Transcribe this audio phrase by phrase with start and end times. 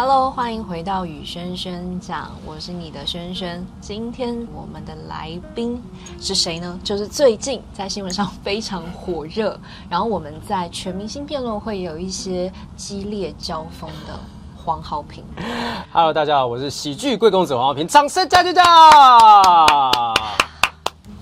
[0.00, 3.66] Hello，欢迎回到雨轩轩讲，我是你的轩轩。
[3.80, 5.82] 今天我们的来宾
[6.20, 6.78] 是谁呢？
[6.84, 9.58] 就是最近在新闻上非常火热，
[9.90, 14.16] 然后我们在全明星辩论会有一些激烈交锋的
[14.56, 15.24] 黄豪平。
[15.92, 18.62] Hello，大家好，我是喜剧贵公子黄豪平，掌声加加加！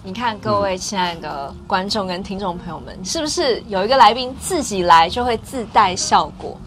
[0.03, 6.59] 你看各位亲爱的观众跟听众朋友们，嗯、是不是有一个来宾自己来就会自带效果？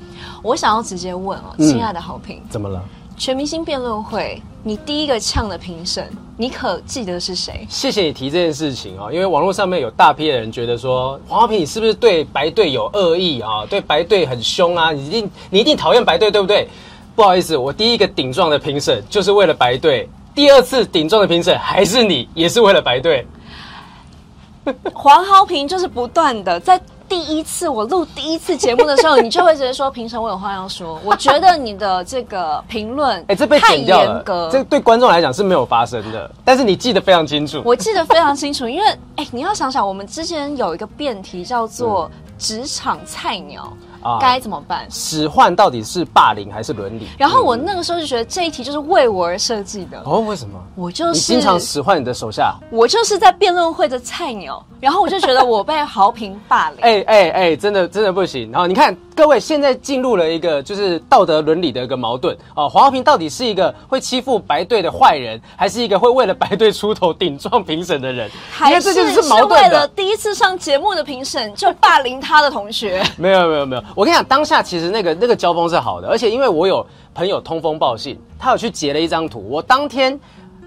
[0.42, 2.84] 我想要直接问哦，亲爱的豪平，怎么了？
[3.18, 7.68] 全明星辩论会，你第一个呛的评审，你可记得是谁？
[7.70, 13.66] 谢谢你提这件事情哦，因为网络上面有大批的人觉得说，黄浩平你是不是对白队有恶意啊？
[13.70, 14.94] 对白队很凶啊？
[14.94, 16.70] 你一定你一定讨厌白队对不对？
[17.14, 23.28] 不好意思，我第一个顶撞的评审就是为了白队，第二次顶撞的评审还是你，也是为了白队。
[24.94, 26.80] 黄浩平就是不断的在。
[27.10, 31.00] 第一次我录第一次节目的时候，你就会觉得说平常，我有话要说。
[31.04, 36.32] 我觉得你的这个评论，哎，这被剪掉了，这对观众来讲是没有发生的。
[36.46, 43.74] 但是你记得非常清楚，我记得非常清楚，因为哎，你要想想，我们之前有一个辩题叫做“职场菜鸟”。
[44.02, 44.86] 啊，该怎么办？
[44.90, 47.08] 使唤到底是霸凌还是伦理？
[47.18, 50.02] 然后我那个时候就觉得这一题就是为我而设计的。
[50.06, 50.60] 哦，为什么？
[50.76, 52.56] 我就是你经常使唤你的手下。
[52.72, 56.80] 我就是在辩论会的菜鸟，然后我就觉得我被豪平霸凌。
[56.82, 58.52] 哎哎哎，真的真的不行。
[58.52, 58.96] 然后你看。
[59.20, 68.32] 各位现在进入了一个就是道德伦理的一个矛盾哦，黄豪平到底是一个会欺负白队的坏人，还是一个会为了白队出头顶撞评审的人？
[68.50, 73.04] 还是是为了第一次上节目的评审就霸凌他的同学？
[73.18, 79.46] 没有没有没有，我跟你讲，当下其实那个那个交锋是好的，而且因为我有朋友通风报信，他有去截了一张图。
[79.50, 80.18] 我当天，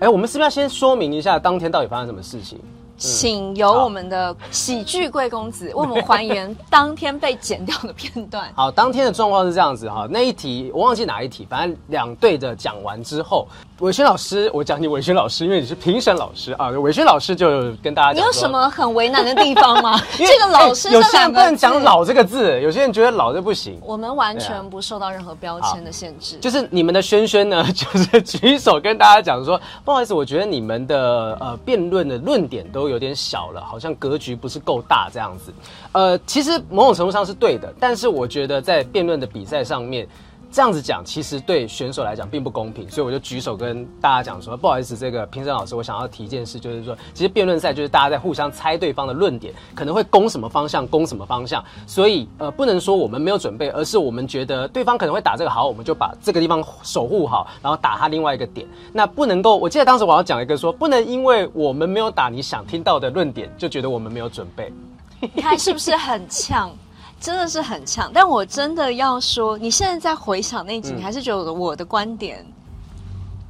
[0.00, 2.58] 哎，我们是不是要先说明一下当天到底发生什么事情？
[3.02, 8.50] 请由我们的喜剧贵公子为我们还原当天被剪掉的片段。
[8.54, 13.48] 好，当天的状况是这样子哈，那一题我忘记哪一题，反正两队的讲完之后，
[13.80, 20.00] 伟轩老师，我讲你伟轩老师，因为你是评审老师啊，伟轩老师就跟大家讲，你有什么很为难的地方吗？
[20.18, 23.78] 因为这个老师、欸、有些人不能讲“老”这个字，有些人觉得“老”就不行。
[23.82, 26.36] 我们完全不受到任何标签的限制。
[26.38, 35.52] 就是你们的轩轩呢， 就是举手跟大家讲说，不好意思，我觉得你们的呃辩论的论点都有有点小了，好像格局不是够大这样子。
[35.92, 40.06] 呃，其实某种程度上是对的，但是我觉得在辩论的比赛上面。
[40.52, 58.68] 这样子讲，其实对选手来讲并不公平，所以我就举手跟大家讲说，不好意思，这个评审老师，我想要提一件事，就是说，其实辩论赛就是大家在互相猜对方的论点，可能会攻什么方向，攻什么方向，所以呃，不能说我们没有准备，而是我们觉得对方可能会打这个好，我们就把这个地方守护好，然后打他另外一个点。
[58.92, 64.70] 那不能够，我记得当时我要讲一个说，不能因为我们没有打你想听到的论点，就觉得我们没有准备。
[65.32, 66.70] 你看是不是很呛？
[67.22, 72.44] 真的是很呛，但我真的要说，你现在在回想那集，你还是觉得我的观点，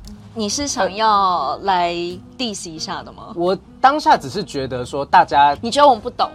[0.08, 1.94] 嗯、你是想要来
[2.36, 3.32] diss 一下的吗？
[3.34, 6.30] 我当下只是觉得说，大家你觉得我们不懂？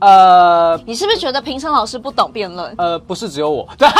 [0.00, 2.74] 呃，你是不是觉得评审老师不懂辩论？
[2.76, 3.88] 呃，不是只有我，对，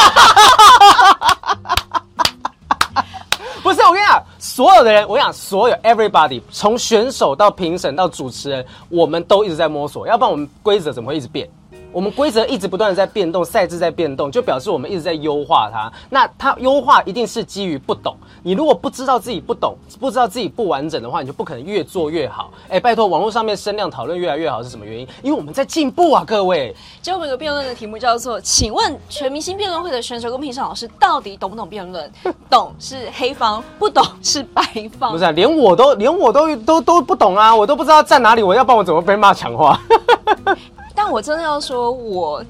[3.63, 11.49] 不是我跟你讲，所有的人，我跟你讲，所有 everybody，从选手到评审到主持人，我们都一直在摸索，要不然我们规则怎么会一直变？
[11.93, 15.91] 我们规则一直不断的在变动，赛制在变动，就表示我们一直在优化它。
[16.09, 18.17] 那它优化一定是基于不懂。
[18.43, 22.53] 你如果不知道自己不懂，不知道自己不完整的话，你就不可能越做越好。
[22.69, 25.09] 哎，拜托，网络上面声量讨论越来越好是什么原因？
[25.23, 26.75] 因为我们在进步啊，各位。
[27.03, 32.11] 今天我们有个辩论的题目叫做：请问全明星辩论会的选手跟评审老师到底懂不懂辩论？
[32.49, 34.63] 懂是黑方，不懂是白
[34.99, 35.13] 方。
[35.13, 39.79] 不是啊，连我都连我都都都不懂啊，我都不知道站哪里，我要帮我怎么被骂抢话。
[41.03, 42.45] 但我真的要说，我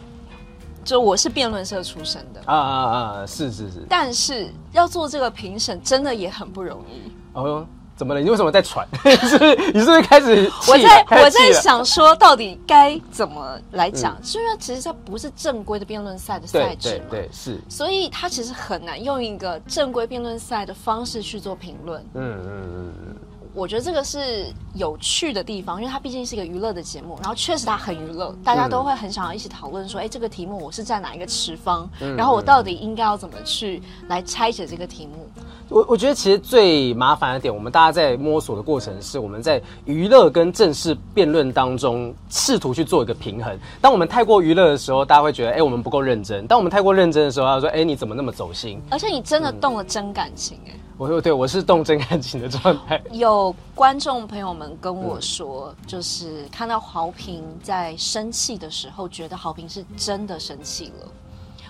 [0.85, 2.83] 就我是辩论社出身的啊啊
[3.21, 3.25] 啊！
[3.25, 3.87] 是是是。
[3.89, 7.13] 但是要做这个评审，真的也很不容易。
[7.35, 8.21] 哦，怎么了？
[8.21, 8.85] 你为什么在喘？
[9.23, 9.57] 是不是？
[9.73, 10.51] 你是不是开始？
[10.67, 14.19] 我在我在想说，到底该怎么来讲？
[14.21, 17.05] 是因为其实它不是正规的辩论赛的赛制嘛？
[17.09, 17.57] 对，是。
[17.69, 22.05] 所以它其实很难用一个正规辩论赛的方式去做评论。
[22.15, 23.17] 嗯嗯嗯嗯。
[23.53, 35.29] 我觉得这个是有趣的地方，因为它毕竟是一个娱乐的节目，然后确实它很娱乐，大家都会很想要一起讨论说，哎，这个题目我是在哪一个持方，然后我到底应该要怎么去来拆解这个题目。
[35.71, 43.57] 我我觉得其实最麻烦的点，我们大家在摸索的过程是我们在娱乐跟正式辩论当中试图去做一个平衡。
[43.81, 48.83] 当我们太过娱乐的时候，大家会觉得，哎，我们不够认真；当我们太过认真的时候，他说，哎，你怎么那么走心？
[48.91, 50.75] 而且你真的动了真感情， 哎。
[50.99, 53.01] 我说对，我是动真感情的状态。
[53.13, 61.09] 有观众朋友们跟我说，嗯、就是看到豪平在生气的时候，觉得豪平是真的生气了。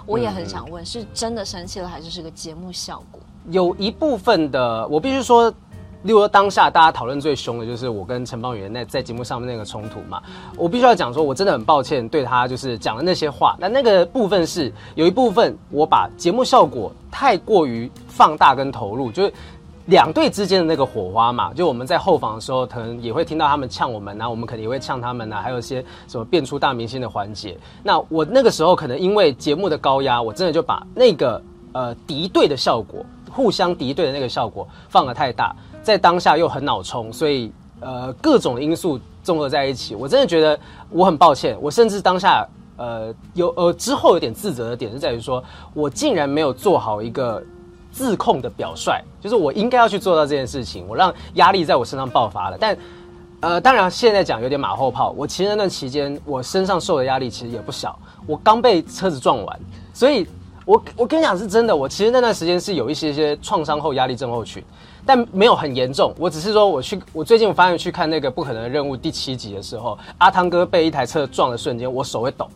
[0.06, 3.20] 我也很想问，是真的生气了，还是是个节目效果？
[3.50, 5.52] 有一部分的，我必须说。
[6.05, 10.19] 例如，当下大家讨论最凶的就是我跟陈芳语那在节目上面那个冲突嘛。
[10.56, 13.55] 我必须要讲说，我真的很抱歉对他就是讲的那些话。
[13.61, 19.32] 那那个部分是有一部分我把节目效果太过于放大跟投入，就是
[19.88, 21.52] 两队之间的那个火花嘛。
[21.52, 27.58] 就我们在后防的时候，可能也会听到他们呛我们啊，我们肯定也会呛他们啊，还有一些什么变出大明星的环节。
[27.82, 31.43] 那我那个时候可能因为节目的高压，我真的就把那个
[31.73, 35.55] 呃敌对的效果，互相敌对的那个效果放得太大。
[35.82, 37.50] 在当下又很脑冲，所以
[37.81, 40.59] 呃各种因素综合在一起，我真的觉得
[40.91, 41.56] 我很抱歉。
[41.61, 42.47] 我甚至当下
[42.77, 45.43] 呃有呃之后有点自责的点是在于说，
[45.73, 47.43] 我竟然没有做好一个
[47.91, 52.59] 自控的表率，就是我应该要去做到这件事情，我让压力在我身上爆发了。
[52.61, 52.76] 但
[53.41, 59.61] 呃当然现在讲有点马后炮，我其实那段期间我身上受的压力其实也不小，我刚被车子撞完，
[59.94, 60.26] 所以
[60.65, 64.62] 我我跟你讲是真的，我其实那段时间是有一些些创伤后压力症候群。
[65.07, 72.47] 但没有很严重，我只是说我去，我最近我发现去看那个《不可能的任务》第七集的时候，阿汤哥被一台车撞的瞬间，我手会抖，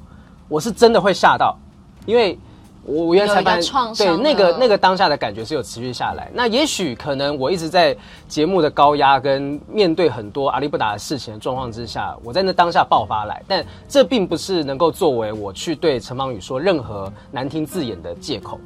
[0.46, 1.56] 我是真的会吓到，
[2.04, 2.38] 因为
[2.86, 6.30] 我我原来才发现，对那个那个当下的感觉是有持续下来。
[6.34, 7.96] 那也许可能我一直在
[8.28, 18.60] 节目的高压跟面对很多阿里不达的事情的状况之下，我在那当下爆发来，但这并不是能够作为我去对陈芳宇说任何难听字眼的借口。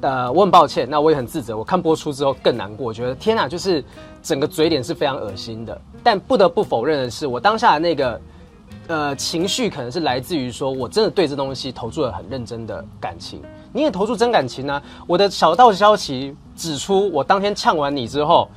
[0.00, 1.56] 呃，我很抱歉，那我也很自责。
[1.56, 3.84] 我看播出之后更难过，我觉得天哪，就是
[4.20, 5.80] 整个嘴脸是非常恶心的。
[6.02, 8.20] 但不得不否认的是，我当下的那个
[8.88, 13.40] 呃情绪，可能是来自于说我真的对这东西投注了很认真的感情。
[13.72, 14.82] 你也投注真感情呢、啊？
[15.06, 18.48] 我的小道消息指出，我当天呛完你之后，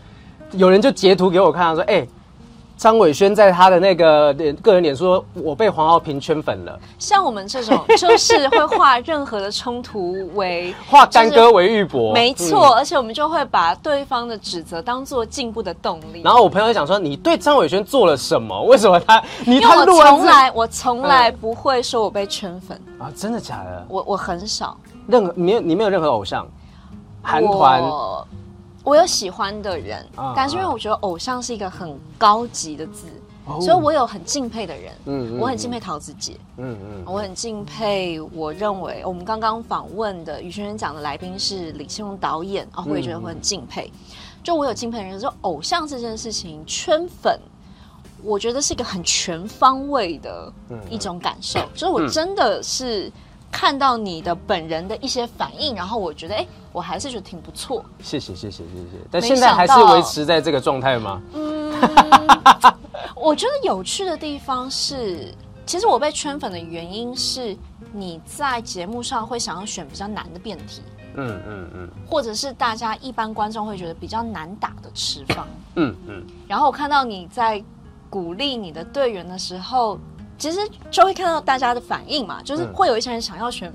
[0.51, 2.05] 有人就截图给我看，说：“哎、”
[2.77, 12.73] 张伟轩在他的那个脸个人脸说：“我被黄浩平圈粉了。”像我们这种，就是会化任何的冲突为 化干戈为玉帛，没错。
[12.75, 16.21] 而且我们就会把对方的指责当做进步的动力。
[16.23, 18.61] 然后我朋友讲说：“你对张伟轩做了什么？
[18.63, 19.23] 为什么他？
[19.45, 23.09] 你因为我从来我从来不会说我被圈粉啊！
[23.15, 23.85] 真的假的？
[23.87, 24.77] 我我很少
[25.07, 26.45] 任何没有你没有任何偶像
[27.21, 28.27] 韩团。”我
[28.93, 33.07] 有喜欢的人，啊、但是因为我觉得偶像是一个很高级的字，
[33.45, 34.93] 哦、所以我有很敬佩的人。
[35.05, 36.37] 嗯，我很敬佩桃子姐。
[36.57, 38.19] 嗯嗯，我很敬佩。
[38.33, 43.89] 我认为我们刚刚访问的宇轩轩讲的来宾是李信荣导演啊，我也觉得我很敬佩。
[43.95, 44.05] 嗯、
[44.43, 47.39] 就我有敬佩的人，说偶像这件事情圈粉，
[48.21, 50.51] 我觉得是一个很全方位的
[50.89, 51.59] 一种感受。
[51.59, 53.09] 嗯、就是我真的是。
[53.55, 57.85] 看到你的本人的一些反应，然后我觉得，哎，我还是觉得挺不错。
[58.01, 58.97] 谢谢，谢谢，谢谢。
[59.09, 61.21] 但现在还是维持在这个状态吗？
[61.33, 61.73] 嗯，
[63.15, 65.33] 我觉得有趣的地方是，
[65.65, 67.55] 其实我被圈粉的原因是
[67.93, 70.81] 你在节目上会想要选比较难的辩题，
[71.15, 76.19] 嗯嗯嗯，或者是大家一般观众会觉得比较难打的持方，嗯嗯。
[76.19, 77.63] 嗯然后我看到你在
[78.09, 79.97] 鼓励你的队员的时候。
[80.37, 80.59] 其实
[80.91, 83.71] 就会看到大家的反应嘛，就是会有一些人想要选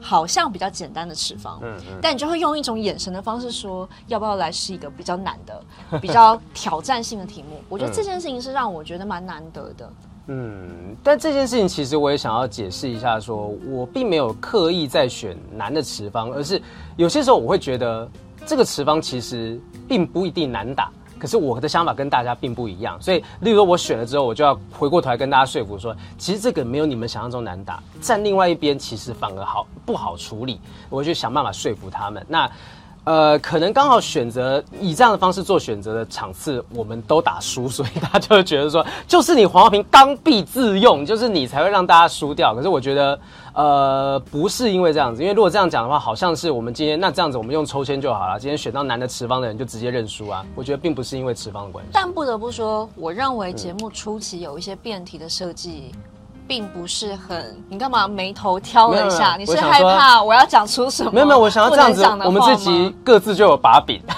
[0.00, 5.62] 好像比较简单的持方，嗯嗯，但你就会用一种眼神的方式说，要不要来试一个比较难的、
[6.00, 7.62] 比较挑战性的题目？
[7.68, 9.92] 我觉得这件事情是让我觉得蛮难得的。
[10.26, 16.60] 嗯，但这件事情其实我也想要解释一下说，说我并没有刻意在选难的持方，而是
[16.96, 18.08] 有些时候我会觉得
[18.46, 20.90] 这个持方其实并不一定难打。
[21.22, 30.60] 可是我的想法跟大家并不一样，所以，例如说我选了之后，我就要回过头来跟大家说服说，其实这个没有你们想象中难打，站另外一边其实反而好不好处理，
[30.90, 32.26] 我就想办法说服他们。
[32.28, 32.50] 那。
[33.04, 42.54] 呃，可能刚好选择以这样的方式做选择的场次，我们都打输，所以他就会觉得说，就是你黄豪平刚愎自用，就是你才会让大家输掉。
[42.54, 43.18] 可是我觉得，
[43.54, 48.38] 呃，不是因为这样子，因为如果这样讲的话，好像是我们今天那这样子，我们用抽签就好了。
[48.38, 50.46] 今天选到男的持方的人就直接认输啊。
[50.54, 51.90] 我觉得并不是因为持方的关系。
[51.92, 55.90] 但不得不说，我认为节目初期有一些辩题的设计。
[56.46, 59.36] 并不是很，你干嘛眉头挑了一下？
[59.36, 61.10] 你是害怕我要讲出什么？
[61.10, 64.02] 没有没有，我想要这样子，我们自己各自就有把柄。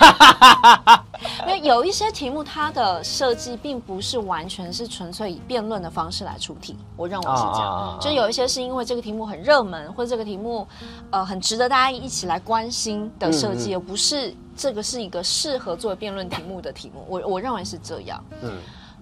[1.47, 6.76] 因为有一些题目，它的设计并不是完全是纯粹以辩论的方式来出题。
[6.97, 10.66] 我认为是这样，就有一些是因为这个题目很热门，或者这个题目
[11.11, 17.04] 呃很值得大家一起来关心的设计，而不是这个是一个适合作为辩论题目的题目。
[17.09, 18.23] 我我认为是这样。
[18.43, 18.52] 嗯。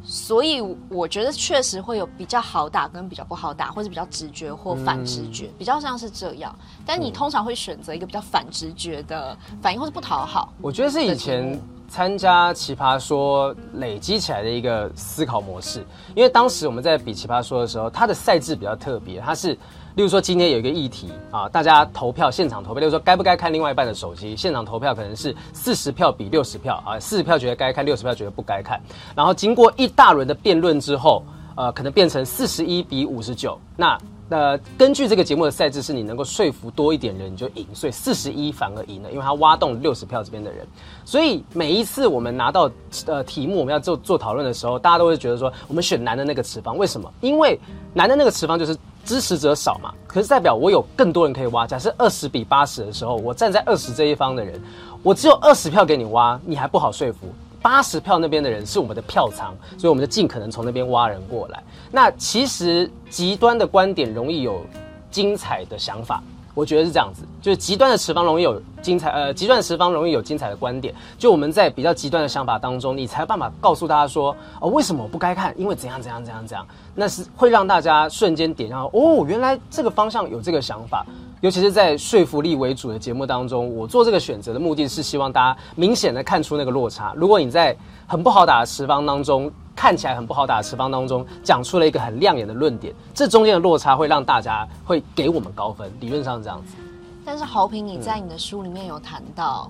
[0.05, 6.55] 所以我觉得确实会有比较好打跟比较不好打，或者比较直觉或反直觉，嗯、比较像是这样。
[6.85, 10.53] 但你通常会选择一个比较反直觉的反应，或者不讨好。
[10.61, 15.85] 我觉得是以前参加奇葩说累积起来的一个思考模式。
[16.15, 19.57] 因为当时我们在比奇葩说的时候，它的赛制比较特别，它是。
[19.95, 22.81] 例如说，今天有一个议题啊，大家投票，现场投票。
[22.81, 24.35] 例如说，该不该看另外一半的手机？
[24.35, 28.81] 现场投票可能是四十票比六十票啊，四十票觉得该看，六十票觉得不该看。
[29.15, 31.23] 然后经过一大轮的辩论之后，
[31.57, 33.59] 呃，可能变成四十一比五十九。
[33.77, 33.99] 那
[34.33, 37.67] 呃，根据这个节目的赛制，是你能够说服多一点人，你就赢。
[37.75, 40.67] 所以四十一反而赢了，因为他挖动六十票这边的人。
[41.05, 42.71] 所以每一次我们拿到
[43.07, 47.13] 呃题目，我们要做做讨论的时候，大家都会觉得说，我们选男的那个持方，为什么？
[47.21, 47.61] 因为
[47.93, 48.77] 男的那个持方就是。
[49.05, 51.67] 支持者少嘛，可是代表我有更多人可以挖。
[51.67, 54.63] 假设二十比八十的时候，我站在二十这一方的人，
[55.03, 57.27] 我只有二十票给你挖，你还不好说服。
[57.63, 61.63] 八十票那边的人是我们的票仓，所以我们就尽可能从那边挖人过来。
[61.91, 64.67] 那其实极端的观点容易有
[65.11, 66.23] 精彩的想法。
[66.55, 70.95] 我觉得是这样子，就是极端的持方容易有精彩，呃，极端的持方容易有精彩的观点。
[71.17, 75.55] 就我们在比较极端的想法当中，你才有办法告诉大家说，哦，为什么我不该看？
[75.59, 81.07] 因为怎样怎样怎样怎样，那是会让大家瞬间点上，哦，原来这个方向有这个想法。
[81.41, 87.13] 尤其是在说服力为主的节目当中，我做这个选择的目的是希望大家明显的看出那个落差。
[87.17, 89.51] 如果你在很不好打的持方当中，
[89.83, 95.93] 看起来很不好打的持方当中，讲出了一个很亮眼的论点，这中间的落差会让大家会给我们高分。
[95.99, 96.77] 理论上是这样子。
[97.25, 99.69] 但是豪平，你在你的书里面有谈到，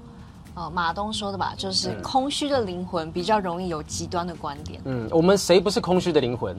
[0.53, 4.83] 呃，马东说的吧，就是空虚的灵魂比较容易有极端的观点。
[4.85, 6.55] 嗯，我们谁不是空虚的灵魂？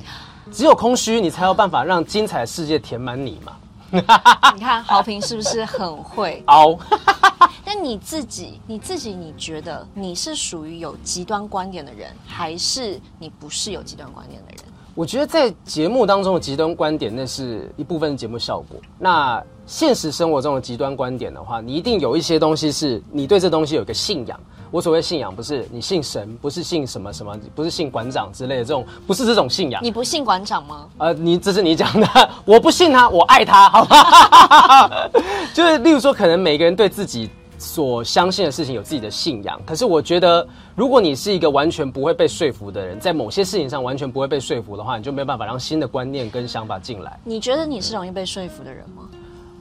[0.52, 3.54] 只有空虚，你才有办法让精彩的世界填满你嘛。
[4.56, 6.78] 你看豪平是不是很会 凹？
[7.66, 14.66] 但你自己，你自己，你觉得你是属于有极端观点的人，还是你不是有极端观点的人？
[14.96, 18.80] 我觉得在节目当中的极端观点，那是一部分节目效果。
[19.00, 24.40] 那现实生活中的极端观点的话，你一定有一些东西是你对这东西有一个信仰。
[24.74, 29.80] 我所谓信仰，不是你信神，不是信什么什么，不是信馆长之类的这种，不是这种信仰。
[29.84, 30.90] 你不信馆长吗？
[30.98, 32.08] 呃，你这是你讲的，
[32.44, 35.08] 我不信他，我爱他，好吧？
[35.54, 40.44] 就是例如说，可能每个人对自己所相信的事情有自己的信仰，可是我觉得，
[40.76, 47.20] 如果你是一个完全不会被说服的人，在某些事情上完全不会被说服的话，你就没有办法让新的观念跟想法进来。
[47.24, 49.04] 你觉得你是容易被说服的人吗？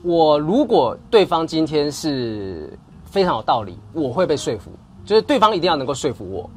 [0.01, 4.71] 我如果对方今天是非常有道理，我会被说服。
[5.05, 6.49] 就是对方一定要能够说服我，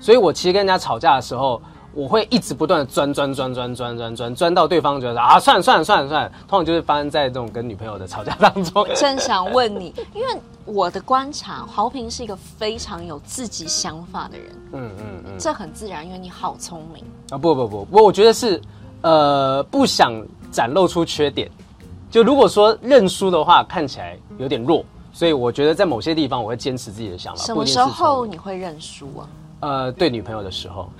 [0.00, 1.60] 所以我其实跟人家吵架的时候，
[1.94, 8.86] 我会一直不断的钻钻钻钻钻钻钻钻到对方觉得啊，算了算了算了算了，通常就是发生在这种跟女朋友的吵架当中。
[8.96, 17.38] 正想问你，因为我的观察，豪平是一个非常有自己想法的人，嗯嗯嗯，这很自然，因为你好聪明啊！
[17.38, 18.60] 不不不不，我觉得是
[19.02, 20.12] 呃不想
[20.50, 21.50] 展露出缺点，
[22.10, 24.84] 就如果说认输的话，看起来有点弱。
[25.12, 27.44] 所以我觉得在某些地方我会坚持自己的想法。
[27.44, 29.28] 什么时候你会认输啊？
[29.60, 30.90] 呃，对女朋友的时候，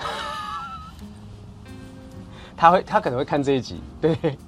[2.56, 3.80] 他会，他可能会看这一集。
[4.00, 4.38] 对。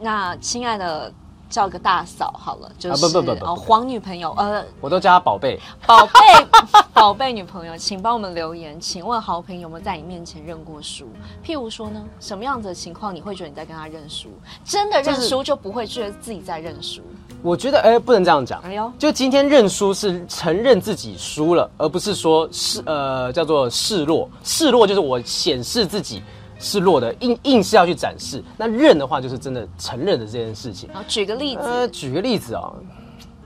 [0.00, 1.12] 那亲爱的。
[1.46, 6.12] 叫个大嫂好了，就是、啊、不不不不哦，黄女朋友，呃，我都叫她宝贝，宝贝，
[6.92, 11.06] 宝贝女朋友，请帮我们留言，请问豪平有没有在你面前认过输？
[11.44, 14.30] 譬如说呢，什么样子的情况你会觉得你在跟他认输？
[14.64, 17.02] 真的认输就不会觉得自己在认输？
[17.44, 18.60] 我觉得，哎，不能这样讲。
[18.62, 26.22] 哎呦，就今天认输是承认自己输了，而不是说示呃叫做示弱，示弱就是我显示自己。
[26.60, 28.42] 是弱的，硬硬是要去展示。
[28.56, 30.88] 那认的话，就是真的承认的这件事情。
[30.94, 31.60] 好，举个例子。
[31.62, 32.72] 呃，举个例子啊、哦，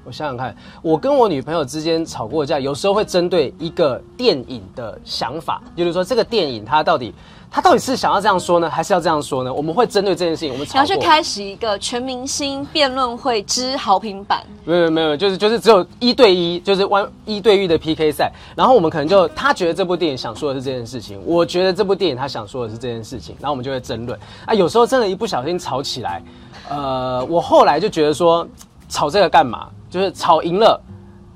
[0.04, 7.14] 我想想看，我跟我女朋友之间吵过架，有时候会针对一个电影的想法，就是说这个电影它到底。
[7.50, 9.50] 它到底是想要这样说呢，还是要这样说呢？
[9.50, 14.44] 我们会针对这件事情，我们要去开始一个全明星辩论会之好评版。
[14.66, 18.30] 没有没有，就是就是只有一对一，就是弯一对一的 PK 赛。
[18.54, 24.20] 然后我们可能就他觉得这部电影想说的是这件事情，我觉得这部电影他想说的是这件事情，然后我们就会争论。
[24.44, 26.22] 啊，有时候真的，一不小心吵起来，
[26.68, 28.46] 呃，我后来就觉得说，
[28.90, 29.70] 吵这个干嘛？
[29.88, 30.80] 就是吵赢了，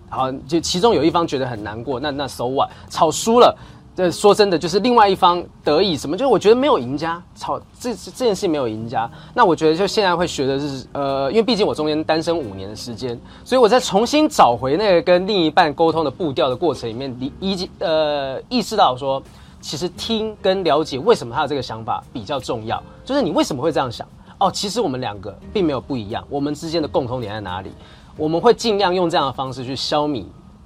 [0.08, 2.70] 好就其中有一方觉得很难过，那那 so what？
[2.88, 3.56] 吵输了。
[3.94, 6.16] 这说真的，就是另外一方得意什么？
[6.16, 9.10] 就是我觉得没有赢家，吵这这件事没有赢家。
[9.34, 19.22] 那我觉得就现在会学的是，呃，因为毕竟我中间单身五年的时间，所以我在重新找回那个跟另一半沟通的步调的过程里面，你意呃意识到说，
[19.60, 22.82] 其实听跟了解为什么他有这个想法比较重要。
[23.04, 24.08] 就是你为什么会这样想？
[24.38, 27.70] 哦，其实我们两个并没有不一样，我们之间的共同点在哪里？
[28.16, 30.24] 我们会尽量用这样的方式去消弭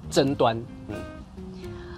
[0.09, 0.57] 争端。
[0.89, 0.95] 嗯。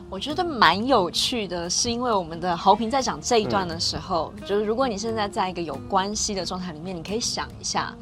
[0.10, 7.94] 我觉得蛮有趣的，是因为我们的豪平在讲这一段的时候，嗯、就是如果你现在在一个有关系的状态里面，你可以想一下，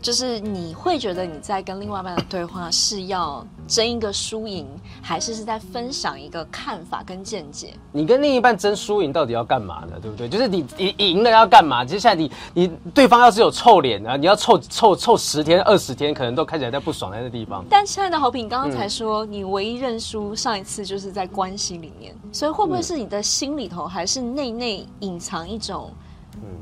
[0.00, 4.66] 就是你会觉得你在跟另外一半的对话是要争一个输赢，
[5.02, 7.74] 还是是在分享一个看法跟见解？
[7.90, 9.98] 你跟另一半争输赢到底要干嘛呢？
[10.00, 10.28] 对不对？
[10.28, 11.84] 就是你你赢了要干嘛？
[11.84, 17.64] 接下来你你对方要是有臭脸啊，你要臭臭臭十天二十天，可能都看起来在不爽在那地方。
[17.68, 25.90] 但亲爱的豪平，你刚刚才说、嗯、你唯一认输，上一次就是在关系里面，所以会不会是你的心里头还是内内隐藏一种？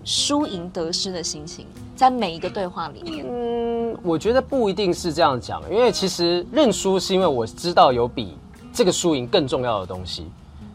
[0.05, 1.67] 输赢得失的心情，
[1.97, 8.37] 在每一个对话里面，嗯，我觉得不一定是这样讲，因为其实认输是因为我知道有比
[8.73, 10.27] 这个输赢更重要的东西，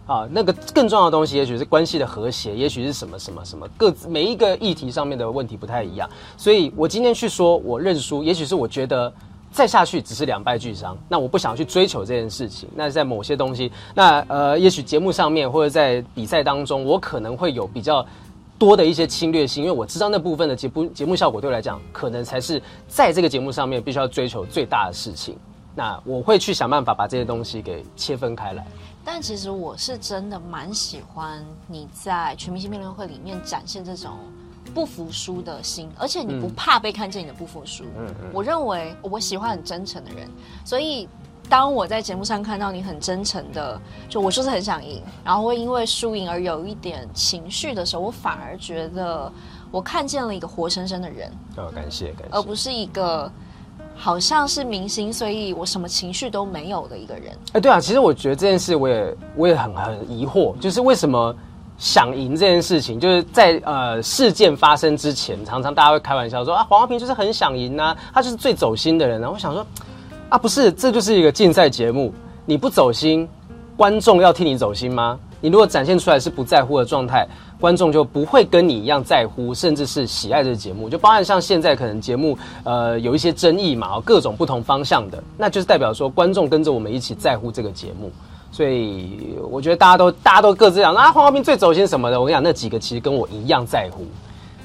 [0.05, 9.13] 啊，那个更重要的东西，也许是关系的和谐，也许是什么什么什么，各自每一个议题上面的问题不太一样，所以我今天去说我认输，也许是我觉得
[9.49, 18.05] 再下去只是两败俱伤，那我不想去追求这件事情，那在某些东西，那呃，也许节目上面或者在比赛当中，我可能会有比较。
[18.61, 25.35] 多的一些侵略性，因为我知道那部分的节目节目效果对我来讲，可能才是在这个节目上面必须要追求最大的事情。
[25.73, 28.63] 那我会去想办法把这些东西给切分开来。
[29.03, 34.11] 但其实我是真的蛮喜欢你在全明星辩论会里面展现这种
[34.75, 37.83] 不服输的心，而且你不怕被看见你的不服输。
[37.97, 40.29] 嗯嗯，我认为我喜欢很真诚的人，
[40.63, 41.09] 所以。
[41.51, 43.77] 当我在节目上看到你很真诚的，
[44.07, 49.29] 就我就是很想赢，然后会因为输赢而有一点情绪的时候，我反而觉得
[49.69, 51.29] 我看见了一个活生生的人。
[51.57, 53.29] 哦，感谢感谢，而不是一个
[53.93, 57.37] 好像是明星，所以我什么情绪都没有的一个人。
[57.51, 61.35] 哎，对啊，其实我觉得这件事我也我也很很疑惑，就是为什么
[61.77, 69.29] 想赢这件事情，就是在呃事件发生之前，常常大家会开玩笑说啊，黄豪平就是很想赢啊，他就是最走心的人啊。
[69.29, 69.67] 我想说。
[70.31, 72.13] 啊，不是，这就是一个竞赛节目。
[72.45, 73.27] 你不走心，
[73.75, 75.19] 观众要替你走心吗？
[75.41, 77.27] 你如果展现出来是不在乎的状态，
[77.59, 80.89] 观众就不会跟你一样在乎，甚至是喜爱这个节目。
[80.89, 88.09] 就包含像现在可能节目呃有一些争议嘛，各种不同方向的，那就是代表说观众跟着我们一起在乎这个节目。
[88.53, 92.17] 所以我觉得大家都大家都各自讲啊，黄豪平最走心什么的。
[92.17, 94.05] 我跟你讲，那几个其实跟我一样在乎。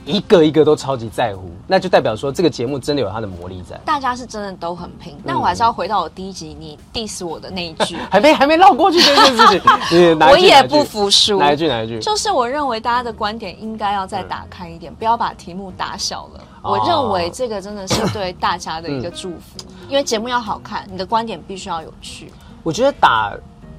[0.06, 3.76] 一个一个都超级在乎，那就代表说这个节目真的有它的魔力在。
[3.84, 9.60] 大家是真的都很拼，但我还是要回到我第一集你 diss 我的那一句， 还没还没绕过去这件事情。
[10.30, 11.40] 我也不服输。
[11.40, 11.99] 哪一句哪一句？
[11.99, 16.40] 就是我认为大家的观点应该要再打开一点，不要把题目打小了。
[16.62, 22.32] 我认为这个真的是对大家的一个祝福，因为节目要好看，你的观点必须要有趣。
[22.62, 23.36] 我觉得打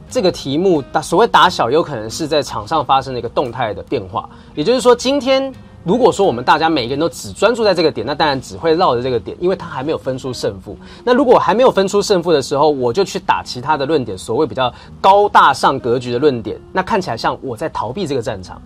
[0.09, 5.53] 这个题目打所谓打小，有可能是在场上发生的一个动态的变化，也就是说今天。
[5.88, 10.78] 如果说我们大家每一个人都只专注在这个点，那当然只会绕着这个点，因为它还没有分出胜负。
[11.02, 14.69] 那如果还没有分出胜负的时候，我就去打其他的论点，所谓比较
[15.00, 18.62] 高大上格局的论点，那看起来像我在逃避这个战场。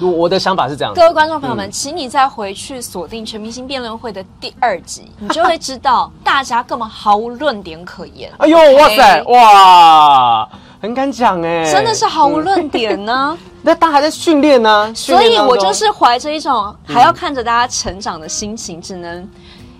[0.00, 0.94] 我我的想法是这样。
[0.94, 8.30] 各位观众朋友们，嗯、请你再回去锁定全明星辩论会的第二集，你就会知道大家根本毫无论点可言。
[8.38, 10.48] 哎呦哇塞，哇！
[10.80, 13.36] 很敢讲哎，真的是毫无论点呢。
[13.66, 19.26] 那他还在训练呢，所以我就是怀着一种还要看着大家成长的心情，只能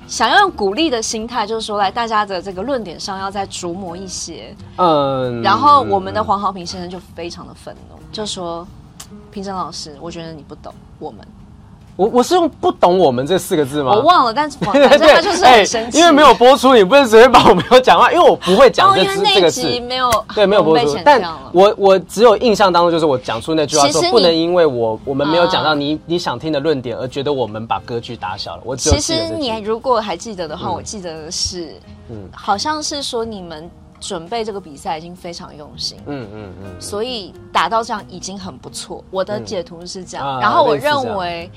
[0.09, 4.57] 想要用鼓励的心态，就是说，来大家的这个论点上要再琢磨一些。
[4.77, 8.66] 嗯，然后我们的黄豪平先生就非常的愤怒，就说
[9.31, 11.20] ：“平生老师，我觉得你不懂我们。”
[11.96, 13.92] 我我是用不懂我们这四个字吗？
[13.92, 20.98] 我忘了，但是反正 他就是很神奇、欸，因为没有播出，你不能随便把我没有讲话，因为我不会讲这这个字，没有对没有播出。
[21.04, 28.62] 但我我只有印象当中，就是我讲出那句话说，不能因为我我们没有讲到你、呃、你想听的论点，而觉得我们把格局打小了。
[28.64, 31.74] 我只有其实你如果还记得的话，嗯、我记得的是，
[32.11, 39.04] 嗯，好像是说你们准备这个比赛已经非常用心，嗯嗯嗯，所以打到这样已经很不错。
[39.12, 41.48] 我的解读是这样，嗯、然后我认为。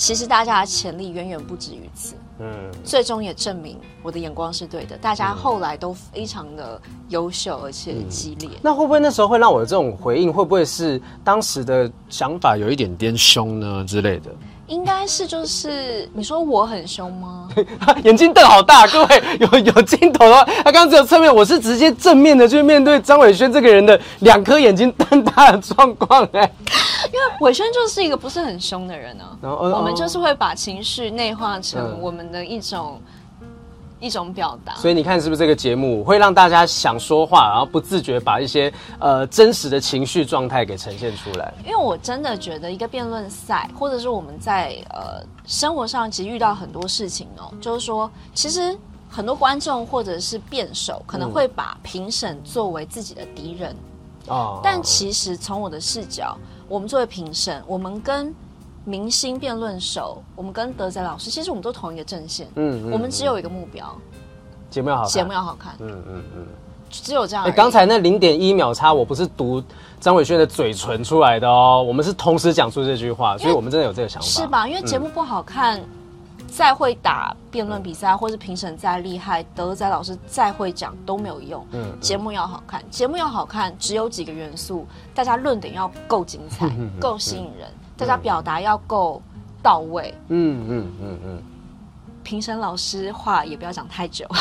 [0.00, 2.48] 其实大家的潜力远远不止于此，嗯，
[2.82, 4.96] 最终也证明我的眼光是对的。
[4.96, 8.48] 大家后来都非常的优秀，而且激烈。
[8.62, 14.30] 那会不会那时候会让我的这种回应，会不会是当时的想法有一点点凶呢之类的？
[14.70, 17.48] 应该是就是你说我很凶吗？
[18.04, 26.50] 眼睛瞪好大，各位有有镜头的话，他刚刚只有侧面，我是直接正面的去面对张伟轩这个人的两颗眼睛瞪大的状况哎，
[27.12, 33.02] 因为伟轩就是一个不是很凶的人呢、啊，然后我们就是会把情绪内化成我们的一种。
[34.00, 41.52] 一种表达，所以你看是不是这个节目会让大家想说话，然后不自觉把一些呃真实的情绪状态给呈现出来？
[41.64, 48.76] 因为我真的觉得一个辩论赛，或者是我们在呃生活上其实遇到很多事情哦，就是说其实
[49.08, 53.76] 很多观众或者是辩手可能会把评审作为自己的敌人。
[54.28, 56.36] 哦，但其实从我的视角，
[56.68, 58.34] 我们作为评审，我们跟
[58.84, 62.48] 明星辩论手，我们跟德仔老师，其实我们都同一个阵线。
[62.54, 63.94] 嗯，嗯，我们只有一个目标，
[64.70, 65.74] 节目要好看，节目要好看。
[65.78, 66.46] 嗯嗯嗯，
[66.90, 67.44] 只有这样。
[67.44, 69.62] 哎，刚才那零点一秒差，我不是读
[70.00, 74.66] 张伟轩的嘴唇出来的哦，我们是同时讲出这句话，所以我们真的有这个想法，是吧？
[74.66, 75.78] 因为节目不好看。
[75.78, 75.84] 嗯
[76.52, 81.64] 再会打辩论比赛，或是评审再厉害，德仔老师再会讲都没有用。
[81.70, 87.68] 嗯，节目要好看，节目要好看，只有几个元素：大家论点要够精彩， 够吸引人；
[88.00, 89.20] 大家表达要够
[89.62, 90.14] 到位。
[90.28, 91.42] 嗯嗯嗯嗯。
[92.22, 94.26] 评审老师话也不要讲太久。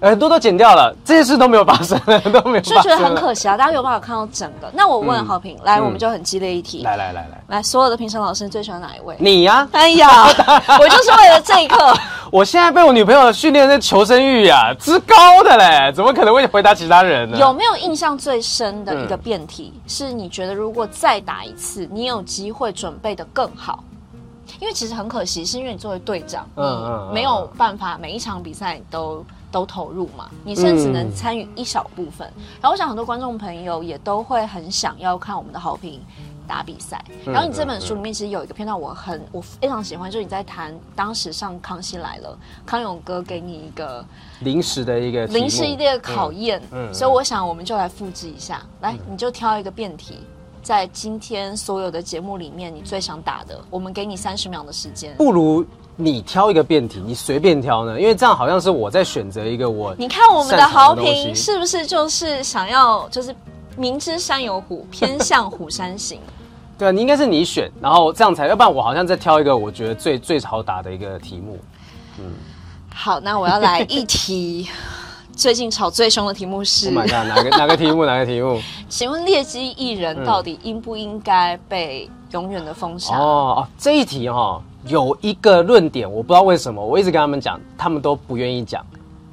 [0.00, 1.98] 很多都剪掉了，这些事都没有发生，
[2.32, 2.60] 都没有。
[2.60, 3.56] 就觉得很可惜啊！
[3.56, 4.70] 大家有办法看到整个？
[4.74, 6.82] 那我问好评，来，我们就很激烈一题。
[6.82, 9.16] 来来来来，来，所有的评审老师最喜欢哪一位？
[9.18, 9.66] 你呀！
[9.72, 10.26] 哎呀，
[10.78, 11.94] 我就是为了这一刻。
[12.30, 17.38] 我现在被我女朋友训练的求生欲呀，之高的嘞，怎么可能会回答其他人呢？
[17.38, 19.72] 有没有印象最深的一个辩题？
[19.86, 23.82] 是你觉得如果再打一次，你有机会准备的更好？
[24.60, 29.24] 因为其实很可惜，是因为你作为队长，嗯，没有办法每一场比赛都。
[29.56, 32.30] 都投入嘛，你甚至只能参与一小部分。
[32.36, 35.98] 嗯、然后我想很多观众朋友也都会很想要看我们的好评
[36.46, 37.02] 打比赛。
[37.24, 44.04] 嗯、然后你这本书里面其实有一个片段，我很我非常喜欢，就是你在谈当时上康熙来了，康永哥给你一个
[44.40, 46.60] 临时的一个临时一个考验。
[46.70, 50.18] 嗯，所以我想我们就来复制一下，来，你就挑一个辩题，
[50.66, 55.14] 在今天所有的节目里面你最想打的，我们给你三十秒的时间。
[55.16, 55.64] 不如。
[55.94, 57.98] 你挑一个辩题，你随便挑呢？
[58.00, 59.94] 因为这样好像是我在选择一个我。
[59.96, 63.32] 你看我们的好评是不是就是想要就是
[63.76, 66.20] 明知山有虎，偏向虎山行？
[66.76, 71.58] 对啊，你应该是你选，然后这样才，要不然我好像在挑一个我觉得最最好打的一个题目。
[72.18, 72.24] 嗯，
[72.92, 74.68] 好，那我要来一题
[75.36, 78.06] 最近吵最凶的题目是，Oh my God，哪个哪个题目？
[78.06, 78.58] 哪个题目？
[78.88, 83.18] 请问劣迹艺人到底应不应该被永远的封杀？
[83.18, 84.62] 哦哦，这一题哈、哦。
[84.86, 88.84] 有一个论点，我不知道为什么，我一直跟他们讲，他们都不愿意讲。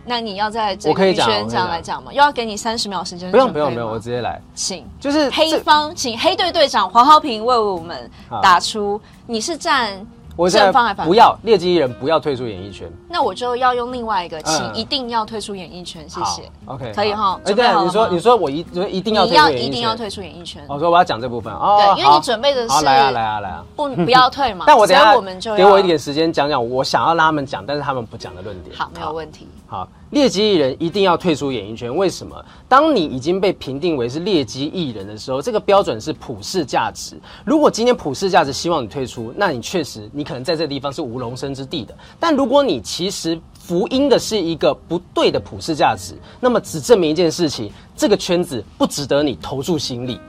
[0.03, 2.11] 那你要在这个宣讲来讲吗？
[2.11, 3.31] 又要给你三十秒时间。
[3.31, 4.85] 不用不用不用，我直接来，请。
[4.99, 8.11] 就是黑方，请黑队队长黄浩平为我们
[8.41, 10.05] 打出，你是站。
[10.36, 16.50] 我正方还反不要劣迹艺人不要退出演艺圈，那我就要用另外一个，请一定要退出演艺圈，谢谢。
[16.65, 17.39] OK，可以哈。
[17.46, 20.63] 哎，对，你说你说我一一定要要一定要退出演艺圈。
[20.67, 24.65] 我说我要讲这部分哦，对，因为你准备的是来啊来啊来啊，不不要退嘛。
[24.67, 28.76] 但我等下我们就给我一点时间讲讲我想要让他们讲，但是他们不讲的论点。
[28.76, 29.48] 好，没有问题。
[29.67, 29.88] 好。
[30.13, 32.36] 劣迹艺人一定要退出演艺圈，为什么？
[32.69, 37.19] 当你已经被评定为是劣迹艺人的时候，这个标准是普世价值。
[37.43, 41.97] 如果今天普世价值希望你退出，那你确实你可能在这个地方是无容身之地的。
[42.19, 50.19] 但如果你其实福音的是一个不对的普世价值，那么只证明一件事情：这个圈子不值得你投注心力。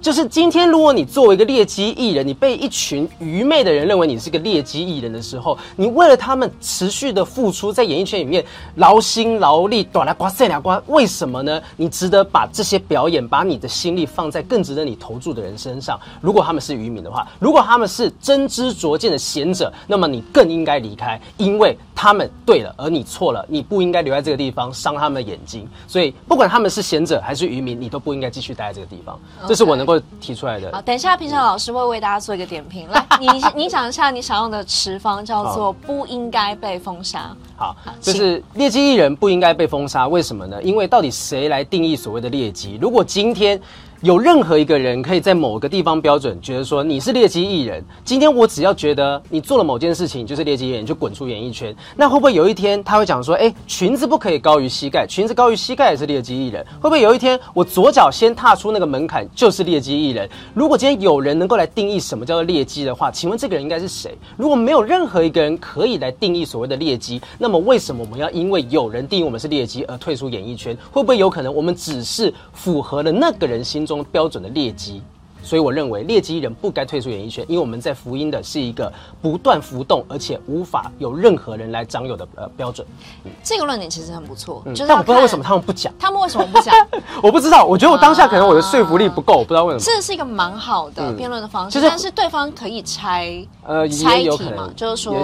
[0.00, 8.42] 就是今天，如果你作为一个劣迹艺人，你被一群愚昧的人认为你是个劣迹艺人的时候，你为了他们持续的付出，在演艺圈里面
[8.76, 11.60] 劳心劳力，短来瓜塞两瓜，为什么呢？
[11.76, 16.00] 你值得把这些表演，把你的心力放在更值得你投注的人身上。
[16.22, 25.68] 如果他们是愚民的话，如果他们是真知灼见的贤者，那么你更应该离开，因为他们对了，而你错了，你不应该留在这个地方伤他们的眼睛。
[25.86, 29.20] 所以，不管他们是贤者还是愚民，你都不应该继续待在这个地方。
[29.46, 29.89] 这是我能够。
[29.90, 30.70] 会提出来的。
[30.72, 32.88] 好，等一下，平常老师会为大家做一个点评。
[32.88, 37.34] 来， 你你讲一下你想用的持方，叫做“不应该被封杀”。
[37.56, 40.62] 好，就是劣迹艺人不应该被封杀，为什么呢？
[40.62, 42.78] 因为到底谁来定义所谓的劣迹？
[42.80, 43.60] 如果今天。
[44.02, 47.84] 有任何一个人可以在某个地方标准，觉得说你是劣迹艺人。
[48.02, 51.76] 今天我只要觉得你做了某件事情就是劣迹艺人，就滚出演艺圈。
[51.96, 56.64] 那会不会有一天他会讲说，哎，裙子不可以高于膝盖，裙子高于膝盖也是劣迹艺人？
[56.80, 60.26] 会不会有一天我左脚先踏出那个门槛就是劣迹艺人？
[60.54, 64.16] 如果今天有人能够来定义什么叫做劣迹的话，请问这个人应该是谁？
[64.34, 70.74] 如果没有任何一个人可以来定义所谓的劣迹，那么为什么我们要因为有人定义我们是劣迹而退出演艺圈？
[70.90, 75.02] 会不会有可能我们只是符合了那个人心中标准的劣迹？
[75.42, 82.86] 所以我认为劣迹艺人不该退出演艺圈，因为我们在福音的是一个不断浮动，而且无法有任何人来掌有的呃标准。
[83.24, 85.92] 嗯、这个论点其实很不错，嗯、但我不知道为什么他们不讲。
[85.98, 86.74] 他们为什么不讲？
[87.22, 89.80] 我不知道，我觉得我当下可能我的说服力不够，我不知道为什么。
[89.84, 95.14] 这是一个蛮好的辩论的方式，嗯就是、但是对方可以拆呃拆题嘛，就是说，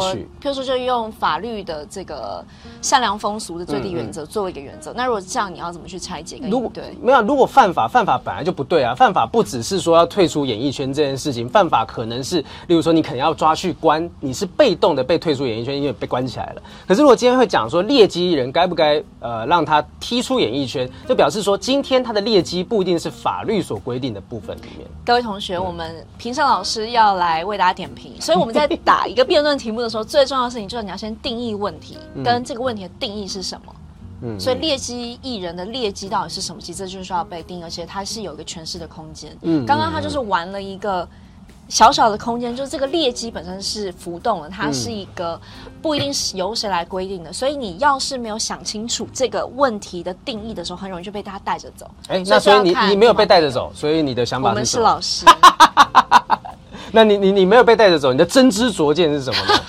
[0.40, 2.42] 譬如说就用法律的这个
[2.80, 4.92] 善良风俗的最低原则作为一个原则。
[4.94, 6.40] 那如果这样，你要怎么去拆解？
[6.50, 10.05] 如果对，没有，如果犯法，犯法本来就不对啊，犯法不只是说要。
[10.06, 16.62] 要退出演艺圈这件事情，犯法可能是，例如说你可能要抓去关，你是被动的被退出演艺圈，因为被关起来了。
[16.86, 24.86] 可是如果今天会讲说劣迹艺人该不该呃让他踢出演艺圈，就表示说今天他的劣迹不一定是法律所规定的部分里面。
[25.04, 33.74] 各位同学，嗯、我们评审老师要来为大家点评，所以我们在打一个辩论题目的时候，最重要的事情就是你要先定义问题，跟这个问题的定义是什么。
[33.74, 33.74] 嗯，
[34.38, 36.60] 所以劣迹艺人的劣迹到底是什么？
[36.60, 39.36] 其实这就是需要被定义，而且它是有一个诠释的空间。
[39.42, 41.06] 嗯，刚刚他就是玩了一个
[41.68, 45.40] 小小的空间，就是这个劣迹本身是浮动的，它是一个
[45.82, 47.32] 不一定是由谁来规定的。
[47.32, 51.90] 所以你要是没有想清楚这个问题的定义的时候，很容易就被他带着走。
[52.08, 54.50] 哎，那所以你你没有被带着走，所以你的想法是？
[54.50, 55.26] 我们是老师。
[56.92, 59.60] 那你你你没有被带着走，你的真知灼见是什么呢？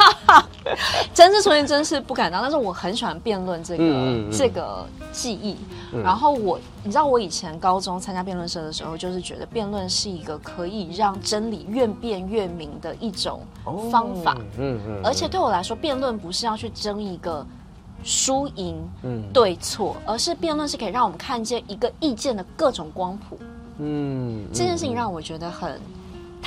[1.13, 5.57] 真是，所以真是不敢当，但是我很喜欢辩论这个、嗯嗯嗯、这个技艺。
[5.93, 13.41] 嗯、然后我，你知道，我以前高中参加辩论社的时候，就是觉得辩论是一个可以让真理越辩越明的一种
[13.89, 14.33] 方法。
[14.33, 17.45] 哦、嗯，嗯，嗯，而且对我来说，辩论不是要去争一个
[18.03, 18.77] 输赢、
[19.33, 23.39] 对错，嗯、而是辩论是可以让我们看见一个意见的各种光谱。
[23.79, 25.79] 嗯，嗯，这件事情让我觉得很。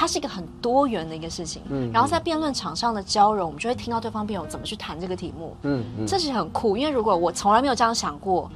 [0.00, 8.50] 它是一个很多元的一个事情，嗯，然后在辩论场上的交融，我们就会听到对方辩友怎么去谈这个题目，嗯，嗯，这是很酷，因为如果我从来没有这样想过，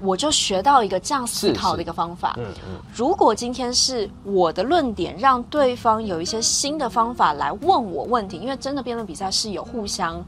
[0.00, 10.24] 我就学到一个这样思考的一个方法，嗯嗯，如果今天是我的论点让对方有一些新的方法来问我问题，因为真的辩论比赛是有互相。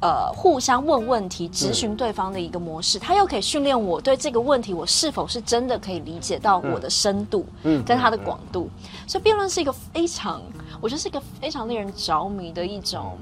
[0.00, 8.70] 呃，互相问问题、咨询对方的一个模式，他、嗯、又可以训练我对这个问题，我是否是真的可以理解到我的深度，嗯，跟它的广度。
[9.06, 10.40] 所以辩论是一个非常，
[10.80, 13.18] 我觉得是一个非常令人着迷的一种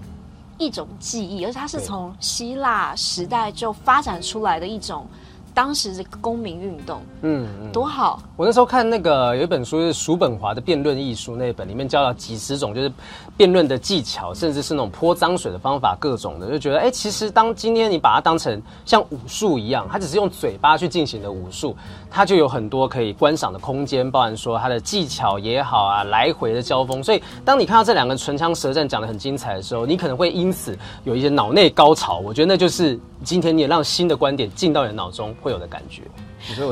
[0.57, 5.07] 一种技艺，而且它是从希腊时代就发展出来的一种。
[5.55, 8.23] 当时这个公民运动，嗯，多好！
[8.37, 12.93] 我那时候看那个有一本书是叔本华的《辩论艺术》那本，里面教了几十种就是
[13.37, 21.77] 辩论的技巧，甚至是那种泼脏水的方法，各种的，就觉得哎、欸，其实当今天你把它当成像武术一样，它只是用嘴巴去进行的武术，
[22.11, 27.03] 它就有很多可以观赏的空间，包含说它的技巧也好啊，来回的交锋。
[27.03, 32.19] 所以当你看到这两个唇枪舌战讲得很精彩的时候，你可能会因此有一些脑内高潮。
[32.19, 35.35] 我觉得那就是今天你也让新的观点进到你的脑中。
[35.41, 36.03] 会有的感觉，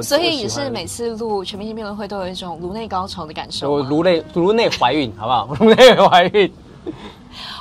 [0.02, 3.70] 所以也是每次录全明星辩论会都有一种颅内高潮的感受。
[3.70, 5.54] 我颅内颅内怀孕，好不好？
[5.60, 6.52] 颅内怀孕。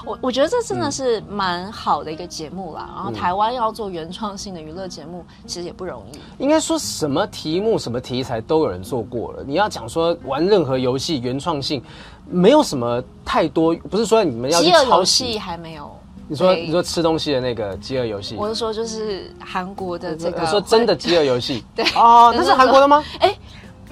[0.05, 2.87] 我我觉得这真的是蛮好的一个节目啦。
[2.89, 6.43] 嗯、然后台湾要做原创性的娱乐节目，其实也不容易。
[6.43, 9.43] 应该说什么题目、什么题材都有人做过了。
[9.45, 11.83] 你要讲说玩任何游戏原创性，
[12.29, 13.75] 没有什么太多。
[13.89, 14.75] 不是说你们要去抄袭。
[14.75, 15.91] 饥饿游戏还没有。
[16.27, 20.41] 你说你说吃东西的那个饥饿游戏，我是说就是韩国的这个。
[20.41, 23.03] 我说真的饥饿游戏， 对哦，那是韩国的吗？
[23.19, 23.37] 哎，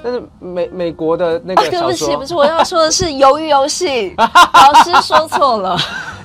[0.03, 1.69] 那是美美国的那个。
[1.69, 5.77] 对不起，不是我要说的是鱿鱼游戏， 老师说错了。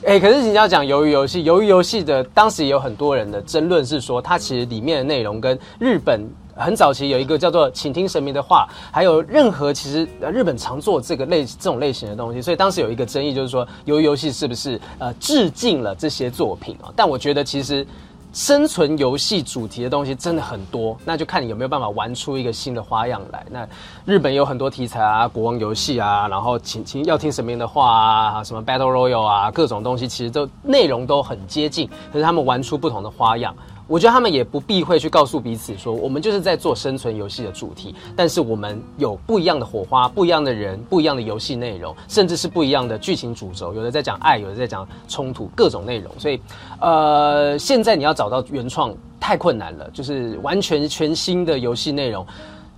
[0.04, 6.28] 哎，可是你要讲鱿鱼游戏，鱿鱼游戏的当时也有很多人的争论是说，它其实里面的内容跟日本。
[6.60, 16.90] 很早期有一个叫做“请听神明的话”，还有任何其实日本常做这个类这种类型的东西，所以当时有一个争议，就是说鱿鱼游戏是不是呃致敬了这些作品啊？
[16.96, 17.86] 但我觉得其实
[18.32, 23.44] 生存游戏主题的东西真的很多，那就看你有没有办法玩出一个新的花样来。
[23.50, 23.66] 那
[24.04, 33.54] 日本有很多题材啊，国王游戏啊，然后请请要听什么样的话啊，什么 Battle Royale 啊，各种东西其实都内容都很接近，可是他们玩出不同的花样。
[33.88, 43.72] 我觉得他们也不避讳去告诉彼此说，我们就是在做生存游戏的主题，但是我们有不一样的火花，不一样的人，不一样的游戏内容，甚至是不一样的剧情主轴。
[43.72, 46.12] 有的在讲爱，有的在讲冲突，各种内容。
[46.18, 46.38] 所以，
[46.81, 52.27] 呃，现在你要找到原创太困难了，就是完全全新的游戏内容，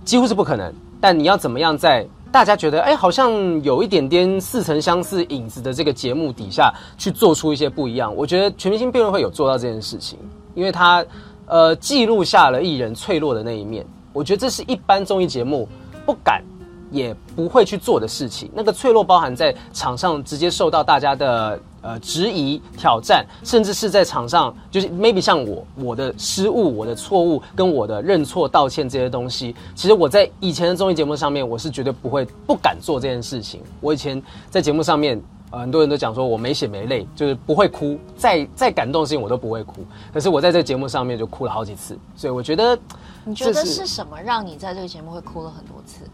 [0.05, 0.73] 几乎是不可能。
[1.01, 8.15] 但你要怎么样在大家觉得哎，好像有一点点似曾相识影子的这个节目底下去做出一些不一样？
[8.15, 10.17] 我觉得全明星辩论会有做到这件事情。
[10.53, 11.05] 因为他，
[11.45, 15.67] 呃，记录下了艺人脆弱的那一面，我觉得这是一般综艺节目
[16.05, 16.43] 不敢
[16.91, 18.49] 也不会去做的事情。
[18.53, 33.61] 那个脆弱包含在场上直接受到大家的呃质疑、挑战，甚至是在场上就是 maybe 像我我的失误、我的错误跟我的认错、道歉这些东西，其实我在以前的综艺节目上面，我是绝对不会不敢做这件事情。
[33.79, 35.21] 我以前在节目上面。
[35.51, 39.85] 呃，很多人都讲说我没血没泪，就是不会哭，再再感动的事情我都不会哭。
[40.13, 42.77] 可是我在这个节目上面就哭了好几次，所以我觉得，
[43.25, 46.05] 你觉得是什么让你在这个节目会哭了很多次？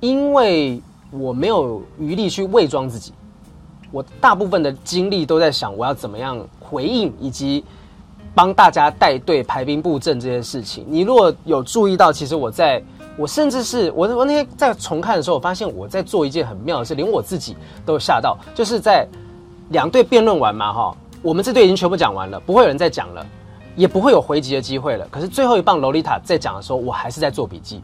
[0.00, 3.14] 因为我没有余力去伪装自己，
[3.90, 7.64] 我大部分的精力都在想我要怎么样回应，以及
[8.34, 10.84] 帮大家带队排兵布阵这件事情。
[10.86, 12.82] 你如果有注意到，其实我在
[13.16, 18.38] 我甚至是我我那天在重看的时候，我发现我在做一件很妙的事，连我自己都吓到。
[18.54, 19.06] 就是在
[19.70, 23.26] 两队辩论完嘛，哈，我们这队已经全部讲完了，不会有人再讲了，
[23.76, 25.06] 也不会有回击的机会了。
[25.10, 27.82] 可是最后一棒萝莉塔在讲的时候，我还是在做笔记。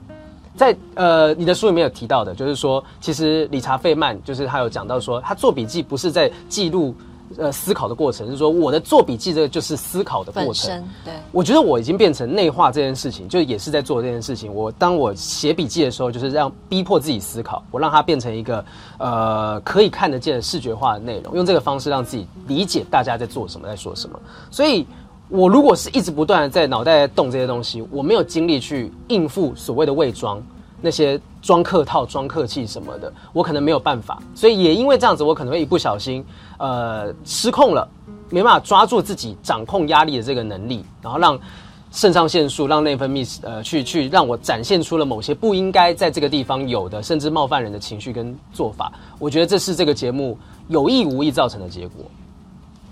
[0.56, 6.92] 在呃，你的书里面有提到的，就是说，其实理查费曼就是他有讲到说，他做笔记不是在记录
[7.36, 10.82] 呃思考的过程，是说我的做笔记这个就是思考的过程。
[11.04, 14.54] 对，我觉得我已经变成内化这件事情，就也是在做这件事情。
[14.54, 18.64] 我当我写笔记的时候，就是让逼迫自己思考，我让它变成一个
[18.98, 24.18] 呃可以看得见的视觉化的内容，用这个方式让自己理解大家在做什么，在说什么。
[24.50, 24.86] 所以。
[25.30, 30.42] 我如果是一直不断的在脑袋在动这些东西，我没有精力去应付所谓的伪装，
[30.80, 34.22] 那些装客套、装客气什么的，我可能没有办法。
[34.34, 36.24] 所以也因为这样子，我可能会一不小心，
[36.58, 37.88] 呃，失控了，
[38.30, 41.38] 没办法抓住自己掌控压力的这个能力，然后让
[41.90, 48.92] 肾上腺素、让内分泌，呃，去 去让我展现出了某些不应该在这个地方有的，甚至冒犯人的情绪跟做法。
[49.18, 50.38] 我觉得这是这个节目
[50.68, 52.04] 有意无意造成的结果。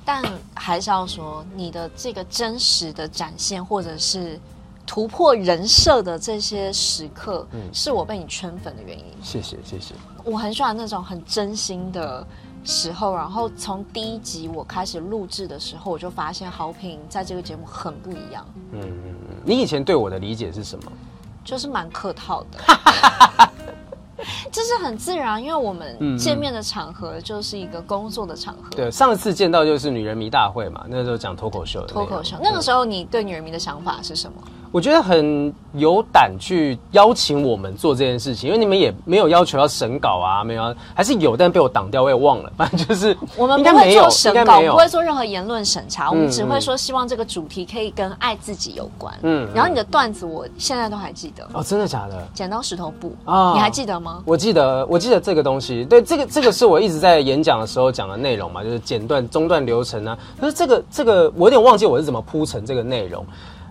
[0.04, 0.22] 但
[0.54, 4.40] 还是要说，你的这个真实的展现，或者是
[4.86, 9.04] 突破人设的这些时刻，嗯，是我被你圈粉的原因。
[9.20, 9.94] 谢谢，谢谢。
[10.24, 12.24] 我很喜欢那种很真心的
[12.64, 13.14] 时候。
[13.14, 18.46] 然后从第一集我开始录制的时候，我就发现豪平在这个节目很不一样。
[18.72, 19.36] 嗯嗯嗯。
[19.44, 20.92] 你以前对我的理解是什么？
[21.44, 22.58] 就是蛮客套的。
[24.50, 28.70] 这是很自然，因为我们见面的场合就是一个工作的场合。
[28.70, 31.88] 对，上次见到就是女人迷大会嘛，那时候讲脱口秀的。
[31.88, 34.42] 脱口秀，那个时候你对女人迷的想法是什么？
[34.76, 42.52] 我觉得很有胆去邀请我们做这件事情，因为你们也没有要求要审稿啊，没有，还是有，但被我挡掉，我也忘了。
[42.58, 49.14] 反正就是我们不会做审稿，不会做任何言论审查，我们只会说希望这个主题可以跟爱自己有关。
[49.22, 51.48] 嗯，然后你的段子我现在都还记得。
[51.54, 52.28] 哦，真的假的？
[52.34, 54.22] 剪刀石头布啊，你还记得吗？
[54.26, 55.86] 我记得，我记得这个东西。
[55.86, 60.18] 对，这个这个是我一直在演讲的时候讲的内容嘛，就是剪断中断流程啊。
[60.38, 63.24] 可是这个这个我有点忘记我是怎么铺成这个内容。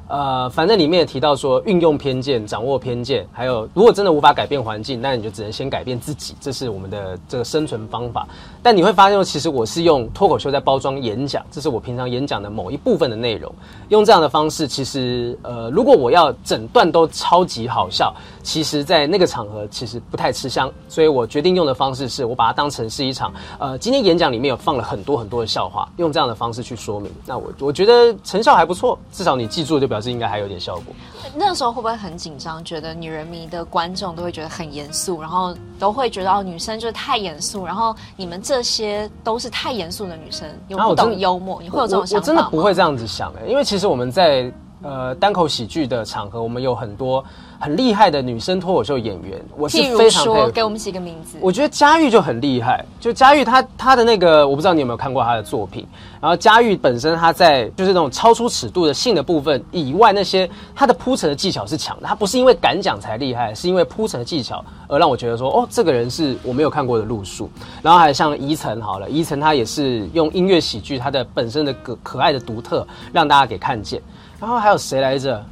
[0.07, 8.27] 呃，反正里面也提到说，运用偏见、掌握偏见，还有如果真的无法改变环境，那你就只能先改变自己，这是我们的这个生存方法。
[8.61, 13.51] 但你会发现，其实我是用脱口秀在包装演讲，这是我平常演讲的某一部分的内容。
[13.89, 18.13] 用这样的方式，其实呃，如果我要整段都超级好笑，
[18.45, 20.71] 其实在那个场合其实不太吃香。
[20.87, 27.11] 所以我决定用的方式是我把它当成是一场呃，今天演讲里面有放了很多很多的笑话，用这样的方式去说明。
[27.25, 30.95] 那我我觉得成效还不错，至少你记住就表示应该还有点效果。
[31.33, 32.63] 那时候会不会很紧张？
[32.63, 42.21] 觉得女人迷的观众都会觉得很严肃，然后都会觉得哦，女生就是太严肃，然后你们这些都是太严肃的女生，又不懂幽默，你会有这种想法？
[42.21, 47.23] 我，我真的不会这样子想哎，因为其实我们在呃单口喜剧的场合，我们有很多。
[47.57, 51.37] 很厉害的女生脱口秀演员，我是非常佩说给我们起个名字。
[51.39, 55.87] 我觉得佳玉就很厉害，就佳玉她她的那个，我不知道你有没有看过她的作品。
[56.21, 62.05] 然后佳玉本身她在就是那种超出尺度的性的部分以外，那些她的铺陈的技巧是强的。
[62.05, 67.49] 她不是因为敢讲才厉害，是因为铺陈的技巧而让我觉得说，哦，这个人是我没有看过的路数。
[67.81, 73.99] 然后还像怡晨好了，怡晨她也是用音乐喜剧，她的本身的可可爱的独特让大家给看见。
[74.39, 75.43] 然后还有谁来着？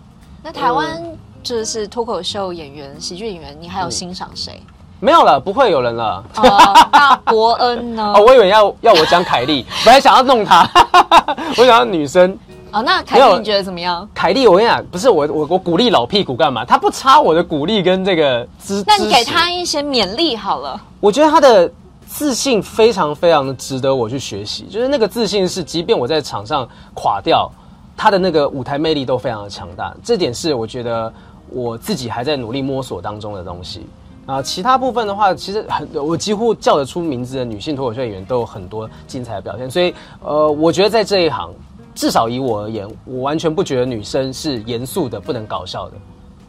[0.43, 1.01] 那台湾。
[1.01, 4.63] 嗯就是脱口秀演员、喜剧演员，你还有欣赏谁？
[5.01, 6.23] 没有了，不会有人了。
[6.37, 8.01] 哦，那伯恩呢？
[8.15, 10.65] 哦，我以为要要我讲凯莉， 本来想要弄她，
[11.57, 12.31] 我想要女生。
[12.71, 14.07] 哦，那凯莉你觉得怎么样？
[14.13, 16.63] 凯莉，我跟你讲，不是我我我鼓励老屁股干嘛？
[16.63, 18.81] 他不差我的鼓励跟这个支。
[18.87, 20.79] 那你给他一些勉励好了。
[21.01, 21.69] 我觉得他的
[22.07, 27.51] 自信非常非常的值得我去学习，就是那个自信是，即便我在场上垮掉，
[27.95, 29.95] 他的那个舞台魅力都非常的强大。
[30.03, 31.11] 这点是我觉得。
[31.49, 33.85] 我自己还在努力摸索当中的东西
[34.25, 41.53] 啊，其他部分的话，其实很我几乎叫得出名字的女性脱口秀演员都有很多精彩的表现，所以呃，我觉得在这一行，
[41.93, 45.95] 至少以我而言，我完全不觉得女生是严肃的、不能搞笑的。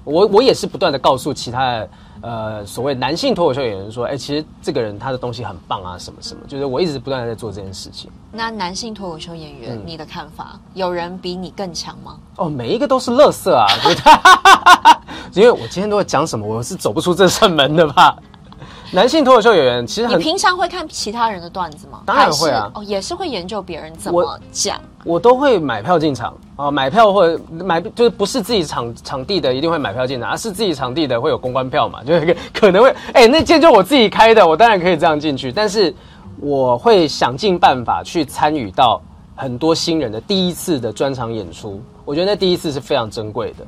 [0.04, 1.88] 我我也是不断的告诉其他的
[2.24, 8.10] 呃所谓男性脱口秀演员说，哎、欸，其实这个人他的东西很棒啊，什么什么，就是我一直不断的在做这件事情。
[8.32, 12.16] 那男性脱口秀演员，嗯、你的看法，有人比你更强吗？
[12.36, 13.66] 哦，每一个都是垃圾啊！
[15.34, 18.16] 因为我今天都会讲什么，我是走不出这扇门的吧。
[18.92, 22.02] 男性脱口秀演员其实很，你平常会看其他人的段子吗？
[22.06, 24.80] 当然会啊，哦，也是会研究别人怎么讲。
[25.04, 35.94] 我都会买票进场啊，买票或者买就是不是自己场场地的一定会买票进场，而是自己场地的会有公关票嘛，就可可能会哎、欸，那间就我自己开的，我当然可以这样进去，但是
[36.40, 39.00] 我会想尽办法去参与到
[39.36, 43.66] 很多新人的第一次的专场演出，我觉得那第一次是非常珍贵的。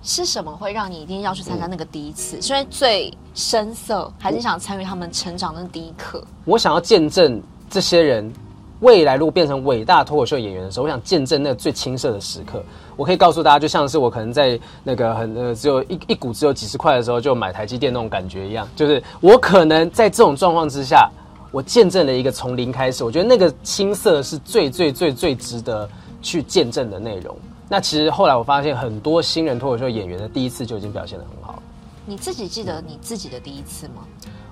[0.00, 2.40] 是什么会让你一定要去参加那个第一次？
[2.40, 6.22] 所以最深色，还是想参与他们成长的第一刻？
[6.44, 8.32] 我想要见证这些人
[8.80, 12.62] 未来如果变成伟大脱口秀演员的时候，我想见证那个最青涩的时刻。
[12.96, 21.10] 我可以告诉大家，就像是我可能在那个很呃只有一一股只有几十块的时候就买台积电那种感觉一样，就是我可能在这种状况之下，
[21.50, 23.04] 我见证了一个从零开始。
[23.04, 25.88] 我觉得那个青涩是最最最最值得
[26.20, 27.36] 去见证的内容。
[27.68, 31.62] 那其实后来我发现，很多新人脱口秀演员的第一次就已经表现得很好。
[32.06, 34.02] 你自己记得你自己的第一次吗？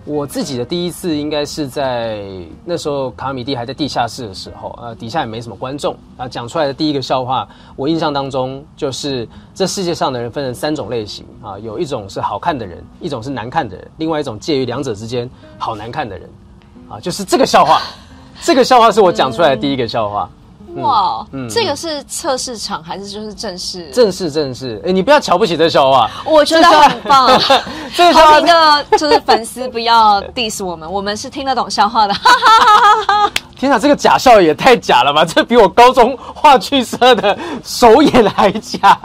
[0.07, 2.23] 我自己的第一次应该是在
[2.65, 15.29] 那时候卡米蒂还在地下室的时候，呃，底下也没什么观众啊，讲出来的第一个笑话，我印象当中就是这世界上的人分成三种类型啊，有一种是好看的人，一种是难看的人，另外一种介于两者之间
[15.59, 16.31] 好难看的人，
[16.89, 17.83] 啊，就是这个笑话，
[18.43, 20.31] 这个笑话是我讲出来的第一个笑话。
[20.83, 23.91] 哇，嗯，这个是测试场还是就是正式？
[23.91, 27.41] 正式正式，哎，你不要瞧不起这笑话，我觉得很棒。
[27.95, 32.15] 这个好听的就是粉丝不要 diss 我们，我们是听得懂笑话的。
[32.15, 33.33] 哈哈哈！
[33.57, 35.25] 天哪，这个假笑也太假了吧！
[35.25, 38.99] 这比我高中话剧社的首演还假。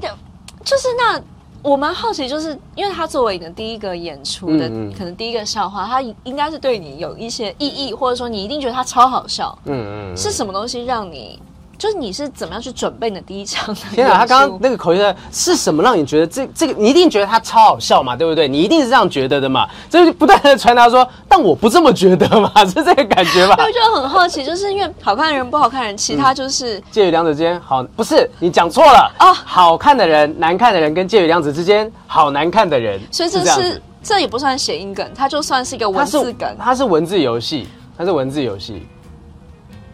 [0.00, 0.08] 就
[0.64, 1.20] 就是那。
[1.62, 9.56] 我蛮好奇，就是因为他作为你的第一个演出的，嗯嗯可能第一个笑话，他应该是对你有一些意义，或者说你一定觉得他超好笑。
[9.66, 11.38] 嗯嗯，嗯，是什么东西让你？
[11.80, 13.74] 就是你是怎么样去准备你的第一场？
[13.74, 18.14] 天啊，他刚刚那个口音的是什么让你觉得这这个你一定觉得他超好笑嘛？
[18.14, 18.46] 对不对？
[18.46, 19.66] 你一定是这样觉得的嘛？
[19.88, 23.56] 就是不断的传达说，但我不这么觉得嘛， 是这个感觉吧？
[23.58, 29.32] 我就很好奇，就是因为好看的人不好看的人，其他就是、嗯、介于两者之间好，不是你讲错了啊？
[29.32, 37.66] 好看的人、难看的人跟介于两者之间好难看的人，所以这是，是这也不算谐音梗，它就算是一个文字梗，它是文字游戏，
[37.96, 38.86] 它是文字游戏。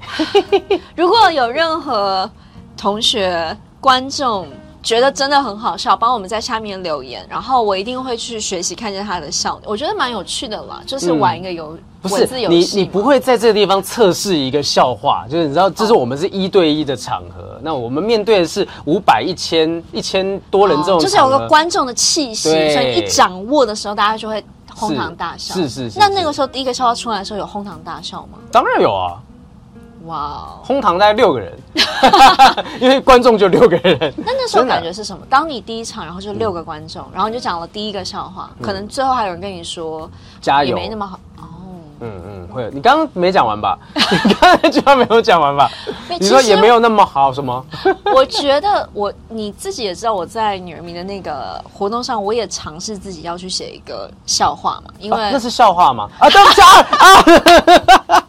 [0.96, 2.30] 如果有任何。
[2.78, 4.46] 同学、观众
[4.82, 12.76] 觉得真的很好笑，帮我们在下面留言，然后我一定会去学习，看见他的笑，我觉得蛮有趣的啦，就是玩一个游、嗯、文字游戏。
[12.76, 24.44] 你你不会在这个地方测试一个笑话，就是你知道，这是我们是一对一的场合，哦、那我们面对的是五百、一千、一千多人这种、哦，就是有个观众的气息，所以一掌握的时候，大家就会
[24.74, 25.54] 哄堂大笑。
[25.54, 25.98] 是是是，是，是。
[25.98, 28.36] 那那个时候第一个笑话出来的时候，有哄堂大笑吗？
[28.52, 29.16] 当然有啊。
[30.06, 31.52] 哇、wow，哄堂大概六个人，
[32.80, 33.98] 因为观众就六个人。
[34.16, 35.24] 那那时候感觉是什么？
[35.28, 40.08] 当你第一场，然后就六个观众、嗯，然后你就讲了第一个笑话、嗯，可能最后还有人跟你说
[40.40, 41.42] 加油，也没那么好哦。
[42.00, 42.70] 嗯嗯，会。
[42.74, 43.78] 你刚刚没讲完吧？
[44.62, 45.68] 你刚刚没有讲完吧？
[46.20, 47.64] 你说也没有那么好什么？
[48.14, 56.08] 我觉得我你自己也知道，我在女人迷的那个活动上，我也尝试自己要去写一个笑话嘛，因为、啊、那是笑话吗？
[56.20, 58.22] 啊，对不起啊。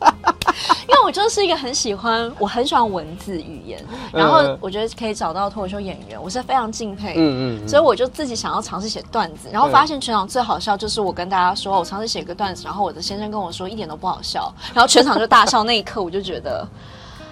[1.24, 7.16] 就是一个很喜欢，我很喜欢文字语言，然后我觉得可以找到脱口秀演员，我是非常敬佩。
[7.18, 15.64] 嗯嗯，所以我就自己想要尝试写段子，然后发现全场最好笑就是我跟大家说，我尝试写个段子，然后我的先生跟我说一点都不好笑，然后全场就大笑。
[15.64, 16.66] 那一刻我就觉得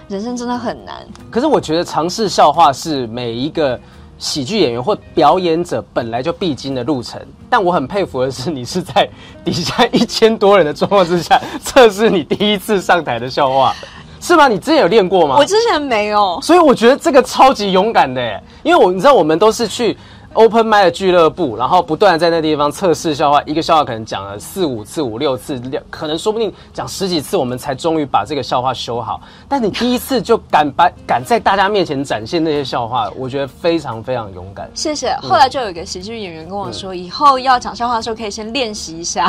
[0.08, 1.06] 人生真的很难。
[1.30, 3.80] 可是我觉得尝试笑话是每一个。
[4.18, 9.10] 喜剧演员或表演者本来就必经的路程，但我很佩服的是，你是在
[9.44, 13.76] 底下一千多人的状况之下测试你第一次上台的笑话，
[14.22, 14.48] 是吗？
[14.48, 15.36] 你之前有练过吗？
[15.38, 19.98] 我之前没有，所以我觉得这个超级勇敢的耶，因为我你知道，我们都是去。
[20.36, 29.22] Open mic 的俱乐部，然后不断在那地方测试笑话，一个笑话可能讲了四五次、五六次，可能说不定讲十几次，我们才终于把这个笑话修好。
[29.48, 34.70] 但你第一次就敢把敢在大家面前展现那些笑话，我觉得非常非常勇敢。
[34.74, 35.16] 谢谢。
[35.22, 39.28] 后来就有一个喜剧演员跟我说，嗯、以后要讲笑话的时候可以先练习一下。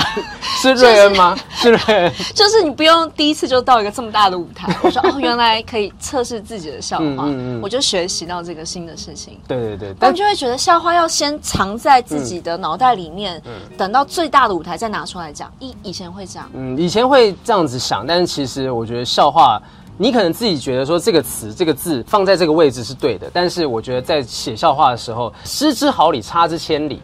[0.60, 1.36] 是瑞恩吗？
[1.54, 2.12] 是瑞恩。
[2.34, 4.74] 就是你不用第一次就到一个这么大的舞台。
[4.82, 7.04] 我说哦，原来可以测试自己的笑话。
[7.04, 7.60] 嗯嗯，嗯。
[7.62, 9.38] 我就学习到这个新的事情。
[9.46, 9.94] 对对对。
[10.00, 15.52] 但就会觉得笑话要先藏在自己的脑袋里面，嗯，等到最大的舞台再拿出来讲。
[15.60, 19.60] 以以前会这样，嗯，以前会这样子想，但是其实我觉得笑话，
[19.96, 27.00] 你可能自己觉得说这个词、这个字放在这个位置是对的，但是我觉得在写笑话的时候，失之毫厘，差之千里。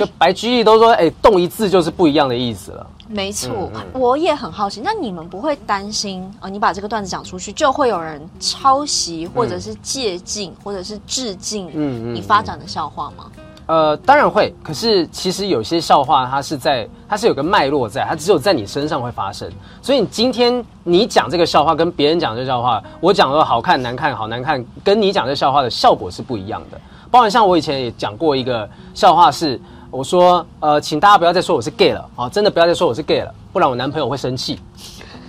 [0.00, 2.86] 就白居易都说，哎，动一字就是不一样的意思了。
[3.06, 6.48] 没错，嗯嗯，我也很好奇，那你们不会担心啊，呃？
[6.48, 13.26] 你把这个段子讲出去，就会有人抄袭，或者是借镜，嗯，或者是致敬，嗯，你发展的笑话吗？
[13.66, 14.54] 呃，当然会。
[14.62, 19.50] 可是其实有些笑话，它是在，它是有个脉络在，它只有在你身上会发生。
[19.82, 26.80] 所以你今天你讲这个笑话，跟别人讲这个笑话，我讲的好看难看好难看，跟你讲这个笑话的效果是不一样的。
[27.10, 29.60] 包括像我以前也讲过一个笑话是。
[29.90, 32.28] 我说，呃，请大家不要再说我是 gay 了啊！
[32.28, 34.58] 真的不要再说我是 gay 了，不然我男朋友会生气。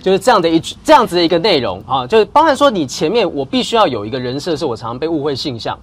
[0.00, 5.78] 就是这样的一句，这样子的一个内容啊，就是包含说你前面我必须要有一个人设，是我常常被误会性向，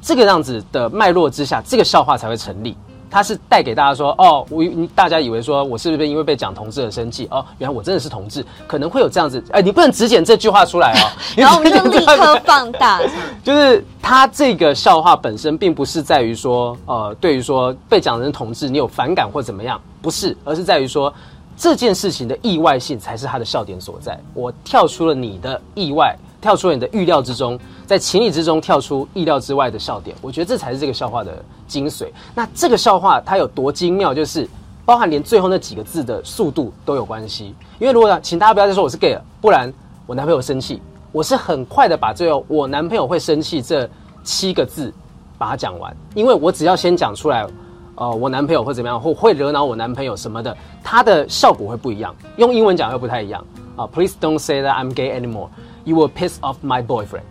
[0.00, 2.76] 这个样子的脉络之下，这个笑话才会成立。
[3.12, 7.28] 他是带给大家说，哦，我大家以为说我是不是因为被讲同志而生气？
[7.30, 9.44] 哦，原来我真的是同志，可能会有这样子。
[9.50, 11.04] 哎，你不能只剪这句话出来哦，
[11.36, 13.02] 然后我们就立刻放大。
[13.44, 21.12] 就是他这个笑话本身并不是在于说，呃，对于说被讲成同志你有反感或怎么样，不是，而是在于说
[21.54, 24.18] 这件事情的意外性才是他的笑点所在。
[24.32, 26.16] 我跳出了你的意外。
[26.42, 32.08] 跳出了你的预料之中，在情理之中跳出意料之外的笑点，我觉得这才是这个笑话的精髓。
[32.34, 34.46] 那这个笑话它有多精妙，就是
[34.84, 37.54] 包含连最后那几个字的速度都有关系。
[37.78, 39.72] 因为如果请大家不要再说我是 gay 了，不然
[40.04, 40.82] 我男朋友生气，
[41.12, 43.88] 我是很快的把最后我男朋友会生气这
[44.24, 44.92] 七个字
[45.38, 47.46] 把它讲完，因为我只要先讲出来，
[47.94, 52.12] 呃，我男朋友会怎么样，或会惹恼我男朋友什么的，它的效果会不一样。
[52.36, 53.44] 用英文讲又不太一样
[53.76, 53.86] 啊。
[53.86, 55.48] Please don't say that I'm gay anymore.
[55.84, 57.22] You will piss off my boyfriend。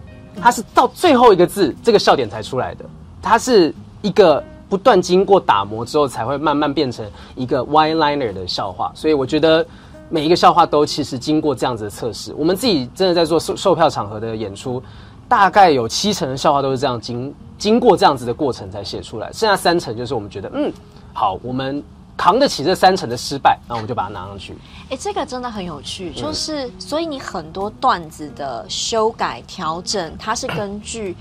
[0.41, 2.86] 他是到最后一个字，这个笑点才出来的。
[3.22, 8.91] 它是一个不断经过打磨之后，才会慢慢变成一个 one-liner 的笑话。
[8.95, 9.66] 所以我觉得
[10.10, 12.34] 每一个笑话都其实经过这样子的测试。
[12.38, 14.82] 我们自己真的在做售售票场合的演出，
[15.28, 20.72] 大概有七成的笑话都是这样经经过这样子的过程才写出来，剩下三成就是我们觉得嗯
[21.14, 21.84] 好，我们。
[22.18, 24.53] 扛得起这三成的失败，然后我们就把它拿上去。
[24.84, 31.16] 哎、欸，这个真的很有趣，就是、嗯、所以你很多段子的修改调整，它是根据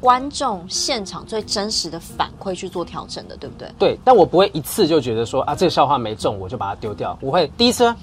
[0.00, 3.68] 观众现场最真实的反馈去做调整的，对不对？
[3.78, 7.18] 对，但我不会一次就觉得说啊，这个笑话没中，我就把它丢掉。
[7.20, 7.94] 我会第一次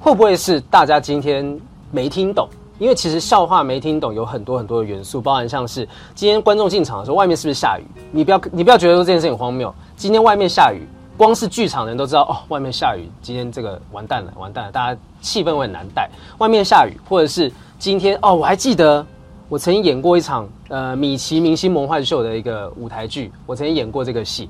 [0.00, 1.58] 会不会是大家今天
[1.90, 2.48] 没听懂？
[2.78, 7.84] 因为其实笑话没听懂有很多很多的元素，包含像是今天观众进场的时候，外面是不是下雨？
[8.10, 10.84] 你不要你不要觉得说这件事情很荒谬，今天外面下雨。
[11.16, 16.10] 光是剧场的人都知道哦，外面下雨，今天这个完蛋了，完蛋了，大家气氛会很难带。
[16.38, 19.04] 外面下雨，或者是今天哦，我还记得
[19.48, 24.48] 我曾经演过一场呃米奇明星梦幻秀的一个舞台剧，我曾经演过这个戏。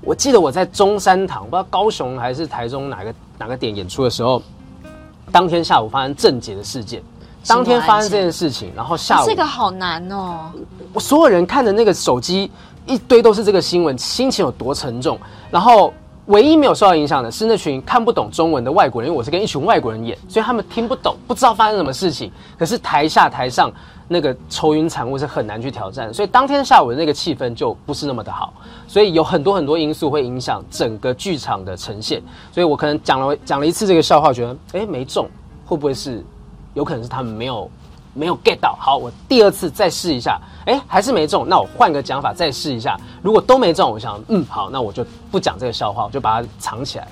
[0.00, 4.40] 我记得我在中山堂，不知道高雄还是台中哪个哪个点演出的时候，
[5.32, 7.02] 当天下午发生郑捷的事件，
[7.46, 10.52] 当天发生这件事情，然后下午这个好难哦。
[10.92, 12.50] 我所有人看的那个手机
[12.86, 15.18] 一堆都是这个新闻，心情有多沉重，
[15.50, 15.92] 然后。
[16.26, 22.32] 唯一没有受到影响的是那群看不懂中文的外国人，因为我是跟一群外国人演，所以他们听不懂，不知道发生什么事情。
[22.58, 23.70] 可是台下台上
[24.08, 28.54] 那个愁云惨雾是很难去挑战，所以当天下午的那个气氛就不是那么的好。
[28.88, 32.22] 所以有很多很多因素会影响整个剧场的呈现。
[32.52, 35.28] 所以我可能讲了讲了一次这个笑话，觉得诶没中，
[35.66, 36.24] 会不会是
[36.72, 37.70] 有可能是他们没有
[38.14, 38.76] 没有 get 到？
[38.80, 40.40] 好，我第二次再试一下。
[40.66, 42.96] 哎，还是没中，那我换个讲法再试一下。
[43.20, 47.06] 如果都没中，我想，嗯，好，那我就不讲这个笑话，我就把它藏起来。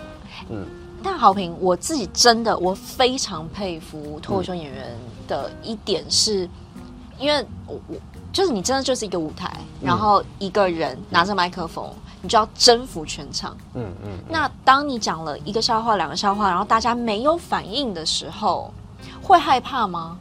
[0.48, 0.64] 嗯，
[1.02, 4.96] 但好评，我自己真的我非常佩服脱口秀演员
[5.28, 6.46] 的一点是，
[6.76, 6.80] 嗯、
[7.18, 7.94] 因为我我
[8.32, 13.54] 就是你真的就是一个舞台，然后一个人拿着麦克风，嗯、你就要征服全场。
[13.74, 14.08] 嗯嗯。
[14.08, 18.72] 嗯，那当你讲了一个笑话、两个笑话，然后大家没有反应的时候，
[19.22, 20.16] 会害怕吗？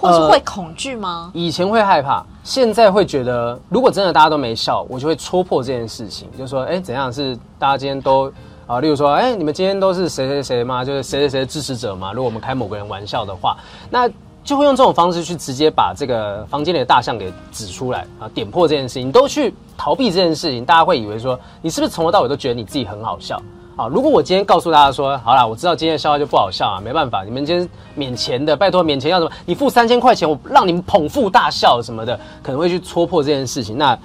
[0.00, 1.30] 或是会恐惧吗？
[1.34, 8.32] 呃，以前会害怕，现在会觉得，如果真的大家都没笑，我就会戳破这件事情，就说，哎，怎样是大家今天都
[8.66, 8.80] 啊？
[8.80, 10.82] 例如说，哎，你们今天都是谁谁谁吗？
[10.84, 12.12] 就是谁谁谁的支持者吗？
[12.12, 13.56] 如果我们开某个人玩笑的话，
[13.90, 14.08] 那
[14.42, 23.40] 就会用这种方式去直接把这个房间里的大象给指出来啊，点破这件事情，你都去逃避这件事情，大家会以为说，你是不是从头到尾都觉得你自己很好笑？
[23.80, 23.88] 啊！
[23.88, 29.30] 如果我今天告诉大家说，好啦，我知道今天的笑话就不好笑啊，没办法，你们今天免钱的，拜托免钱要什么？
[29.46, 33.78] 你付三千块钱，我让你们捧腹大笑什么的，可能会去戳破这件事情。
[33.78, 33.98] 那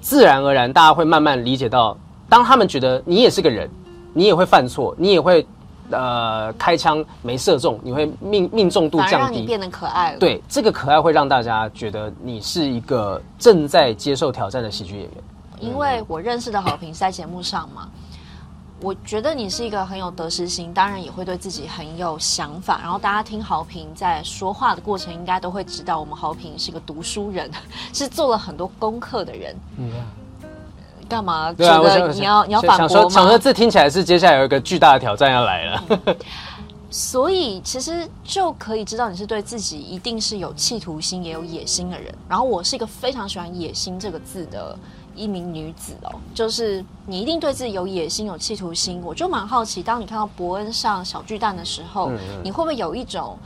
[0.00, 1.94] 自然而然，大家会慢慢理解到，
[2.26, 3.68] 当他们觉得你也是个人，
[4.14, 5.46] 你也会犯错，你也会
[5.90, 10.18] 呃开枪没射中，你会命命中度降低，让你变得可爱了。
[10.18, 15.12] 对，这个可爱会让大家觉得你是一个正在接受挑战的喜剧演员。
[15.60, 17.88] 因为我认识的好评是在节目上嘛。
[18.80, 22.78] 我觉得你是一个很有得失心，当然也会对自己很有想法。
[22.80, 27.50] 然后大家听豪平在说话的过程，应该都会知道我们豪平是个读书人，
[27.92, 29.56] 是做了很多功课的人。
[29.78, 29.90] 嗯，
[31.08, 31.52] 干嘛？
[31.54, 33.10] 觉得你要你要反驳吗？
[33.10, 35.84] 想说这听起来是接下来有一个巨大的挑战要来了。
[36.90, 42.14] 所以其实就可以知道你是对自己一定是有企图心也有野心的人。
[42.28, 44.78] 然后我是一个非常喜欢“野心”这个字的。
[45.18, 49.02] 一名女子哦，就是你一定对自己有野心、有企图心。
[49.04, 53.36] 我就蛮好奇，当你看到伯恩上小巨蛋的时候，嗯嗯，你会不会有一种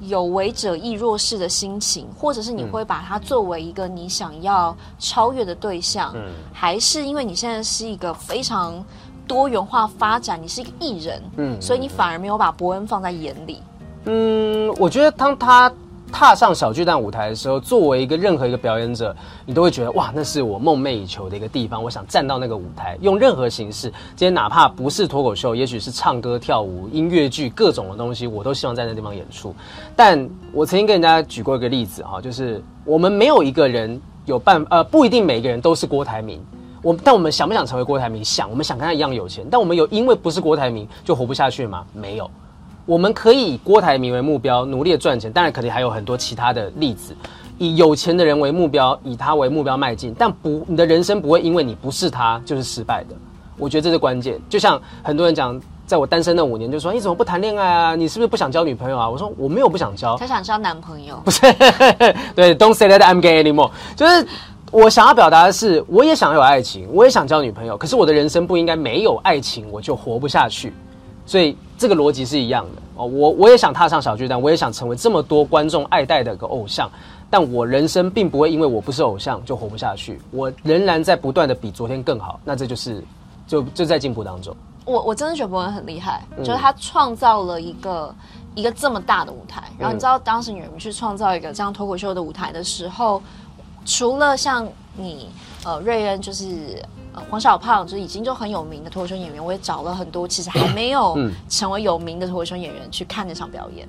[0.00, 8.84] 有为者亦若是的心情，或者是你会把它作为一个你想要超越的对象，嗯、还是因为你现在是一个非常
[9.26, 13.62] 多元化发展，你是一个艺人，嗯，所以你反而没有把伯恩放在眼里？
[14.06, 15.70] 嗯，我觉得当他
[16.10, 19.14] 踏上小巨蛋舞台的时候，作为一个任何一个表演者，
[19.46, 21.82] 你都会觉得哇，那是我梦寐以求的一个地方。
[21.82, 29.54] 我想站到那个舞台，用任何形式，今天哪怕不是脱口秀，也许是唱歌、跳舞、音乐剧各种的东西，我都希望在那地方演出。
[29.96, 36.40] 但我曾经跟人家举过一个例子哈，就是我们没有一个人有办呃，不一定每个人都是郭台铭。
[36.82, 38.24] 我但我们想不想成为郭台铭？
[38.24, 39.46] 想，我们想跟他一样有钱。
[39.50, 41.84] 但我们有因为不是郭台铭就活不下去吗？
[41.92, 42.30] 没有。
[42.90, 45.32] 我们可以以郭台铭为目标，努力的赚钱。
[45.32, 47.14] 当然，肯定还有很多其他的例子，
[47.56, 50.12] 以有钱的人为目标，以他为目标迈进。
[50.18, 53.14] 但不，你的人生不会因为你不是他就是失败的。
[53.56, 54.40] 我觉得这是关键。
[54.48, 57.94] 就像很多人讲，在我单身那五年，就说你怎么不谈恋爱啊？
[57.94, 59.08] 你是不是不想交女朋友啊？
[59.08, 61.14] 我说我没有不想交，他想交男朋友。
[61.24, 61.42] 不是，
[62.34, 63.70] 对，Don't say that I'm gay anymore。
[63.94, 64.26] 就是
[64.72, 67.76] 我想要表达的是，我也想要有爱情，我也想交女朋友。
[67.76, 70.72] 可是我的人生不应该没有爱情，我就活不下去。
[71.24, 76.90] 所以这个逻辑是一样的哦，我我也想踏上小巨蛋，我也想成为这么多观众爱戴的一个偶像，
[77.30, 83.02] 但我人生并不会因为我不是偶像就活不下去，我仍然在不断的比昨天更好，那这就是
[83.46, 84.54] 就就在进步当中。
[84.84, 88.14] 我我真的觉得博恩很厉害，就是他创造了一个
[88.54, 93.22] 一个这么大的舞台，然后你知道当时你们去创造一个这样脱口秀的舞台的时候，
[93.86, 95.30] 除了像你
[95.64, 96.84] 呃瑞恩就是。
[97.20, 101.16] 呃，黄小胖就是已经就很有名的脱口秀演员，我也找了很多其实还没有
[101.48, 103.88] 成为有名的脱口秀演员去看那场表演。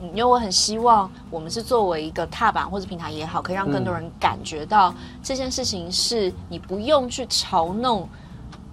[0.00, 8.08] 嗯，因为我很希望我们是作为一个踏板或者平台也好，可以让更多人感觉到这件事情是你不用去嘲弄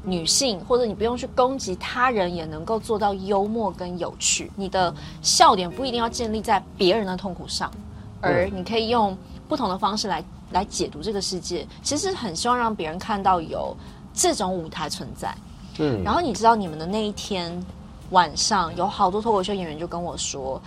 [0.04, 4.52] 女性，或者你不用去攻击他人，也能够做到幽默跟有趣。
[4.56, 7.72] 你的笑点不一定要建立在别人的痛苦上，
[8.20, 9.18] 而你可以用
[9.48, 10.24] 不同的方式来。
[10.52, 13.76] 来解读这个世界，其实很希望让别人看到有
[14.14, 15.34] 这种舞台存在。
[15.80, 17.64] 嗯，然后你知道你们的那一天
[18.10, 20.62] 晚上，有好多脱口秀演员就跟我说，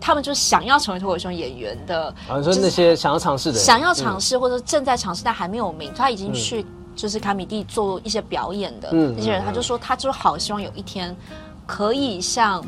[0.00, 6.64] 他们就想要成为脱口秀演员的，啊，说那些想要尝试的，想要尝试或者正在尝试但还没有名，他已经去
[6.94, 11.14] 就是卡米蒂做一些表演的那些人，他就说他就好希望有一天
[11.66, 12.64] 可以像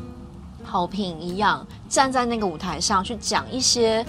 [0.64, 4.04] 好评一样站在那个舞台上去讲一些。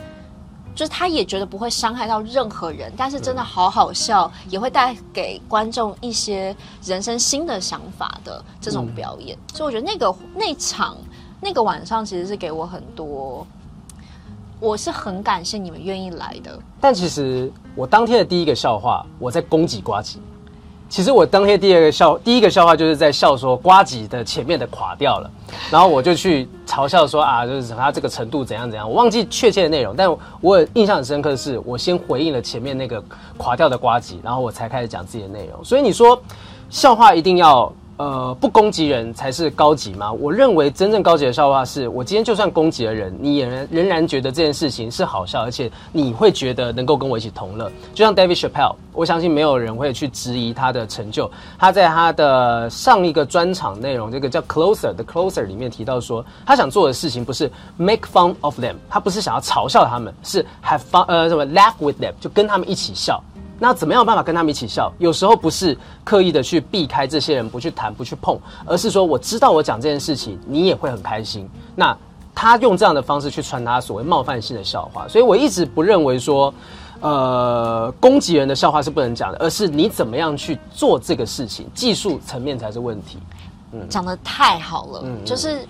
[0.82, 9.38] 就是他也觉得不会伤害到任何人，但是真的好好笑，也会带给观众一些人生新的想法的这种表演。
[9.54, 10.98] 所以我觉得那个那场
[11.40, 13.46] 那个晚上其实是给我很多，
[14.60, 16.60] 我是很感谢你们愿意来的。
[16.80, 20.20] 但其实我当天的第一个笑话，我在攻击瓜吉。
[20.92, 25.32] 其实我当天第二个笑，第一个笑话就是在笑说瓜子的前面的垮掉了，
[25.72, 33.02] 然后我就去嘲笑说啊，就是他这个程度怎样怎样，我忘记确切的内容，但我印象很深刻的是，我先回应了前面那个
[33.38, 35.64] 垮掉的瓜子，然后我才开始讲自己的内容。
[35.64, 36.22] 所以你说
[36.70, 37.72] 笑话一定要。
[38.02, 40.12] 呃，不攻击人才是高级吗？
[40.12, 47.72] 我认为真正高级的笑话是，我今天就算攻击了人，你也仍仍然觉得这件事情是好笑，而且你会觉得能够跟我一起同乐。
[47.94, 51.30] 就像 David Chappelle，我相信没有人会去质疑他的成就。
[51.60, 63.24] 他在他的上一个专场内容，这个叫 Closer 的 Closer 里面提到说，他想做的事情不是 make fun of them，他不是想要嘲笑他们，是 have fun，呃，什么 laugh with them，就跟他们一起笑。
[63.64, 64.92] 那怎么样有办法跟他们一起笑？
[64.98, 68.36] 有时候不是刻意的去避开这些人，不去谈，不去碰，
[68.66, 71.48] 而是说我知道我讲这件事情，你也会很开心。
[71.76, 71.96] 那
[72.34, 76.52] 他用这样的方式去传达所谓冒犯性的笑话，所以我一直不认为说，
[77.02, 83.20] 呃，攻击人的笑话是不能讲的，而是你怎么样去做这个事情，技术层面才是问题。
[83.74, 85.68] 嗯，讲的太好了，嗯，就是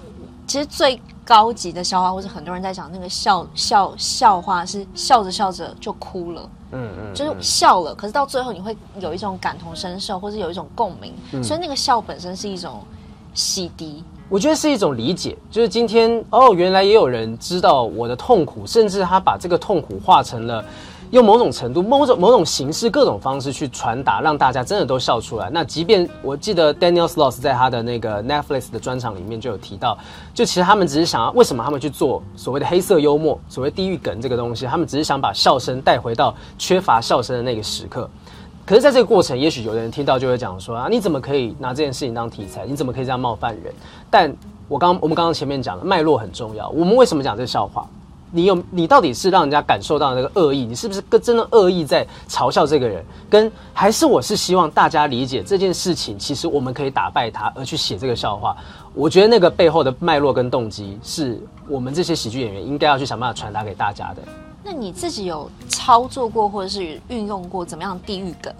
[0.47, 6.49] 其实最高级的笑话，或者很多人在讲那个笑笑笑话，是笑着笑着就哭了。
[6.71, 12.81] 嗯嗯，嗯，就是笑了，可是到最后你会有一种感同身受，或者有一种共鸣，嗯，所以那个笑本身是一种
[13.33, 14.03] 洗涤。
[14.29, 20.63] 我觉得是一种理解，就是今天哦，原来也有人知道我的痛苦，甚至他把这个痛苦化成了。
[21.11, 25.49] 用某种程度、某种某种形式、各种方式去传达，让大家真的都笑出来。
[25.49, 29.97] 那即便我记得 Daniel Sloss 在他的那个 Netflix 的专场里面就有提到，
[30.33, 34.65] 就其实他们只是想要，为什么他们去做所谓的黑色幽默、所谓地狱梗这个东西？
[34.65, 38.09] 他们只是想把笑声带回到缺乏笑声的那个时刻。
[38.65, 42.65] 可是，在这个过程，也许有的人听到就会讲说啊，你怎么可以拿这件事情当题材？
[42.65, 43.73] 你怎么可以这样冒犯人？
[44.09, 44.33] 但
[44.69, 46.69] 我刚我们刚刚前面讲的脉络很重要。
[46.69, 47.85] 我们为什么讲这个笑话？
[48.33, 50.65] 你有你到底是让人家感受到那个恶意？
[50.65, 53.03] 你是不是跟真的恶意在嘲笑这个人？
[53.29, 58.55] 跟还是我是希望大家理解这件事情，其实我们可以打败他，而去写这个笑话。
[58.93, 64.21] 我觉得那个背后的脉络跟动机，是我们这些喜剧演员应该要去想办法传达给大家的。
[64.63, 68.53] 那你自己有操作过或者是运用过怎么样的地狱梗？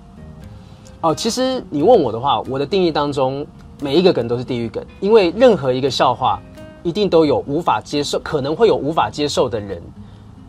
[1.00, 3.48] 哦，其实你问我的话，我的定义当中
[3.80, 6.40] 每一个梗都是地狱梗，因为任何一个笑话。
[6.84, 9.82] 一定都有无法接受，可能会有无法接受的人。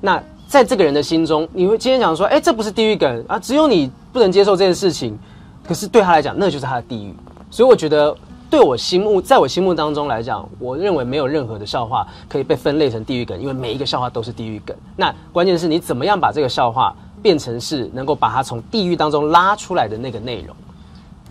[0.01, 5.18] 那在这个人的心中，你会今天讲说，哎，这不是地狱梗啊，只有你不能接受这件事情。
[5.66, 7.14] 可是对他来讲，那就是他的地狱。
[7.51, 8.14] 所以我觉得，
[8.51, 14.76] 对我心目，在我心目当中来讲，我认为没有任何的笑话可以被分类成地狱梗，因为每一个笑话都是地狱梗。
[14.97, 20.55] 那关键是你怎么样把这个笑话变成是能够把它从地狱当中拉出来的那个内容。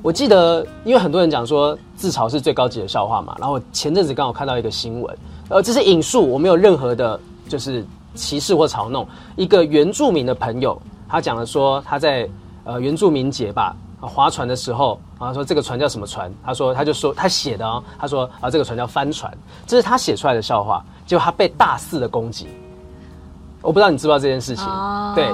[0.04, 5.18] 我记得，因为很多人讲说自嘲是最高级的笑话嘛，然后前阵子刚好看到一个新闻，
[5.50, 7.86] 呃，这是引述，我没有任何的，就是
[8.16, 9.08] 歧视或嘲弄。
[9.36, 12.28] 一个原住民的朋友，他讲了说他在
[12.64, 16.34] 呃原住民节吧，划船的时候，啊说这个船叫什么船？
[16.44, 19.32] 他说他就说他写的哦，他说啊这个船叫帆船，
[19.68, 22.48] 这是他写出来的笑话，结果他被大肆的攻击。
[23.62, 25.32] 我不知道你知不知道这件事情，哦、对，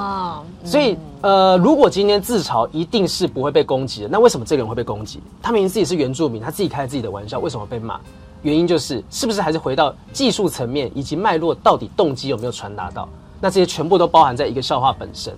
[0.69, 5.21] 所以呃，如果今天自嘲一定是不会被攻击的，那为什么这个人会被攻击？
[5.41, 7.99] 他明明自己是原住民，他自己开自己的玩笑，为什么被骂？
[8.41, 13.07] 原因就是是不是还是回到技术层面以及脉络，到底动机有没有传达到？
[13.39, 15.33] 那这些全部都包含在一个笑话本身。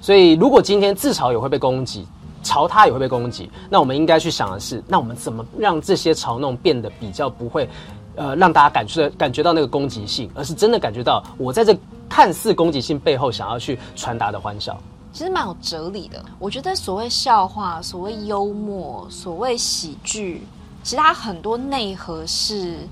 [0.00, 2.06] 所以如果今天自嘲也会被攻击，
[2.42, 7.68] 嘲他也会被攻击，那我们应该去想的是，那我们怎么让这些嘲弄变得比较不会，
[8.16, 11.76] 呃，让大家感觉感觉到那个攻击性，而是真的感觉到我在这。
[12.12, 14.78] 看似攻击性背后想要去传达的欢笑，
[15.14, 16.22] 其实蛮有哲理的。
[16.38, 20.46] 我觉得所谓笑话、所谓幽默、所谓喜剧，
[20.82, 22.86] 其实它很多内核是，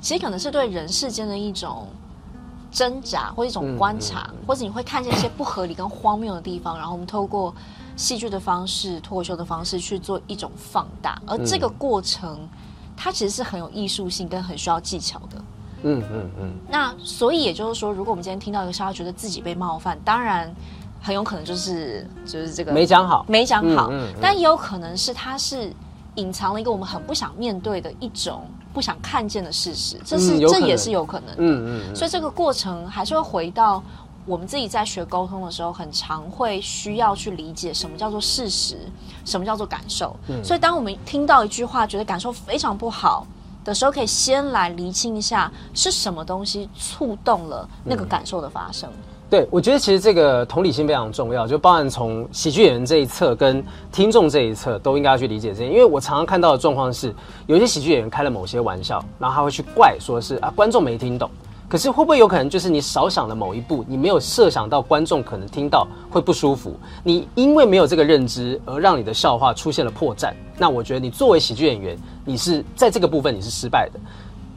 [0.00, 1.88] 其实可能是对人世间的一种
[2.70, 7.52] 挣扎，或一种观察，嗯嗯、或者你会看见一些不合理跟荒谬的地方，然后我们透过
[7.96, 12.48] 戏剧的方式、脱口秀的方式去做一种放大，而这个过程，嗯、
[12.96, 15.42] 它其实是很有艺术性跟很需要技巧的。
[15.82, 20.52] 嗯嗯嗯，嗯那所以也就是说，如果我们今天听到一个笑话，觉得自己被冒犯，当然
[21.00, 23.88] 很有可能就是就是这个没讲好，没讲好。
[23.90, 25.72] 嗯但也有可能是他是
[26.16, 31.34] 隐藏了一个我们很不想面对的一种不想看见的事实，这是、嗯、这也是有可能的。
[31.38, 31.82] 嗯嗯。
[31.88, 33.82] 嗯所以这个过程还是会回到
[34.24, 38.76] 我们自己在学沟通的时候，很常会需要去理解什么叫做事实，
[39.24, 40.14] 什么叫做感受。
[40.28, 43.26] 嗯、所以当我们听到一句话，觉得感受非常不好。
[43.64, 48.88] 的时候，可以先来厘清一下是什么东西触动了那个感受的发生。
[48.90, 48.96] 嗯、
[49.30, 55.68] 对，我觉得其实这个同理心非常重要，就包含从喜剧演员这一侧跟听众这一侧都应该要去理解这些。
[55.68, 57.14] 因为我常常看到的状况是，
[57.46, 61.30] 有一些喜剧演员开了某些玩笑，然后他会去怪说是啊观众没听懂。
[61.72, 70.34] 可是会不会有可能就是你少想了某一步，你没有设想到观众可能听到会不舒服，你因为没有这个认知而让你的笑话出现了破绽？
[70.58, 71.96] 那我觉得你作为喜剧演员，
[72.26, 73.98] 你是在这个部分你是失败的。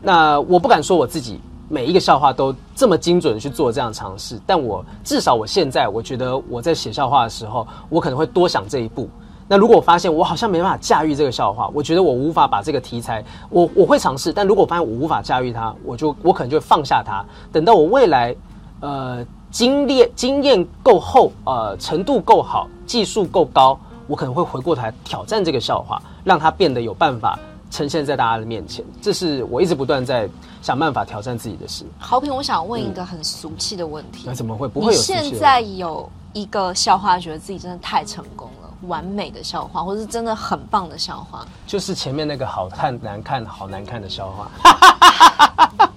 [0.02, 1.40] 那我不敢说我自己
[1.70, 9.10] 每一个笑话都这么精准的去做这样尝试，但我至少我现在我觉得我在写笑话的时候，我可能会多想这一步。
[9.48, 18.36] 那如果我发现我好像没办法驾驭这个笑话，我觉得我无法把这个题材，我我会尝试，但如果我发现我无法驾驭它，我就我可能就会放下它，等到我未来，
[18.80, 27.38] 呃，经历经验够厚，呃，程度够好，技术够高，我可能会回过头来挑战这个笑话，让它变得有办法
[27.70, 28.84] 呈现在大家的面前。
[29.00, 30.28] 这是我一直不断在
[30.64, 31.86] 想办法挑战自己的事。
[32.00, 35.00] 好平，我想问一个很俗气的问题，那、嗯、怎么会不会有？
[35.00, 38.65] 现在有一个笑话，觉得自己真的太成功了。
[38.88, 44.50] 完美的笑话，或者是真的很棒的笑话，就是前面那个好看难看好难看的笑话。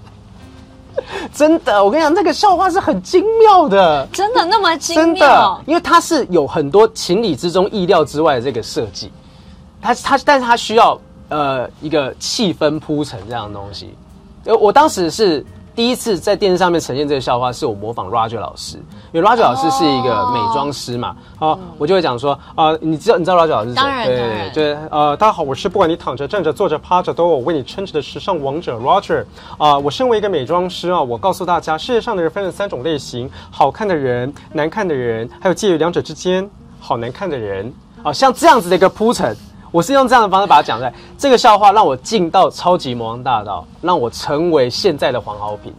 [1.32, 5.14] 真的，我跟你讲，那个笑话是很精妙的，真的那么精妙？
[5.14, 9.12] 真的，因为它是有很多情理之中、意料之外的这个设计。
[9.80, 13.94] 它它，但是它需要呃一个气氛铺陈这样的东西。
[14.44, 15.44] 呃，我当时是。
[15.78, 18.78] 第一次在电视上面呈现这个笑话，是我模仿 Roger 老师，
[19.12, 24.06] 因为 Roger 老师是一个美妆师嘛，好、哦，我就会讲说啊、呃，你知道你知道 Roger 老师是谁？
[24.06, 29.22] 对对对，呃，大家好，我是不管你躺着、站着、坐着、趴着，都有我为你撑着的时尚王者 Roger
[29.56, 29.78] 啊、呃。
[29.78, 36.50] 我身为一个美妆师啊，我告诉大家，世界上的人分了三种类型：好看的人、难看的人，还有介于两者之间
[36.80, 37.72] 好难看的人。
[38.02, 39.36] 啊，像这样子的一个铺陈。
[39.70, 40.92] 我是用这样的方式把它讲出来。
[41.16, 45.72] 这个笑话让我进到超级魔王大道，让我成为现在的黄豪平。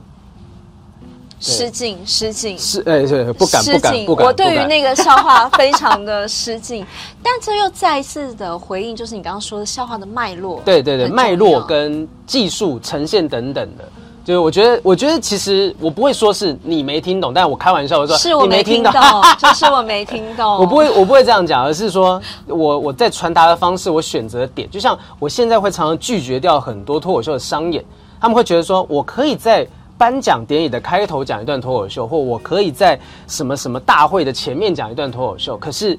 [1.41, 4.27] 失敬，失敬，失哎，对，不敢，不敢，不敢。
[4.27, 6.85] 我对于那个笑话非常的失敬，
[7.23, 10.61] 但这又再一次的回应，就是你刚刚说的笑话的脉络。
[10.65, 13.87] 对对对，脉络跟技术呈现等等的。
[14.29, 18.93] 就是我觉得，我觉得其实我不会说是你没听懂，但我开玩笑我说是我没听懂，
[19.39, 20.57] 就是我没听懂。
[20.59, 27.83] 我不会，我不会这样讲，而是说我我在传达的方式，我选择的点，就像我现在会常常拒绝掉很多脱口秀的商演，
[28.21, 29.65] 他们会觉得说我可以在
[29.97, 35.97] 颁奖典礼的开头讲一段脱口秀，或我可以在什么什么大会的前面讲一段脱口秀，可是。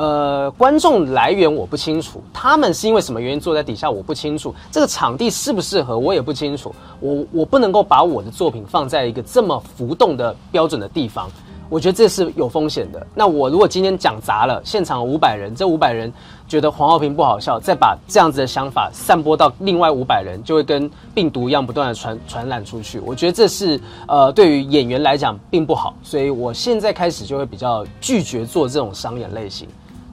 [0.00, 11.28] 呃，观众来源我不清楚，他们是因为什么原因坐在底下我不清楚，这个场地适不适合我也不清楚，我我不能够把我的作品放在一个这么浮动的标准的地方。
[11.68, 13.06] 我觉得这是有风险的。
[13.14, 16.10] 那我如果今天讲砸了，现场五百人，这五百人
[16.48, 22.98] 觉得黄浩平不好笑，再把这样子的想法散播到另外五百人，就会跟病毒一样不断的传传染出去。
[23.00, 23.78] 我觉得这是
[24.08, 29.68] 呃对于演员来讲并不好，所以我现在开始就会比较拒绝做这种商演类型。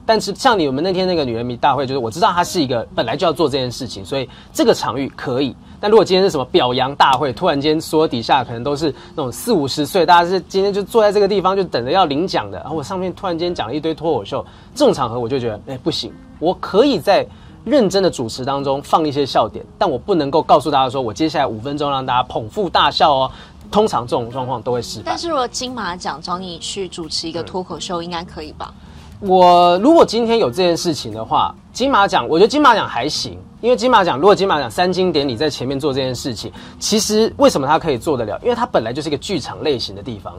[0.08, 5.54] 但是像你们那天那个女人迷大会，就是我知道他是一个本来就要做这件事情，所以这个场域可以。
[5.78, 14.42] 但如果今天是什么表扬大会，突然间所有底下可能都是那种四五十岁，大家是今天就坐在这个地方就等着要领奖的，然后我上面突然间讲了一堆脱口秀，
[14.74, 17.26] 这种场合我就觉得哎、欸、不行，我可以在
[17.66, 23.30] 认真的主持当中放一些笑点，但我不能够告诉大家说我接下来五分钟让大家捧腹大笑哦。
[23.70, 25.04] 通常这种状况都会失败。
[25.04, 28.72] 但是如果金马奖找你去主持一个脱口秀，应该可以吧？
[29.20, 38.38] 我如果今天有这件事情的话，金马奖，我觉得金马奖还行，因为金马奖如果金马奖三金典礼在前面做这件事情，其实为什么它可以做得了？
[38.44, 40.34] 因为它本来就是一个剧场类型的地方，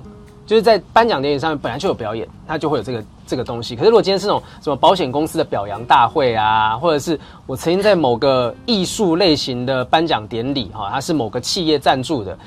[0.45, 3.75] 就是在颁奖典礼上面本来就有表演，它就会有这个这个东西。
[3.75, 12.37] 可是如果今天是那种什么保险公司的表扬大会啊，或者是我曾经在某个艺术类型的颁奖典礼哈，它是某个企业赞助的。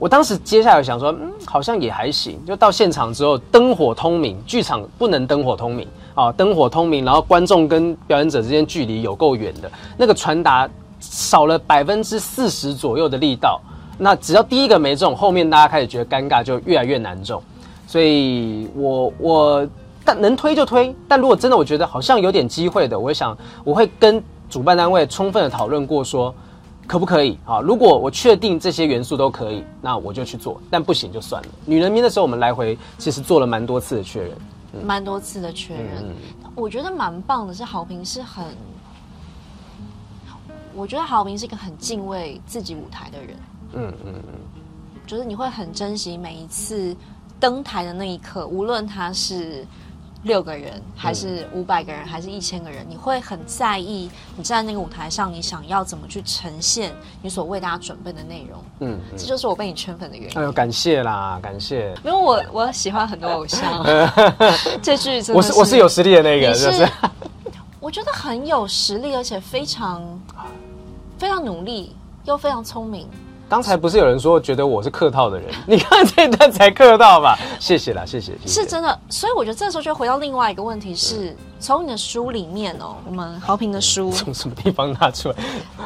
[0.00, 2.42] 我当时接下来想说，嗯，好像也还行。
[2.46, 10.66] 就到现场之后，灯火通明，剧场不能灯火通明啊，灯火通明，然后观众跟表演者之间距离有够远的，那个传达
[11.00, 13.60] 少了百分之四十左右的力道。
[13.98, 17.42] 那只要第一个没中，后面大家开始觉得尴尬，就越来越难中。
[17.86, 19.68] 所以我我
[20.02, 26.34] 但能推就推，但如果真的我觉得好像有点机会的，我想我会跟主办单位充分的讨论过说。
[26.90, 27.60] 可不可以啊？
[27.60, 30.60] 如果我确定这些元素都可以，那我就去做。
[30.68, 31.48] 但不行就算了。
[31.64, 34.32] 女人迷的时候，我们来回其实做了蛮多次的确认，
[34.84, 36.02] 蛮、嗯、多次的确认。
[36.02, 36.16] 嗯、
[36.56, 38.44] 我觉得蛮棒的是，好评是很，
[40.74, 43.36] 我觉得豪平是一个很敬畏自己舞台的人。
[43.74, 44.40] 嗯嗯嗯，
[45.06, 46.96] 就是你会很珍惜每一次
[47.38, 49.64] 登台的那一刻，无论他是。
[50.22, 56.92] 六个人，还是五百个人，还是一千个人，你会很在意你站在那个舞台上，你想要怎么去呈现
[57.22, 58.60] 你所为大家准备的内容。
[58.80, 60.38] 嗯，嗯，这就是我被你圈粉的原因。
[60.38, 61.94] 哎呦，感谢啦，感谢。
[62.04, 63.82] 因为我我喜欢很多偶像，
[64.82, 66.88] 这句真的是我是我是有实力的那个，是，是
[67.80, 70.02] 我觉得很有实力，而且非常
[71.16, 73.08] 非常努力，又非常聪明。
[73.50, 75.52] 刚才不是有人说觉得我是客套的人？
[75.66, 77.36] 你看这段才客套吧？
[77.58, 78.62] 谢谢啦，谢谢，谢谢。
[78.62, 85.34] 是真的，所以我觉得这时候就回到另外一个问题是：从、嗯、你的书里面哦，我们豪平的书 从什么地方拿出来？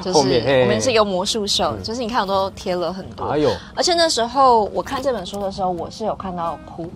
[0.03, 3.29] 就是我们是一个魔术秀，嗯、就是你看我都贴了很多。
[3.29, 3.51] 哎呦！
[3.75, 6.91] 而且那时候我看这本书的时候，我是有看到哭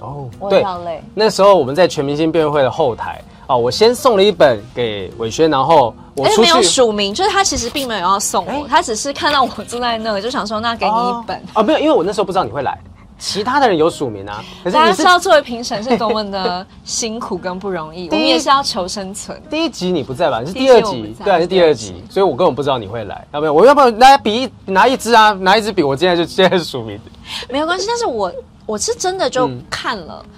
[0.00, 1.00] 哦，我掉泪。
[1.14, 3.22] 那时候我们在全明星辩论会的后台。
[3.48, 11.36] 哦，我先送了一本给伟轩，然后我没有署名，就是他其实并没有要送我，欸、他只是看到我坐在那，就想说那给你一本。
[11.38, 12.78] 哦，哦，没有，因为我那时候不知道你会来，
[13.18, 14.44] 其他的人有署名啊。
[14.62, 19.42] 可是大家知道作为评审是多么的辛苦跟不容易， 我们也是要求生存。
[19.48, 20.44] 第一集你不在吧？
[20.44, 23.26] 是第二集，对啊，是第二集，所以我根本不知道你会来。
[23.32, 23.52] 要不要？
[23.54, 25.32] 我要不要来比一拿一支啊？
[25.32, 27.00] 拿一支笔，我现在就现在是署名。
[27.48, 28.30] 没有关系，但是我
[28.66, 30.22] 我是真的就看了。
[30.22, 30.30] 嗯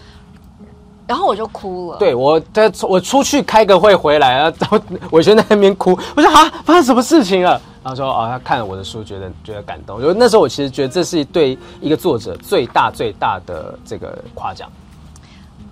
[1.10, 1.98] 然后我就哭了。
[1.98, 4.80] 对，我在我出去开个会回来，然后
[5.10, 5.90] 玮轩在那边哭。
[6.14, 7.60] 我说啊，发生什么事情了？
[7.82, 9.96] 然后说哦，他看了我的书，觉得觉得感动。
[9.96, 14.70] 我觉得那时候我其实觉得这是对一个作者最大最大的这个夸奖，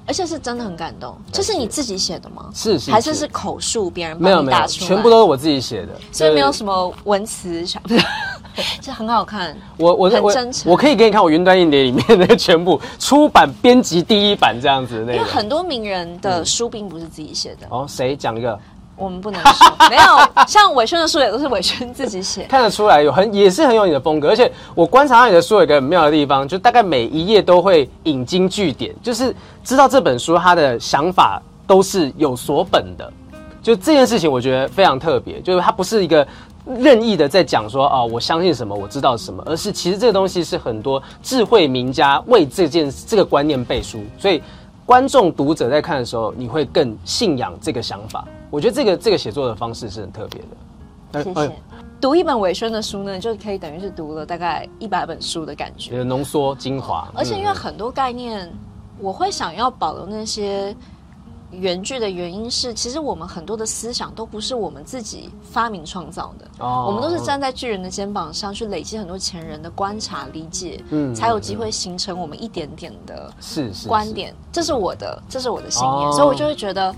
[0.09, 1.17] 而且是真的很感动。
[1.31, 2.51] 这是你自己写的吗？
[2.55, 7.97] 是是，还是是口述别人没有没有，全部都是我自己写的，所以没有什么文词啥的。
[8.81, 15.13] 这很好看， 我我很真诚，我可以给你看我云端硬碟里面那个全部出版编辑第一版这样子的那个。
[15.13, 17.67] 因为很多名人的书并不是自己写的。
[17.69, 18.59] 哦，谁讲一个？
[18.99, 20.03] 我们不能说，没有。
[20.47, 24.29] 像伟轩的书也都是伟轩自己写，看得出来有很也是很有你的风格。
[24.29, 33.13] 而且我观察到你的书有一个很妙的地方，就大概每一页都会引经据典，就是知道这本书他的想法都是有所本的。
[33.63, 36.27] 就这件事情，我觉得非常特别，就是它不是一个。
[36.77, 44.43] 任意的在讲说啊，我相信什么，我知道什么，而是其实这个东西是很多智慧名家为这件这个观念背书，所以
[44.85, 48.23] 观众读者在看的时候，你会更信仰这个想法。
[48.51, 51.23] 我觉得这个这个写作的方式是很特别的。
[51.25, 51.53] 谢谢。
[52.01, 57.09] 读一本玮轩的书呢，就可以等于是读了大概一百本书的感觉，浓缩精华。
[57.15, 58.53] 而且因为很多概念，
[58.99, 60.75] 我会想要保留那些。
[61.51, 74.35] 原句的原因是，其实我们很多的思想都不是我们自己发明创造的，哦，我们都是站在巨人的肩膀上去累积很多前人的观察理解，嗯，才有机会形成我们一点点的是观点。
[74.53, 76.95] 这是我的，这是我的信念，哦，所以我就会觉得，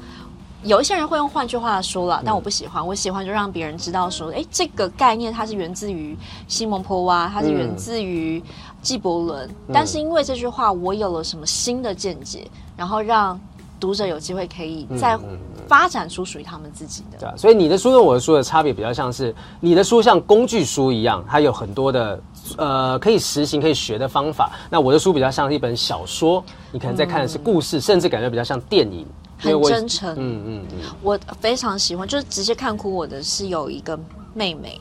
[0.62, 6.16] 有一些人会用换句话说了，但我不喜欢，我喜欢就让别人知道说，哎，这个概念它是源自于
[6.48, 8.42] 西蒙波娃，它是源自于
[8.82, 12.46] 纪伯伦，嗯，但是因为这句话，我有了什么新的见解，
[12.76, 13.38] 然后让。
[13.78, 15.18] 读者有机会可以再
[15.66, 17.16] 发展出属于他们自己的。
[17.18, 22.20] 对啊，所以你的书跟我的书的差别比较像是，你的书像工具书一样，它有很多的
[22.58, 24.50] 呃可以实行、可以学的方法。
[24.68, 29.06] 那我的书比较像是一本小说，你可能在看的是故事，嗯、甚至感觉比较像电影，
[29.40, 30.14] 很真诚。
[30.16, 33.98] 嗯嗯嗯，我非常喜欢，就是直接看哭我的是有一个
[34.34, 34.80] 妹妹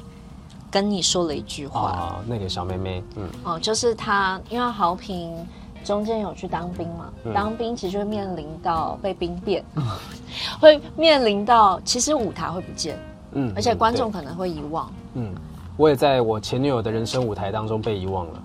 [0.69, 5.33] 跟你说了一句话，哦、那个小妹妹，嗯，哦，就是她，因为豪平。
[5.81, 7.05] 中间有去当兵嘛？
[7.23, 9.83] 嗯、当兵其实会面临到被兵变，嗯、
[10.59, 12.99] 会面临到其实舞台会不见，
[13.31, 14.91] 嗯，而且观众可能会遗忘。
[15.13, 15.33] 嗯，
[15.77, 18.43] 我也在我前女友的人生舞台当中被遗忘了。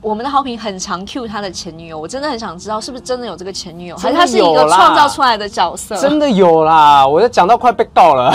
[0.00, 5.96] 我们的好平很常 cue 他的前女友，我真的很想知道是不是真的有这个前女友，还是他是一个创造出来的角色？
[6.00, 7.06] 真的有啦！
[7.06, 8.34] 我就讲到快被告了。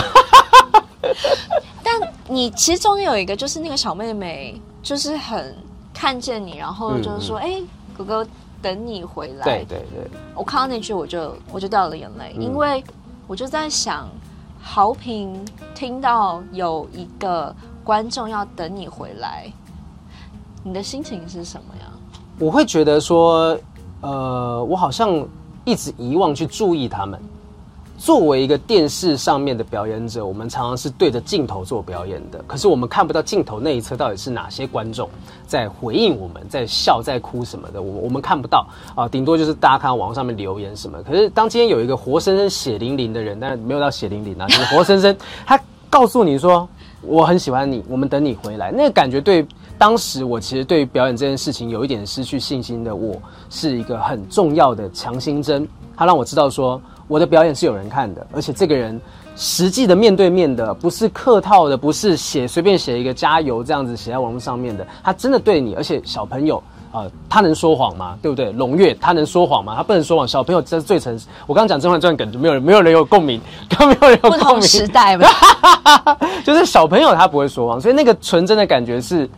[1.84, 1.94] 但
[2.28, 5.56] 你其实中间有一个，就是那个小妹妹，就是很。
[5.98, 8.28] 看见你，然后就是说：“哎、嗯嗯欸，哥哥，
[8.62, 12.84] 等你回来。”对对对，我看到那句，我就我就掉了眼泪，嗯、因为
[13.28, 14.10] 我就在想，
[14.62, 19.50] 豪平听到有一个观众要等你回来，
[20.68, 21.86] 你的心情是什么呀？
[22.40, 23.56] 我会觉得说，
[24.02, 25.24] 呃，我好像
[25.64, 27.20] 一直遗忘去注意他们。
[28.00, 35.08] 作为一个电视上面的表演者，我们常常是对着镜头做表演的，可是我们看不到镜头那一侧到底是哪些观众
[35.46, 41.02] 在回应我们，在笑、在哭什么的，我我们看不到啊，顶多就是大家看到网上面留言什么。
[41.04, 46.68] 可是当今天有一个活生生血淋淋的人，但是没有到血淋淋啊，就是活生生，他告诉你说
[47.02, 49.48] 我很喜欢你，我们等你回来，那个感觉对
[49.78, 53.16] 当时我其实对表演这件事情有一点失去信心的我，
[53.50, 56.82] 是一个很重要的强心针，他让我知道说。
[57.08, 59.00] 我的表演是有人看的，而且这个人
[59.36, 65.76] 实际的面对面的，不是客套的，不是写随便写一个加油这样子写在网络上面的，他真的对你。
[65.76, 66.58] 而且小朋友
[66.92, 68.18] 啊、呃，他能说谎吗？
[68.24, 68.52] 对不对？
[68.54, 69.76] 龙月他能说谎吗？
[69.76, 70.28] 他不能说谎。
[70.28, 71.28] 小朋友这是最诚实。
[71.46, 74.40] 我刚刚讲《甄嬛传》梗，就没有人没有人有共鸣，刚没有人有共鸣。
[74.40, 75.28] 不同时代嘛，
[76.44, 79.30] 就是小朋友他不会说谎，所以那个纯真的感觉是。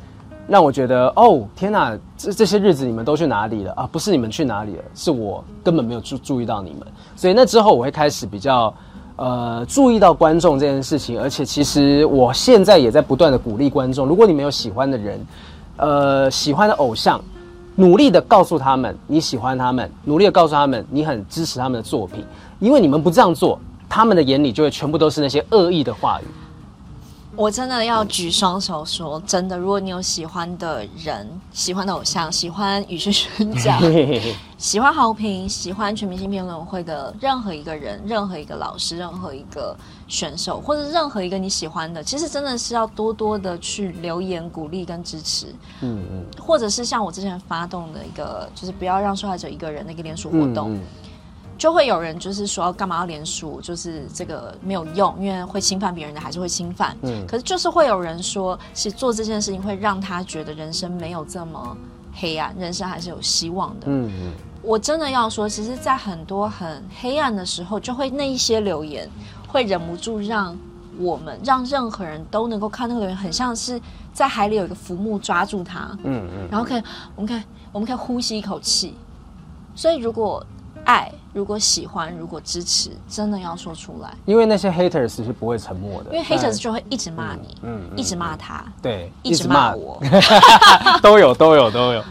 [0.48, 3.90] 让我觉得哦，天哪，这这些日子你们都去哪里了啊？
[3.92, 6.88] 不是你们去哪里了，是我根本没有注注意到你们。
[7.18, 8.74] 所以那之后我会开始比较
[9.18, 15.20] 呃注意到观众这件事情，而且其实我现在也在不断的鼓励观众，如果你们有喜欢的人，
[15.76, 17.22] 呃喜欢的偶像，
[17.76, 22.24] 努力的告诉他们你喜欢他们，努力的告诉他们你很支持他们的作品，
[22.60, 26.26] 因为你们不这样做，他们的眼里就会全部都是那些恶意的话语。
[27.38, 33.14] 我真的要举双手说，真的，如果你有喜欢的人、喜欢的偶像、喜欢与生
[33.54, 33.80] 俱来、
[34.58, 39.78] 喜欢好评、喜欢全明星辩论会的任何一个人、任何一个老师、任何一个
[40.08, 45.54] 选手，或者任何一个你喜欢的，其实真的是要多多的去留言鼓励跟支持。
[45.82, 50.74] 嗯嗯，或者是像我之前发动的一个，就是不要让受害者一个人的一个连署活动。
[50.74, 50.82] 嗯嗯
[51.58, 56.96] 就会有人就是说干嘛要连署，就是这个没有用，因为会侵犯别人的还是会侵犯。
[57.02, 61.76] 嗯，可是就是会有人说，其实做这件事情会让他觉得人生没有这么
[62.14, 63.88] 黑暗，人生还是有希望的。
[63.88, 64.32] 嗯嗯，
[64.62, 69.10] 我真的要说，其实，在很多很黑暗的时候，就会那一些留言
[69.48, 70.56] 会忍不住让
[71.00, 73.82] 我们让任何人都能够看那个留言，很像是
[74.14, 75.90] 在海里有一个浮木抓住他。
[76.04, 76.84] 嗯嗯，然后可以
[77.16, 77.42] 我们可以
[77.72, 78.96] 我们可以呼吸一口气。
[79.76, 80.44] 所以如果
[80.86, 84.12] 爱，如果喜欢，如果支持，真的要说出来。
[84.26, 90.02] 因为那些 haters 是不会沉默的，因为 haters 就会一直骂你，嗯，嗯，一直骂他，对，一直骂我，
[91.00, 92.02] 都有，都有，都有。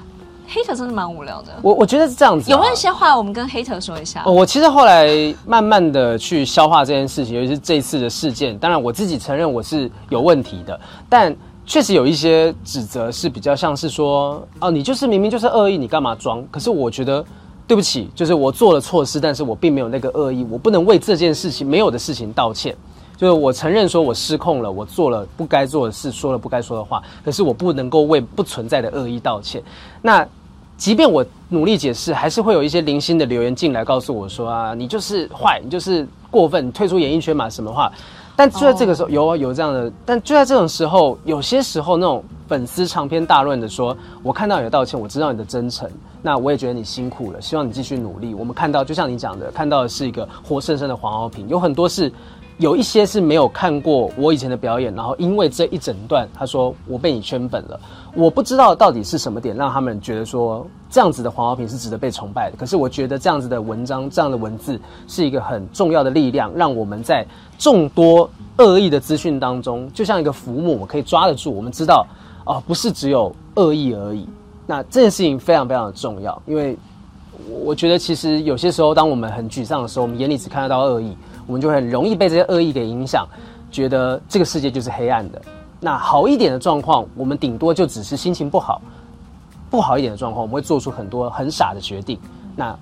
[0.49, 1.49] hater 真的蛮无聊的。
[1.61, 2.55] 我我觉得是这样子，啊。
[2.55, 4.22] 有没有一些话我们跟 hater 说一下？
[4.24, 8.57] 我其实后来慢慢的去消化这件事情，尤其是这一次的事件。
[8.57, 11.35] 当然，我自己承认我是有问题的，但
[11.66, 16.45] 确实有一些指责是比较像是说，哦，你就是明明就是恶意，你干嘛装？
[16.49, 17.24] 可是我觉得。
[17.67, 22.75] 对不起，就是我做了错事，但是我并没有那个恶意，我不能为这件事情没有的事情道歉。
[23.17, 29.62] 就是我承认说我失控了，我做了不该做的事，说了不该说的话，可是我不能够为不存在的恶意道歉。
[30.03, 30.27] 那
[30.77, 37.91] 即便我努力解释，还是会有一些零星的留言进来告诉我说啊，你就是坏，你就是过分，退出演艺圈嘛，什么话？
[38.37, 48.34] 但就在这个时候，有啊有这样的，但就在这种时候，有些时候那种粉丝长篇大论的说，我看到你的道歉，我知道你的真诚，那我也觉得你辛苦了，希望你继续努力。
[48.34, 52.12] 我们看到，就像你讲的，看到的是一个活生生的黄豪平，有很多是。
[52.59, 57.79] 有一些是没有看过我以前的表演，然后因为这一整段，他说我被你圈粉了。
[58.15, 62.57] 我不知道到底是什么点让他们觉得说这样子的黄豪平是值得被崇拜的。
[62.57, 67.27] 可是我觉得这样子的文章、这样的文字是一个很重要的力量，让我们在
[67.59, 71.55] 众多恶意的资讯当中，就像一个浮木，我可以抓得住。
[71.55, 72.07] 我们知道，
[72.47, 74.27] 哦，不是只有恶意而已。
[74.67, 76.75] 那这件事情非常非常的重要，因为
[77.63, 81.15] 我觉得其实有些时候，当我们很沮丧的时候，我们眼里只看得到恶意。
[81.47, 83.26] 我们就很容易被这些恶意给影响，
[83.70, 85.40] 觉得这个世界就是黑暗的。
[85.78, 88.80] 那好一点的状况，我们顶多就只是心情不好；
[89.70, 92.18] 不好一点的状况，我们会做出很多很傻的决定。
[92.57, 92.76] 那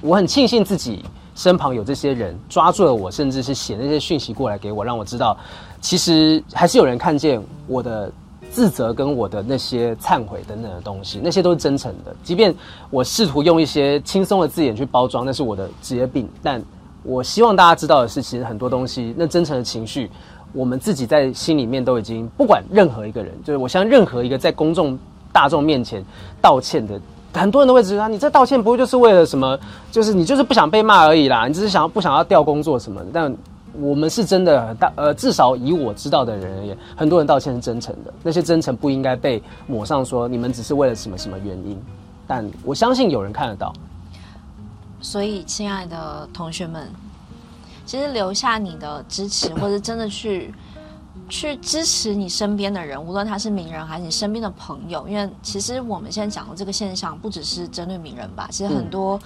[0.00, 1.04] 我很庆幸自己
[1.34, 5.36] 身旁有这些人抓住了我，甚至是写那些讯息过来给我，让我知道，
[5.80, 8.10] 其实还是有人看见我的
[8.50, 12.16] 自责跟我的那些忏悔等等的东西，那些都是真诚的。
[12.24, 12.52] 即便
[12.88, 16.60] 我试图用一些轻松的字眼去包装，那是我的职业病，但。
[17.02, 20.10] 我希望大家知道的是，其实很多东西，那真诚的情绪，
[20.52, 24.98] 我们自己在心里面都已经不管任何一个人，就是我相信任何一个在公众
[25.32, 26.04] 大众面前
[26.42, 27.00] 道歉的，
[27.32, 29.58] 很多人都会知道，你这道歉不会就是为了什么？
[29.90, 33.06] 就是你就是不想被骂而已啦，你只是想要不想要调工作什么的。
[33.12, 33.34] 但
[33.80, 41.80] 我们是真的大，呃，至少以我知道的人而言，很多人道歉是真诚的，那些真诚不应该被抹上说你们只是为了什么什么原因。
[42.26, 43.72] 但我相信有人看得到。
[45.02, 46.88] 所以，亲爱的同学们，
[47.86, 50.54] 其实留下你的支持，或者真的去
[51.28, 55.08] 去支持你身边的人，无论他是名人还是你身边的朋友。
[55.08, 59.18] 因为其实我们现在讲的这个现象，不只是针对名人吧，其实很多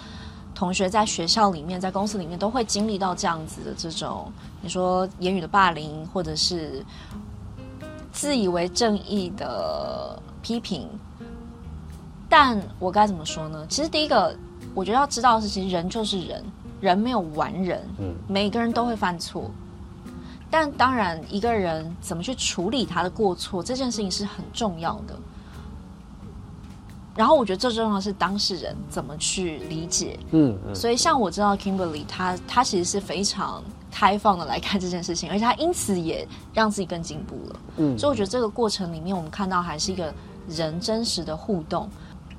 [0.55, 6.87] 同学在学校里面、在公司里面都会经历到这样子的这种，你说言语的霸凌，或者是
[8.13, 10.89] 自以为正义的批评。
[12.29, 13.67] 但我该怎么说呢？
[13.69, 14.35] 其实第一个。
[14.75, 16.45] 我觉得要知道的是，其实人就是人，
[16.81, 19.51] 人没有完人，嗯，每个人都会犯错。
[20.51, 25.17] 但当然，一个人怎么去处理他的过错，这件事情是很重要的。
[27.17, 30.75] 然后，我觉得最重要的是当事人怎么去理解，嗯，嗯。
[30.75, 37.99] 所以，像我知道 Kimberly，他他其实是非常开放的来看这件事情，而且他因此也让自己更进步了，嗯。
[37.99, 40.13] 所以，我觉得这个过程里面，我们看到还是一个
[40.49, 41.89] 人真实的互动。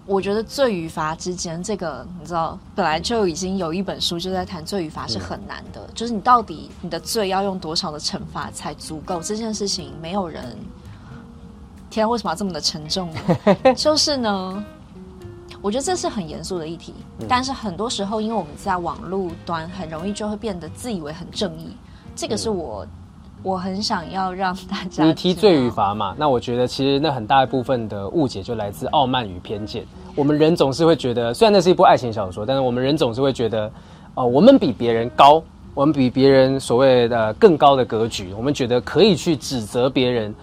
[0.08, 9.20] 我觉得罪与罚之间，这个你知道，本来就已经有一本书就在谈罪与罚是很难的，就是你到底你的罪要用多少的惩罚才足够？
[9.20, 10.56] 这件事情没有人，
[11.90, 13.74] 天啊，为什么要这么的沉重呢？
[13.74, 14.64] 就是呢，
[15.60, 16.94] 我觉得这是很严肃的议题，
[17.28, 21.76] 但是很多时候，因为我们在网络端很容易就会变得自以为很正义，
[22.16, 22.86] 这个是我。
[23.46, 25.06] 我很想要让大家。
[25.06, 26.16] 你提罪与罚嘛？
[26.18, 29.86] 那我觉得其实那很大一部分的误解就来自傲慢与偏见。
[30.16, 33.72] 我们人总是会觉得，虽然那是一部爱情小说，但是我们人总是会觉得，
[34.16, 35.44] 哦，我们比别人高，
[35.76, 40.34] 我们比别人所谓的更高的格局，我们觉得可以去指责别人。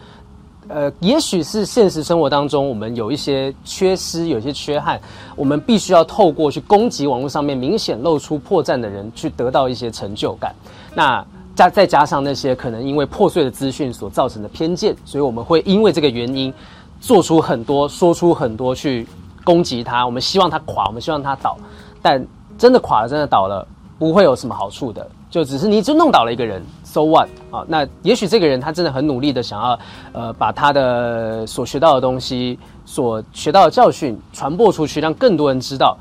[0.68, 5.00] 呃，也许是现实生活当中我们有一些缺失，有一些缺憾，
[5.34, 10.54] 我们必须要透过去攻击网络上面明显露出破绽的人，去得到一些成就感。
[10.94, 11.26] 那。
[11.54, 16.52] 加再加上那些可能因为破碎的资讯所造成的偏见，所以我们会因为这个原因，
[17.00, 19.06] 做出很多、说出很多去
[19.44, 20.06] 攻击他。
[20.06, 21.58] 我们希望他垮，我们希望他倒，
[22.00, 22.24] 但
[22.56, 23.66] 真的垮了，真的倒了，
[23.98, 25.06] 不会有什么好处的。
[25.30, 27.64] 就只是你就弄倒了一个人，so what 啊？
[27.66, 29.78] 那也许这个人他真的很努力的想要，
[30.12, 35.96] 呃，把他的所学到的东西、所学到的教训传播出去，让更多人知道。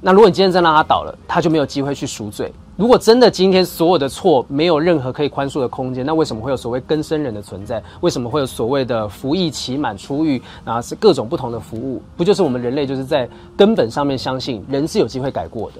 [0.00, 2.50] 那如果你今天真让他倒了，他就没有机会去赎罪。
[2.76, 7.80] 如果真的今天所有的错没有任何可以宽恕的空间，那为什么会有所谓更生人的存在？
[8.00, 12.02] 为什么会有所谓的服役期满出狱，然后是各种不同的服务？
[12.16, 15.76] 不就是我们人类就是在根本上面相信人是有机会改过的？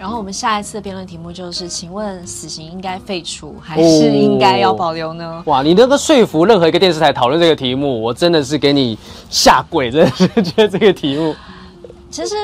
[0.00, 5.24] 然后我们下一次的辩论题目就是：请问死刑应该废除还是应该要保留呢？
[5.24, 8.98] 哦、哇，你能够说服任何一个电视台讨论这个题目，我真的是给你
[9.30, 9.92] 下跪！
[9.92, 11.32] 真的是觉得这个题目，
[12.10, 12.34] 其实。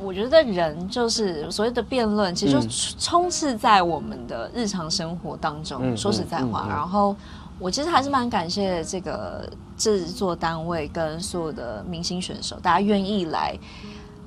[0.00, 2.66] 我觉得人就是所谓的辩论，其实就
[2.98, 5.80] 充斥在我们的日常生活当中。
[5.82, 7.16] 嗯、说实在话，嗯嗯嗯、然后
[7.58, 13.58] 我其实还是蛮感谢这个制作单位跟所有的明星选手，大家愿意来，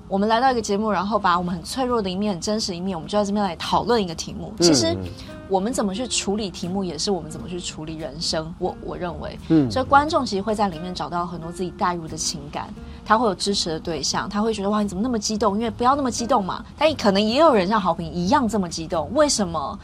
[0.10, 4.54] 我们来到一个节目，然后把我们很脆弱的一面、很真实的一面，我们就在这边来讨论一个题目。
[4.60, 4.94] 其实
[5.48, 8.54] 我们怎么去处理题目，也是我们怎么去处理人生。
[8.60, 12.68] 我我认为，嗯，所以观众其实会在里面找到很多自己带入的情感。
[13.12, 15.56] 他会有支持的对象，他会觉得哇，你怎么那么激动？
[15.56, 16.64] 因为不要那么激动嘛。
[16.78, 19.78] 但可能也有人像豪平一样这么激动，为什么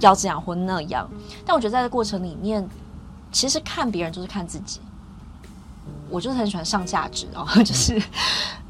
[0.00, 1.08] 要这样或那样。
[1.46, 2.68] 但我觉得在这过程里面，
[3.30, 4.80] 其实看别人就是看自己。
[6.10, 8.02] 我就是很喜欢上价值哦， 就是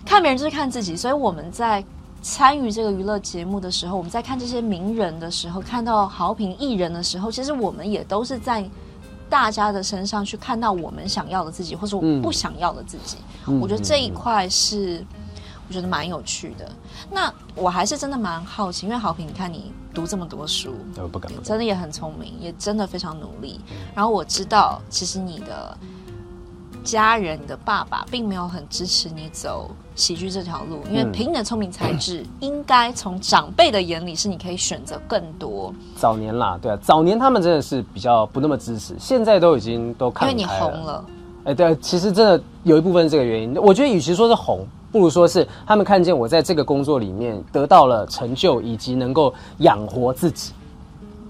[0.05, 0.95] 看别人就是看自己。
[0.95, 1.83] 所以我们在
[2.21, 8.63] 参与这个娱乐节目的时候，我们在看这些名人的时候，看到好评艺人的时候，其实我们也都是在
[9.33, 13.17] 大家的身上去看到我们想要的自己，或者我们不想要的自己。
[13.47, 15.03] 嗯、我觉得这一块是
[15.67, 16.71] 我觉得蛮有趣的。
[17.11, 20.75] 那我还是真的蛮好奇，因为好评，你看你读这么多书，
[21.11, 23.59] 不敢，真的也很聪明，也真的非常努力。
[23.95, 25.79] 然后我知道，其实你的。
[26.83, 35.73] 家人的爸爸并没有很支持你走喜剧这条路，因为凭你的聪明才智，嗯、应该从长辈的眼里是你可以选择更多。
[35.97, 40.29] 早年啦，对啊，早年他们真的是比较不那么支持，现在都已经都看。
[40.29, 41.05] 因为你红了，
[41.45, 43.55] 哎、欸，对，其实真的有一部分是这个原因。
[43.57, 50.53] 我觉得与其说是红，不如说是他们看见我在这个工作里面得到了成就，以及能够养活自己。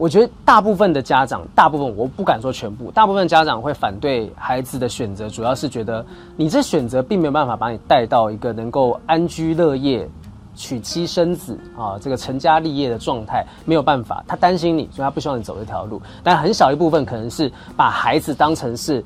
[0.03, 6.05] 我觉得大部分的家长，大部分我不敢说全部，大部分家长会反对孩子的选择，主要是觉得
[6.37, 10.09] 你这选择并没有办法把你带到一个能够安居乐业、
[10.57, 14.25] 娶妻生子啊，这个成家立业的状态，没有办法。
[14.27, 16.03] 他担心你，所以他不希望你走这条路。
[16.25, 19.05] 但很小一部分可能是把孩子当成是。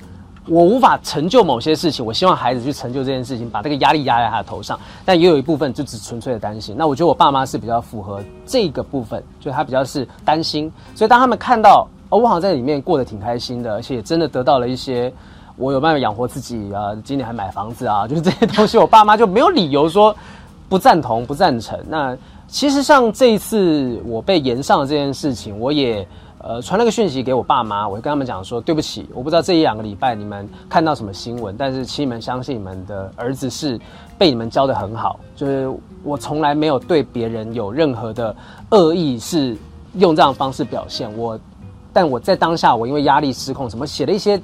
[0.49, 4.79] 我无法成就某些事情，我希望孩子去成就这件事情，把这个压力压在他的头上。
[5.05, 6.75] 但也有一部分就只纯粹的担心。
[6.79, 10.73] 那我觉得我爸妈是比较符合这个部分，就他比较是担心。
[10.95, 15.13] 所以当他们看到哦，我好像在里面过得挺开心的，而且也真的得到了一些
[15.57, 20.15] 我有办法养活自己啊，今年还买房子啊， 就是这些东西，我爸妈就没有理由说
[20.69, 21.77] 不赞同、不赞成。
[21.89, 22.17] 那
[22.47, 26.07] 其实像这一次我被延上的这件事情，我也。
[26.39, 33.81] 呃，传了个讯息给我爸妈，我就跟他们讲说，对不起，我不知道这一两个礼拜你们看到什么新闻，但是请你们相信你们的儿子是
[34.19, 35.69] 被你们教得很好，就是
[36.05, 38.37] 我从来没有对别人有任何的
[38.71, 39.57] 恶意，是
[39.95, 41.39] 用这样的方式表现我，
[41.93, 44.41] 但我在当下我因为压力失控，什么写了一些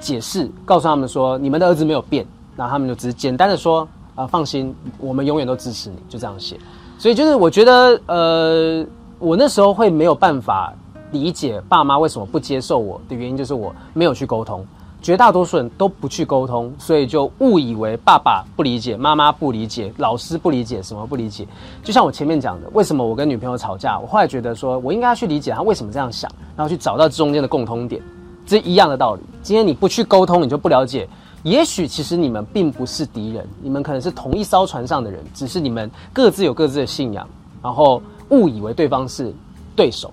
[0.00, 3.82] 解释，告诉他们说你们的儿子没有变，然后他们就只是简单的说
[4.16, 6.58] 啊、呃，放心，我们永远都支持你，就这样写。
[6.98, 8.86] 所以就是我觉得，呃，
[9.18, 10.74] 我那时候会没有办法。
[11.12, 14.66] 理解爸妈为什么不接受我的原因，就是我没有去沟通。
[15.00, 21.46] 绝大多数人都不去沟通，所以就误以为爸爸不理解，妈妈不理解，老师不理解，什么不理解。
[21.84, 28.02] 就像我前面讲的，为什么我跟女朋友吵架，我后来觉得说我应该要去理解她为什么这样想，然后去找到中间的共通点，
[28.44, 29.22] 这一样的道理。
[29.40, 31.08] 今天你不去沟通，你就不了解。
[31.44, 37.26] 也许其实你们并不是敌人，你们可能是同一艘船上的人，只是你们各自有各自的信仰，
[37.62, 39.32] 然后误以为对方是
[39.76, 40.12] 对手。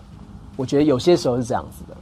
[0.56, 1.95] 我觉得有些时候是这样子的，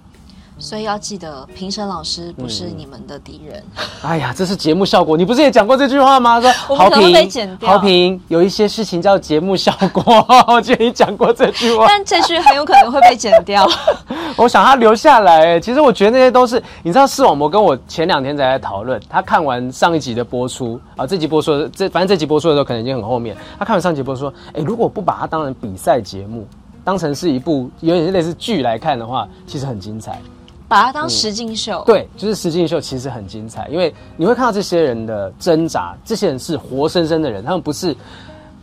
[0.59, 3.63] 所以要记得评审老师不是你们的敌人。
[3.75, 3.83] 嗯。
[4.03, 6.39] 哎呀，这是节目效果，你不是也讲过这句话吗？
[6.39, 7.29] 说 好评，
[7.61, 10.03] 好评，有一些事情叫节目效果。
[10.47, 13.67] 我记得你讲过这句话，但这句很有可能会被剪掉。
[14.35, 15.59] 我想他留下来。
[15.59, 23.35] 其实我觉得那些都是，你知道，视网膜跟我前两天才在讨论，他看完上一集的播出啊，这集播出的这反正这集播出的时候可能已经很后面。
[23.57, 26.47] 他看完上一集播出说，哎，如果不把它当成比赛节目。
[26.83, 30.21] 当成是一部有点类似剧来看的话，其实很精彩。
[30.67, 37.95] 把它当实境秀，嗯，对，就是实境秀，其实很精彩，因为你会看到这些人的挣扎，这些人是活生生的人，他们不是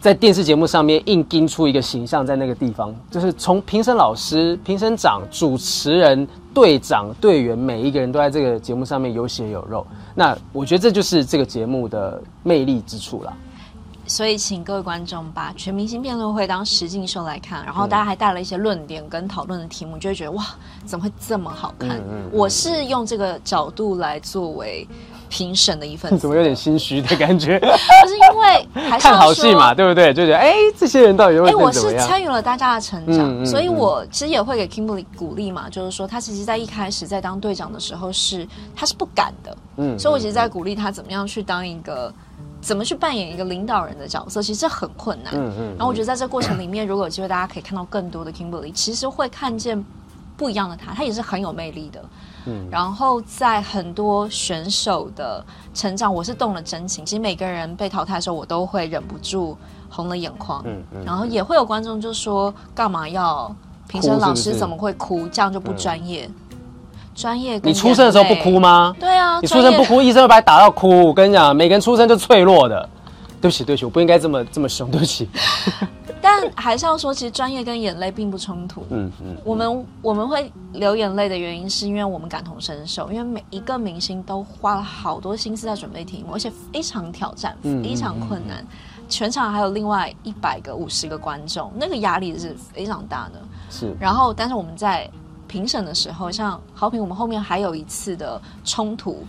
[0.00, 9.86] 在电视节目上面硬盯出一个形象在那个地方，就是从评审老师、评审长、主持人、队长、队员，每一个人都在这个节目上面有血有肉。
[10.14, 13.32] 那我觉得这就是这个节目的魅力之处啦。
[14.10, 20.44] 所以，请各位观众把全明星辩论会当实境秀来看，然后大家还带了一些论点跟讨论的题目，就会觉得哇，
[20.84, 21.90] 怎么会这么好看？
[21.90, 24.84] 嗯嗯、我是用这个角度来作为
[25.28, 27.56] 评审的一份子， 怎么有点心虚的感觉？
[27.60, 30.12] 不是因为看好戏嘛，对不对？
[30.12, 42.12] 就觉得哎，这些人到底有哎，我是参与了大家的成长，所以我其实也会给 Kimberly 鼓励嘛，就是说他其实在一开始在当队长的时候是他是不敢的，嗯，所以我其实在鼓励他怎么样去当一个。
[42.60, 45.32] 怎么去扮演一个领导人的角色，其实这很困难。
[45.34, 45.68] 嗯嗯。
[45.70, 49.82] 然后我觉得在这过程里面，如果有机会，大家可以看到更多的 Kimberly，其实会看见
[50.36, 52.04] 不一样的他，他也是很有魅力的。
[52.46, 52.68] 嗯。
[52.70, 57.04] 然后在很多选手的成长，我是动了真情。
[57.04, 59.56] 其实每个人被淘汰的时候，我都会忍不住
[59.88, 60.62] 红了眼眶。
[60.66, 61.04] 嗯嗯。
[61.04, 63.54] 然后也会有观众就说：“干嘛要
[63.88, 65.26] 评审老师怎么会哭？
[65.28, 66.30] 这样就不专业。”
[67.20, 68.94] 专业，你出生的时候不哭吗？
[68.98, 71.06] 对啊，你出生不哭，医生会把你打到哭。
[71.06, 72.88] 我跟你讲，每个人出生就脆弱的。
[73.42, 75.26] 对不起，对不起，我不应该这么这么凶，对不起。
[76.20, 78.84] 但还是要说，其实专业跟眼泪并不冲突。
[78.90, 79.34] 嗯嗯。
[79.42, 88.62] 我们我们会流眼泪的原因，是因为我们感同身受，因为每一个明星都花了好多心思在准备题目，而且非常挑战，非常困难。
[89.08, 93.40] 全场还有另外一百个、五十个观众，那个压力是非常大的。
[93.70, 93.96] 是。
[93.98, 95.08] 然后，但是我们在
[95.50, 99.26] 评审的时候，像好评，我们后面还有一次的冲突。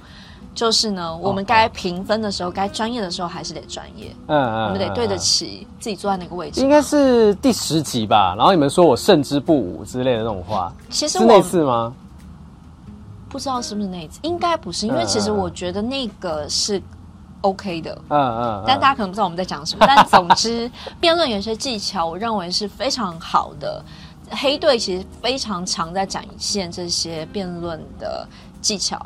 [0.54, 4.14] 就是呢，我们该评分的时候，该专业的时候还是得专业。
[4.28, 6.60] 嗯嗯，我们得对得起自己坐在那个位置。
[6.60, 11.94] 应该是第十集吧，然后你们说我胜之不武之类的那种话，其实是那次吗？
[13.30, 16.82] 不知道是不是那次，应该不是，因为其实我觉得那个是
[17.40, 17.98] OK 的。
[18.10, 19.86] 嗯嗯，但大家可能不知道我们在讲什么。
[19.88, 20.70] 但总之，
[21.00, 23.82] 辩论有些技巧，我认为是非常好的。
[24.32, 28.28] 黑队其实非常常在展现这些辩论的
[28.62, 29.04] 技巧，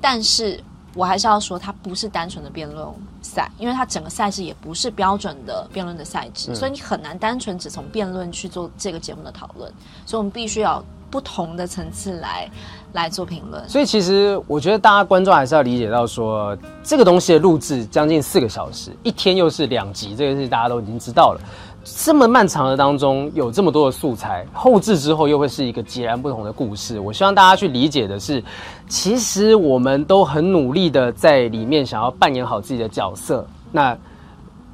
[0.00, 0.58] 但是。
[0.94, 2.86] 我还是要说，它不是单纯的辩论
[3.22, 9.72] 赛，因为它整个赛制也不是标准的辩论的赛制，嗯，所以你很难单纯只从辩论去做这个节目的讨论。
[10.04, 12.46] 所以我们必须要不同的层次来
[12.92, 13.66] 来做评论。
[13.66, 21.40] 所以其实我觉得大家观众还是要理解到说，这个东西的录制将近四个小时，一天又是两集，这个是大家都已经知道了。
[21.84, 27.00] 这么漫长的当中，有这么多的素材，后置之后又会是一个截然不同的故事。
[27.00, 28.42] 我希望大家去理解的是，
[28.88, 33.46] 其实我们都很努力的在里面想要扮演好自己的角色。
[33.70, 33.96] 那。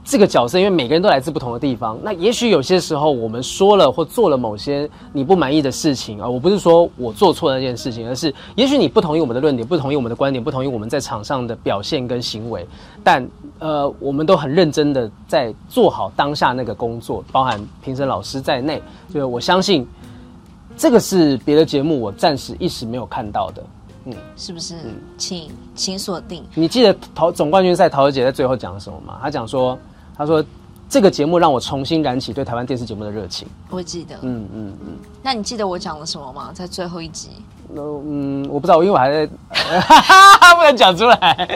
[0.08, 12.66] 这个角色，因为每个人都来自不同的地方，那也许有些时候我们说了或做了某些你不满意的事情啊，我不是说我做错了那件事情，而是也许你不同意我们的论点，不同意我们的观点，不同意我们在场上的表现跟行为，
[13.04, 13.28] 但
[13.58, 18.82] 呃，我们都很认真的在做好当下那个工作，包含评审老师在内，
[19.12, 19.86] 所以我相信
[20.74, 23.62] 这个是别的节目我暂时一时没有看到的，
[24.06, 24.74] 嗯，是不是？
[24.86, 26.42] 嗯，请请锁定。
[26.54, 29.18] 你记得陶总冠军赛陶姐在最后讲了什么吗？
[29.20, 29.78] 她讲说。
[30.18, 30.44] 他说
[30.90, 34.16] ：“这个节目让我重新燃起对台湾电视节目的热情。”我记得。
[34.22, 34.96] 嗯嗯嗯。
[35.22, 36.50] 那你记得我讲了什么吗？
[36.52, 37.28] 在最后一集？
[37.70, 39.26] 嗯，我不知道，因为我还在，
[40.56, 41.48] 不能讲出来。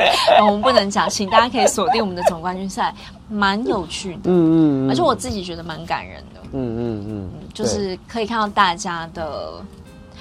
[0.42, 2.94] 我们不能讲，请大家可以锁定我们的总冠军赛，
[3.28, 4.20] 蛮有趣的。
[4.26, 4.90] 嗯嗯嗯。
[4.90, 6.40] 而且我自己觉得蛮感人的。
[6.52, 7.30] 嗯嗯嗯。
[7.54, 9.54] 就是可以看到大家的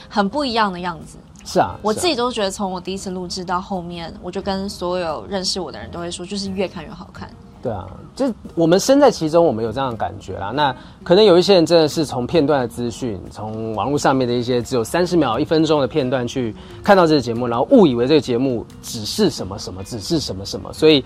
[0.09, 1.18] 很不一样的样子。
[1.43, 1.76] 是啊。
[1.81, 7.30] 我自己都觉得，从我第一次录制到后面，我就跟所有认识我的人都会说，就是越看越好看。
[7.61, 7.85] 对啊，
[8.15, 8.25] 就
[8.55, 10.51] 我们身在其中，我们有这样的感觉啦。
[10.51, 20.73] 那可能有一些人真的是从片段的资讯，从网络上面的一些只有三十秒、一分钟的片段去看到这个节目，然后误以为这个节目只是什么什么，只是什么什么。
[20.73, 21.03] 所以，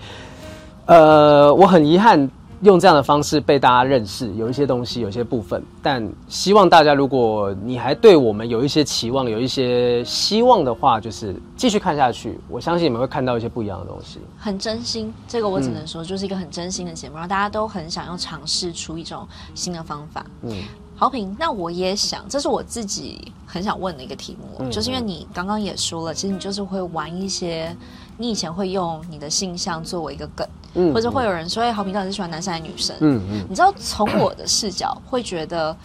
[0.86, 2.30] 呃，我很遗憾。
[2.62, 12.38] 用这样的方式被大家认识，有一些东西，有一些部分，但希望大家，如果你还对我们有一些期望，有一些希望的话，就是继续看下去。
[12.48, 14.20] 我相信你们会看到一些不一样的东西。
[14.38, 20.24] 很真心，这个我只能说，就是一个很真心的节目，然后大家都很想要尝试出一种新的方法。
[20.42, 20.62] 嗯，
[20.96, 21.36] 好评。
[21.38, 27.76] 那我也想，这是我自己很想问的一个题目，嗯，就是因为你刚刚也说了，其实你就是会玩一些。
[28.16, 35.76] 你以前会用你的性向作为一个梗，嗯，或者会有人说：“哎，好评到底是喜欢男生还是女生？”嗯嗯，你知道从我的视角会觉得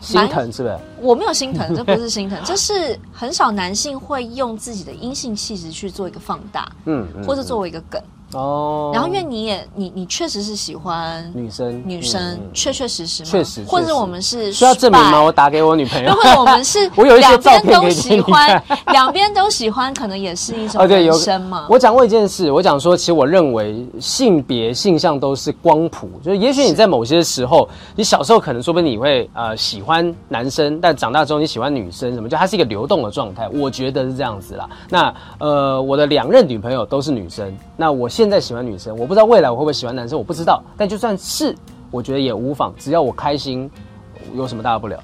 [0.00, 0.78] 心疼是不是？
[1.00, 8.00] 我没有心疼，这不是心疼，这是很少男性会用自己的阴性气质去做一个放大，嗯，或者作为一个梗。
[8.34, 15.22] 哦，然后因为你也你你确实是喜欢女生女生，确确实实确实，或者我们是需要证明吗？
[15.22, 21.66] 我打给我女朋友， 或者我们是 我有一些照片都喜欢，两边都喜欢，可能也是一种人生嘛。
[21.68, 34.68] 我讲过一件事，我讲说，其实我认为性别性向都是光谱，就是也许你在某些时候，你小时候可能说不定你会呃喜欢男生，但长大之后你喜欢女生，什么就它是一个流动的状态，我觉得是这样子啦。
[34.88, 40.62] 那呃，我的两任女朋友都是女生，那我现在喜欢女生，我不知道未来我会不会喜欢男生，我不知道。
[40.76, 41.56] 但就算是，
[41.90, 43.70] 我觉得也无妨，只要我开心，
[44.34, 45.02] 有什么大不了？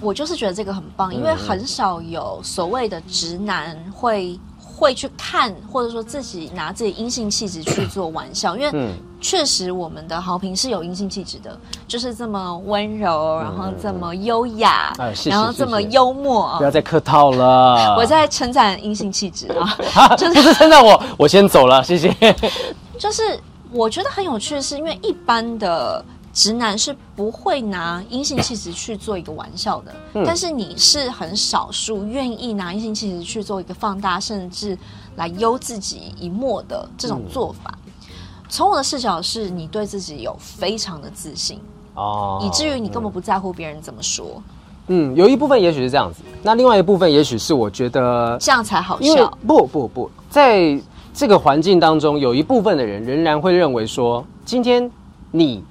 [0.00, 4.38] 我就是觉得这个很棒，因为很少有所谓的直男会。
[4.78, 8.92] 会去看，或者说自己拿自己阴性气质去做玩笑，因为
[9.26, 11.58] 确实我们的好评是有阴性气质的，
[11.88, 14.92] 就是这么温柔，然后这么优雅，
[15.24, 16.56] 然后这么幽默。
[16.58, 19.48] 不要再客套了，我在称赞阴性气质
[19.94, 22.14] 啊， 就是不是称赞我，我先走了，谢谢。
[22.96, 23.36] 就是
[23.72, 26.04] 我觉得很有趣的是，因为一般的。
[26.36, 34.76] 直男是不会拿阴性气质去做一个玩笑的，嗯、但是你是很少数愿意拿阴性气质去做一个放大，甚至
[35.14, 37.78] 来优自己一默的这种做法。
[38.48, 41.60] 从、嗯、我的视角，是你对自己有非常的自信
[41.94, 44.42] 哦，以至于你根本不在乎别人怎么说。
[44.88, 49.38] 嗯，有一部分也许是这样子，那另外一部分也许是我觉得这样才好笑。
[49.46, 50.80] 不不不，在
[51.12, 54.90] 这个环境当中，有一部分的人仍然会认为说，今天
[55.30, 55.64] 你。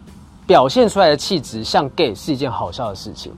[0.48, 3.34] 表现出来的气质像 gay 是一件好笑的事情，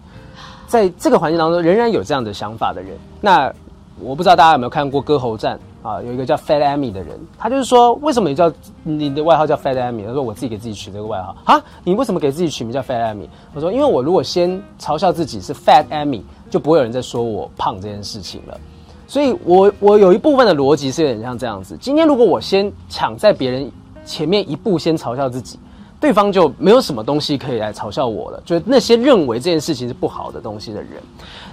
[0.68, 2.97] 在这个环境当中，仍然有这样的想法的人。
[3.22, 3.49] 那
[3.97, 5.55] 我不知道大家有没有看过《歌喉战》
[5.88, 8.51] 啊，有一个叫 Fat Amy 的人，他就是说，为什么你叫
[8.84, 10.05] 你的外号叫 Fat Amy？
[10.05, 13.27] 他说我自己给自己取这个外号啊，你为什么给自己取名叫 Fat Amy？
[13.53, 18.59] 我说因为我如果先嘲笑自己是 Fat Amy，就不会有人再说我胖这件事情了。
[19.07, 21.77] 所以我我有一部分的逻辑是有点像这样子。
[21.80, 23.72] 今天如果我先抢在别人
[24.03, 25.57] 前面一步先嘲笑自己，
[25.99, 28.41] 对方就没有什么东西可以来嘲笑我了。
[28.45, 30.91] 就那些认为这件事情是不好的东西的人。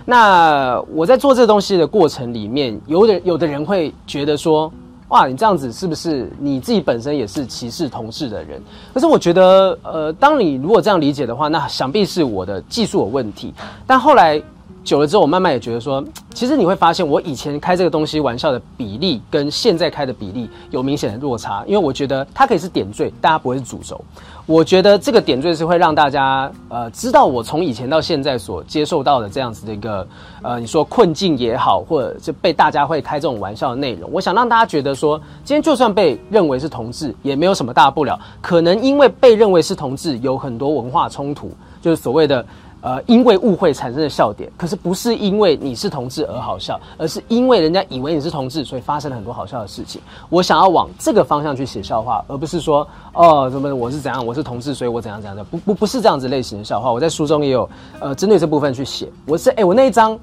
[0.05, 4.71] 那我在做这个东西的过程里面，有的有的人会觉得说，
[5.09, 8.61] 哇，你这样子是不是你自己本身也是歧视同志的人？
[8.93, 13.55] 可是我觉得，呃，当你如果这样理解的话，那想必是我的技术有问题。
[13.87, 14.43] 但后来
[14.83, 16.05] 久了之后，我慢慢也觉得说，
[16.35, 23.99] 其实你会发现，我以前开这个东西玩笑的比例跟现在开的比例有明显的落差，因为我觉得它可以是点缀，大家不会是主轴。
[24.47, 30.07] 我觉得这个点缀是会让大家呃知道我从以前到现在所接受到的这样子的一个
[30.43, 34.11] 呃你说困境也好，或者是被大家会开这种玩笑的内容。
[34.12, 38.19] 我想让大家觉得说，今天就算被认为是同志，也没有什么大不了。
[38.43, 41.51] 可能因为被认为是同志，有很多文化冲突，
[41.81, 42.45] 就是所谓的。
[42.85, 50.02] 呃，因为误会产生的笑点，可是不是因为你是同志而好笑，而是因为人家以为你是同志，所以发生了很多好笑的事情。
[50.28, 56.93] 我想要往这个方向去写笑话，而不是说哦，什么我是怎样，我是同志，所以我怎样怎样的，不不不是这样子类型的笑话。
[56.93, 57.66] 我在书中也有
[58.01, 59.09] 呃针对这部分去写。
[59.24, 60.19] 我是哎、我那一章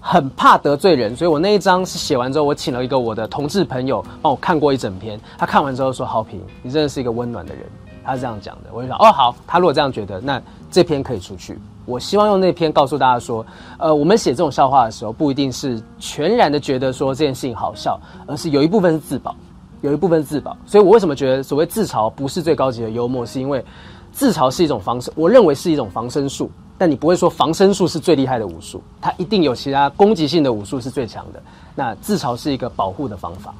[0.00, 7.62] 很怕得罪人，所以我那一章是写完之后，我请了一个我的同志朋友帮我看过一整篇，他看完之后说：“好评，你真的是一个温暖的人。”
[8.02, 8.70] 他是这样讲的。
[8.72, 10.40] 我就想哦，好，他如果这样觉得，那
[10.70, 11.58] 这篇可以出去。
[11.86, 13.46] 我希望用那篇告诉大家说，
[13.78, 19.34] 呃，我们写这种笑话的时候，不一定是全然的觉得说这件事情好笑，而是有一部分是自保，
[19.80, 20.56] 有一部分是自保。
[20.66, 23.64] 所以我为什么觉得所谓自嘲不是最高级的幽默，是因为
[24.12, 26.50] 自嘲是一种防身，我认为是一种防身术。
[26.78, 31.42] 但你不会说防身术是最厉害的武术，它一定有其他攻击性的武术是最强的。
[31.74, 33.54] 那自嘲是一个保护的方法。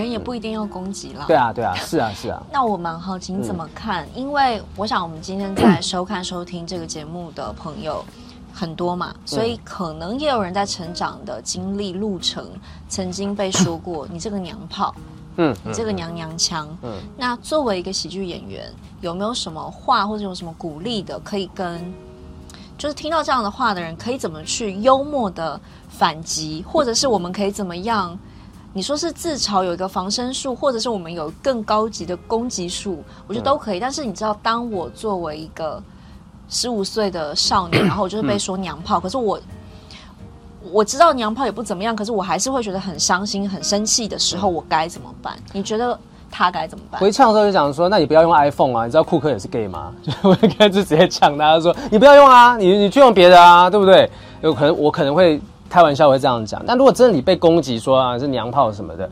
[0.00, 1.24] 人也不一定要攻击了。
[1.26, 2.42] 对啊，对啊， 是啊，是啊。
[2.52, 4.04] 那我蛮好奇你怎么看？
[4.06, 8.04] 嗯、因为我想我们今天在收看、收听这个节目的朋友
[8.52, 12.46] 很多嘛，嗯、所以可能也有人在成长的经历路程
[12.88, 14.94] 曾经被说过你这个娘炮，
[15.36, 16.68] 嗯，你这个娘娘腔。
[16.82, 16.98] 嗯。
[17.16, 21.80] 那作为一个喜剧演员，有没有什么话或者有什么鼓励的，可以跟
[22.78, 25.58] 就是听到这样的话的人，可以怎么去幽默的
[25.88, 28.18] 反击，或者是我们可以怎么样？
[28.76, 33.78] 你说是自嘲有一个防身术，或者是我们有更高级的攻击术，我觉得都可以。
[33.78, 35.82] 嗯、但是你知道，当我作为一个
[36.46, 39.40] 十五岁的少年， 然后我就是被说娘炮，嗯、可是我
[40.70, 45.38] 我知道娘炮也不怎么样，可是我还是会觉得很伤心、很生气的时候，我该怎么办？
[45.54, 45.98] 你觉得
[46.30, 47.00] 他该怎么办？
[47.00, 49.90] 回呛的时候就讲说，那你不要用 iPhone 啊，你知道库克也是 gay 吗？
[50.04, 54.10] 就我开始直接呛他说，你不要用啊，你你去用别的啊，对不对？
[54.42, 55.40] 有可能我可能会。
[55.68, 59.08] 开玩笑会这样讲，但如果真的你被攻击说啊是娘炮什么的，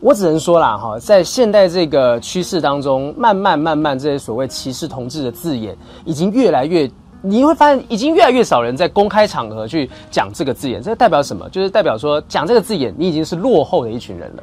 [0.00, 6.90] 我只能说啦哈，在现代这个趋势当中，慢慢慢慢这些所谓歧视同志的字眼，已经越来越，
[7.22, 11.48] 你会发现已经越来越少人在公开场合去讲这个字眼，这代表什么？
[11.50, 14.42] 就是代表说讲这个字眼，你已经是落后的一群人了。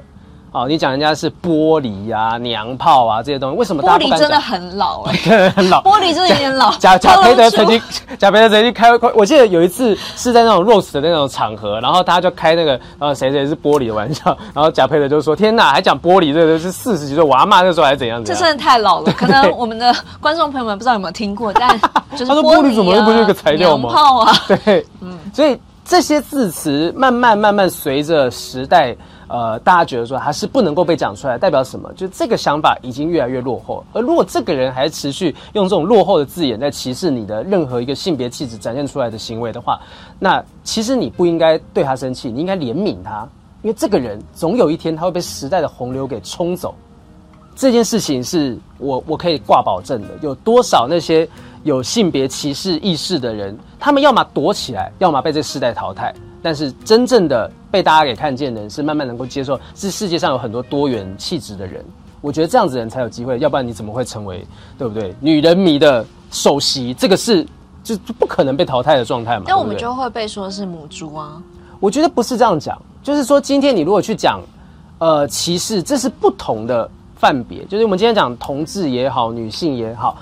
[0.53, 3.81] 哦，你讲人家是玻璃呀、啊、娘炮啊这些东西，为什么？
[3.81, 5.81] 玻璃真的很老哎、 欸，很老。
[5.81, 6.71] 玻璃真的有点老。
[6.77, 7.81] 贾贾 培德曾经，
[8.19, 21.67] 贾培德曾经开，我记得有一次是在那种 roast 的那种场合，然后他就开那个呃谁谁是玻璃的玩笑，然后贾培德就说：“天哪，还讲玻璃，这个是四十几岁，我阿妈那时候还是怎样怎样？”这真的太老了，可能我们的观众朋友们不知道有没有听过，但
[22.15, 23.89] 就是、啊、他说玻璃怎么又不是一个材料吗？
[23.89, 28.95] 娘炮啊，对，嗯，所以这些字词慢慢慢慢随着时代。
[29.27, 31.91] 呃，大家觉得说他是不能够被讲出来，代表什么？
[31.93, 33.83] 就这个想法已经越来越落后。
[33.93, 39.79] 而如果这个人还持续用这种落后的字眼在歧视你的任何一个性别气质展现出来的行为的话，
[40.19, 43.27] 那其实你不应该对他生气，你应该怜悯他，
[43.61, 46.75] 因为这个人总有一天他会被时代的洪流给冲走。
[47.55, 50.07] 这件事情是我我可以挂保证的。
[50.21, 51.27] 有多少那些
[51.63, 56.11] 有性别歧视意识的人，他们要么躲起来，要么被这个时代淘汰。
[56.43, 61.83] 但是真正的被大家给看见的人，是慢慢能够接受，是世界上有很多多元气质的人。
[62.19, 64.45] 我觉得这样子的人才有机会，要不然你怎么会成为，
[64.77, 65.15] 对不对？
[65.19, 67.45] 女人迷的首席，这个是
[67.83, 69.45] 就不可能被淘汰的状态嘛。
[69.47, 71.41] 那我们就会被说是母猪啊。
[71.79, 74.41] 我觉得不是这样讲，就是说今天你如果去讲，
[74.99, 77.65] 呃，歧视，这是不同的范别。
[77.65, 80.17] 就是我们今天讲同志也好，女性也好，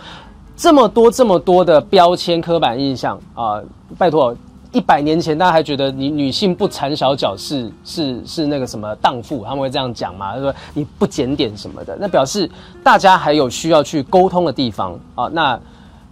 [0.55, 3.63] 这么多这么多的标签、刻板印象啊、呃，
[3.97, 4.35] 拜托。
[4.71, 10.33] 一百年前，大家还觉得你女性不缠小脚是是是那个什么荡妇，他们会这样讲嘛？
[10.33, 12.49] 他说你不检点什么的，那表示
[12.83, 15.29] 大家还有需要去沟通的地方啊。
[15.33, 15.59] 那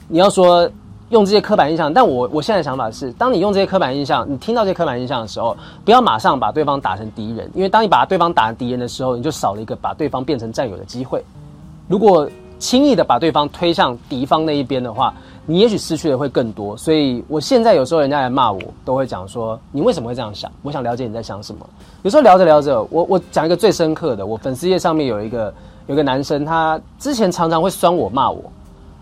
[0.07, 0.69] 你要说
[1.10, 5.56] 用这些刻板印象，但我我现在想法是，当你用这些刻板印象，你听到这些刻板印象的时候，
[5.86, 11.23] 不要马上把对方打成敌人，因为当你把对方打成敌人的时候，你就少了一个把对方变成战友的机会。
[11.88, 12.30] 如果
[12.60, 15.14] 轻易的把对方推向敌方那一边的话，
[15.49, 16.77] 你也许失去的会更多。
[16.77, 20.51] 所以我现在有时候人家来骂我，都会讲说，你为什么会这样想？
[20.61, 21.67] 我想了解你在想什么。
[22.03, 25.51] 有时候聊着聊着，我我讲一个最深刻的，我粉丝页上面有一个
[25.88, 28.43] 有个男生，他之前常常会酸我骂我，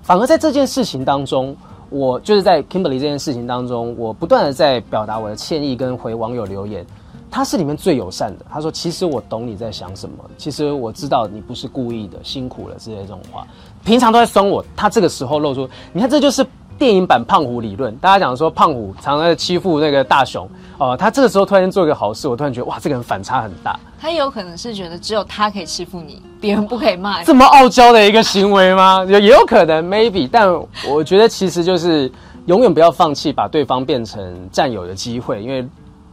[0.02, 1.54] 反而在这件事情当中。
[1.90, 6.86] 我就是在 Kimberly 这件事情当中，我不断的在表达我的歉意跟回网友留言。
[7.32, 13.48] 他是里面最友善的，他说：“其实我懂你在想什么，其实我知道你不是故意的，辛苦了之类这种话。
[13.88, 16.46] 平常都在酸我，他这个时候露出，你看这就是。”
[16.80, 20.48] 电影版胖虎理论，大家讲说胖虎常常在欺负那个大雄
[20.78, 23.80] 哦、呃，他这个时候突然间做一个好事，我突然觉得哇，这个人反差很大。
[24.00, 27.26] 他也有可能是觉得只有他可以欺负你，别人不可以骂你。
[27.26, 29.04] 这么傲娇的一个行为吗？
[29.06, 30.30] 也也有可能，maybe。
[30.32, 30.54] 但
[30.88, 32.12] 我觉得其实就是
[32.46, 35.68] 永远不要放弃把对方变成战友的机会，因为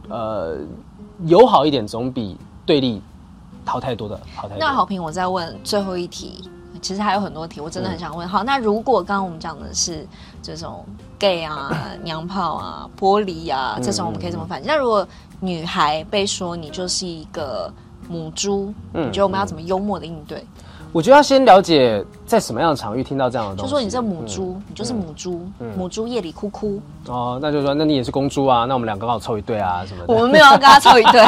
[0.09, 0.57] 呃，
[1.25, 2.35] 友好一点总比
[2.65, 2.99] 对立
[3.65, 4.57] 好太多的好太多。
[4.59, 6.49] 那好评，我再问最后一题。
[6.85, 8.27] 其实还有很多题，我真的很想问。
[8.27, 10.05] 嗯、好，那如果刚刚我们讲的是
[10.39, 10.85] 这种
[11.17, 14.67] gay 啊、 娘炮啊、玻璃啊这种，我们可以怎么反击？
[14.67, 15.07] 嗯、那如果
[15.39, 17.73] 女孩被说你就是一个
[18.07, 20.45] 母猪，嗯、你觉得我们要怎么幽默的应对？
[20.91, 23.71] 我觉得要先了解在什么样的场域听到这样的东西。
[23.71, 26.79] 就说你这母猪，嗯、你就是母猪，嗯、母猪夜里哭哭。
[27.07, 28.65] 哦，那就说那你也是公猪啊？
[28.65, 30.13] 那我们两个刚好凑一对啊什么的。
[30.13, 31.25] 我们没有要跟他凑一对。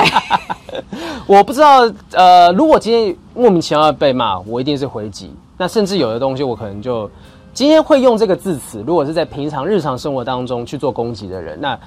[1.25, 1.79] 我不知道，
[2.11, 5.33] 呃，如果今天莫名其妙的被骂，我一定是回击。
[5.57, 7.09] 那甚至有的东西，我可能就
[7.53, 8.83] 今天会用这个字词。
[8.85, 11.77] 如果是在平常日常生活当中去做攻击的人，那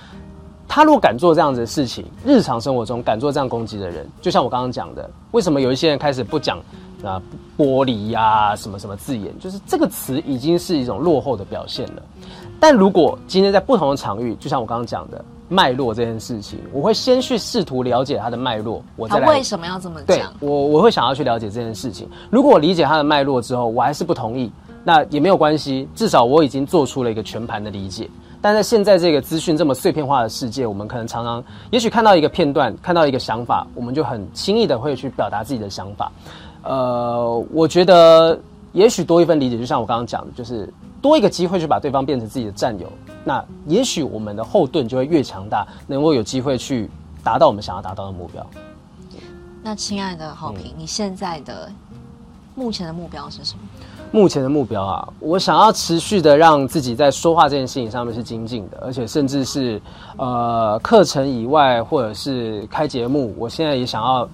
[0.67, 6.59] 他如果敢做这样子的事情，日常生活中敢做这样攻击的人，就像我刚刚讲的，为什么有一些人开始不讲
[7.05, 7.23] 啊
[7.57, 12.03] 玻璃呀什么什么字眼，就是这个词已经是一种落后的表现了。
[12.59, 15.25] 但如果今天在不同的场域，就像我刚刚讲的。
[15.53, 19.09] 脉络这件事情，我会先去试图了解它的脉络，我。
[19.27, 20.07] 为什么要这么讲？
[20.07, 22.09] 对，我我会想要去了解这件事情。
[22.31, 24.51] 如果我理解它的脉络之后，我还是不同意，
[24.85, 28.09] 那也没有关系，至少我已经做出了一个全盘的理解。
[28.41, 36.13] 但在现在这个资讯这么碎片化的世界，我们可能常常，也许看到一个片段，看到一个想法，我们就很轻易的会去表达自己的想法。
[36.63, 38.39] 呃，我觉得
[38.73, 40.73] 也许多一份理解，就像我刚刚讲的，就是。
[41.03, 42.87] 多一个机会去把对方变成自己的战友，
[43.25, 46.89] 那也许我们的后盾就会越强大，能够有机会去
[47.23, 48.47] 达到我们想要达到的目标。
[49.63, 51.71] 那亲爱的好评，嗯、你现在的
[52.55, 53.61] 目前的目标是什么？
[54.11, 59.81] 目前的目标啊，我想要持续的让自己在说话这件事情上面是精进的，而且甚至是
[60.17, 64.29] 呃课程以外，或者是开节目，我现在也想要。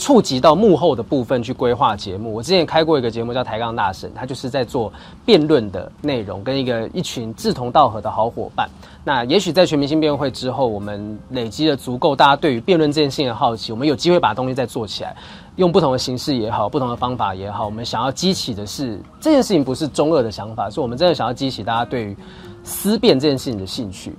[0.00, 2.32] 触及到幕后的部分去规划节目。
[2.32, 4.90] 我之前开过一个节目叫《抬杠大神》，他就是在做
[5.26, 8.66] 辩论的内容，跟一个一群志同道合的好伙伴。
[9.04, 15.14] 那也许在全明星辩论会之后，我们累积了足够大家对于辩论这件事情的好奇，我们有机会把东西再做起来，
[15.56, 22.16] 用不同的形式也好，不同的方法也好，我们想要激起的是这件事情不是中二的想法，是我们真的想要激起大家对于
[22.64, 24.16] 思辨这件事情的兴趣。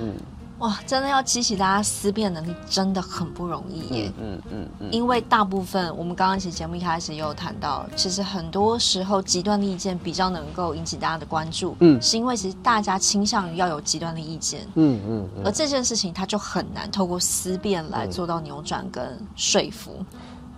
[0.00, 0.10] 嗯。
[0.58, 4.12] 哇，真的要激起大家思辨能力，真的很不容易耶。
[4.20, 11.76] 嗯嗯嗯，嗯，因为大部分我们刚刚其实节目一开始也有谈到，其实很多时候极端的意见比较能够引起大家的关注。
[11.78, 14.66] 嗯，是因为其实大家倾向于要有极端的意见。
[14.74, 19.92] 嗯嗯，而这件事情它就很难透过思辨来做到扭转跟说服。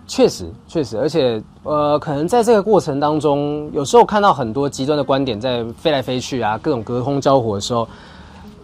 [0.07, 7.87] 确实，确实，而且呃，可能在这个过程当中，有时候看到很多极端的观点在飞来飞去啊，各种隔空交火的时候。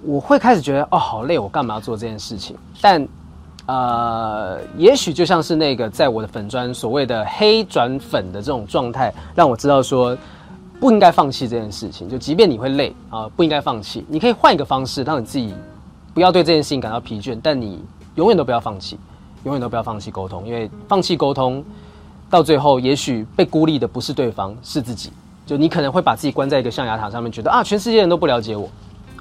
[0.04, 2.56] 我会开始觉得哦，好累，我干嘛要做这件事情？
[2.82, 3.08] 但，
[3.66, 10.18] 呃，也许就像是那个在我的粉砖所谓的黑转粉的这种状态，让我知道说
[10.80, 12.08] 不应该放弃这件事情。
[12.08, 14.06] 就即便你会累啊，不应该放弃。
[14.08, 15.54] 你可以换一个方式，让你自己
[16.14, 17.38] 不要对这件事情感到疲倦。
[17.42, 17.84] 但你
[18.16, 18.98] 永远都不要放弃，
[19.44, 21.64] 永远都不要放弃沟通，因为放弃沟通
[22.30, 25.12] 到最后，也许被孤立的不是对方，是自己。
[25.46, 28.70] 就你可能会把自己关在一个象牙塔上面，觉得啊，全世界人都不了解我。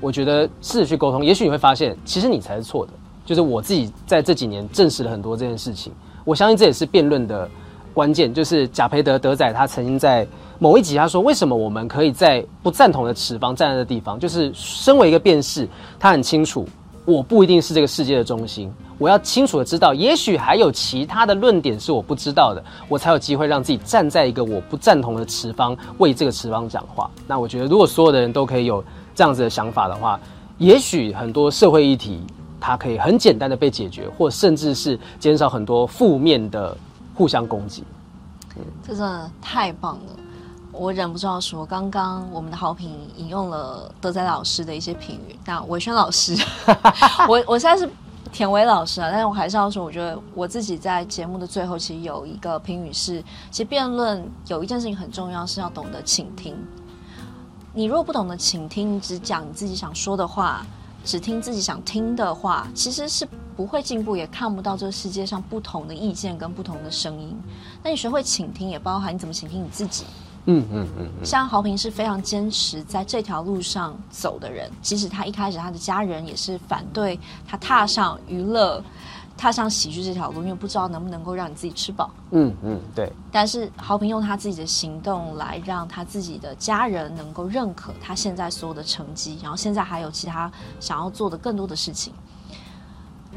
[0.01, 2.93] 我觉得试着去沟通，也许你会发现，其实你才是错的。
[3.25, 5.93] 就是我自己在这几年证实了很多这件事情。
[6.25, 7.49] 我相信这也是辩论的
[7.93, 8.33] 关键。
[8.33, 10.25] 就是贾培德德仔他曾经在
[10.61, 15.69] 某一集他说，为什么我们可以在不赞同的持方站在的地方，就是身为一个辩士，
[15.99, 16.69] 他很清楚，
[17.05, 18.73] 我不一定是这个世界的中心。
[18.97, 27.11] 我要清楚的知道，也许还有其他的论点是我不知道的，我才有机会让自己站在一个我不赞同的持方，为这个持方讲话。
[27.27, 28.85] 那我觉得，如果所有的人都可以有。
[29.17, 30.21] 这样子的想法的话，
[30.59, 32.23] 也许很多社会议题
[32.61, 36.77] 它可以很简单的被解决，或甚至是减少很多负面的
[37.15, 37.83] 互相攻击。
[38.57, 40.13] 嗯，这真的太棒了。
[40.73, 45.35] 我忍不住要说，刚刚我们的好评引用了德仔老师的一些评语。
[45.47, 46.37] 那伟轩老师，
[47.27, 47.91] 我我现在是
[48.31, 56.55] 田伟老师啊，但是我还是要说，我觉得我自己在节目的最后，其实有一个评语是：其实辩论有一件事情很重要，是要懂得倾听。
[57.77, 60.65] 你如果不懂得倾听，你只讲你自己想说的话，
[61.05, 67.39] 只听自己想听的话，其实是不会进步，也看不到这个世界上不同的意见跟不同的声音。
[67.83, 70.05] 那你学会倾听，也包含你怎么倾听你自己。
[70.47, 78.83] 嗯嗯嗯，像豪平是非常坚持在这条路上走的人，即使他一开始他的家人也是反对他踏上娱乐、
[79.37, 82.11] 踏上喜剧这条路，因为不知道能不能够让你自己吃饱。
[82.31, 83.13] 嗯嗯，对。
[83.31, 90.51] 但是豪平用他自己的行动来让他自己的家人能够认可他现在所有的成绩，然后现在还有其他
[90.81, 92.13] 想要做的更多的事情。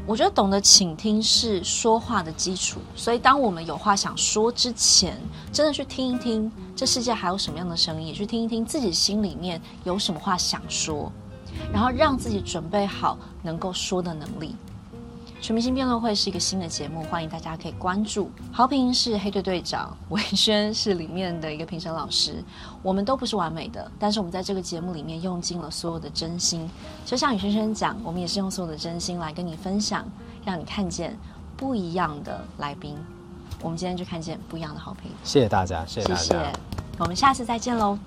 [0.06, 5.20] 我觉得懂得倾听是说话的基础，所以当我们有话想说之前，
[5.52, 11.12] 真的去听一听这世界还有什么样的声音，也去听一听自己心里面有什么话想说，
[11.70, 14.56] 然后让自己准备好能够说的能力。
[15.40, 18.30] 全明星辩论会是一个新的节目，欢迎大家可以关注。
[18.52, 22.44] 豪平是黑队队长，文轩是里面的一个评审老师。
[22.82, 26.68] 我们都不是完美的，但是我们在这个节目里面用尽了所有的真心。
[27.06, 30.04] 就像宇轩轩讲，我们也是用所有的真心来跟你分享，
[30.44, 31.18] 让你看见
[31.56, 32.94] 不一样的来宾。
[33.62, 35.10] 我们今天就看见不一样的豪平。
[35.24, 36.52] 谢谢大家，谢谢大家，谢谢。
[36.98, 37.98] 我们下次再见喽。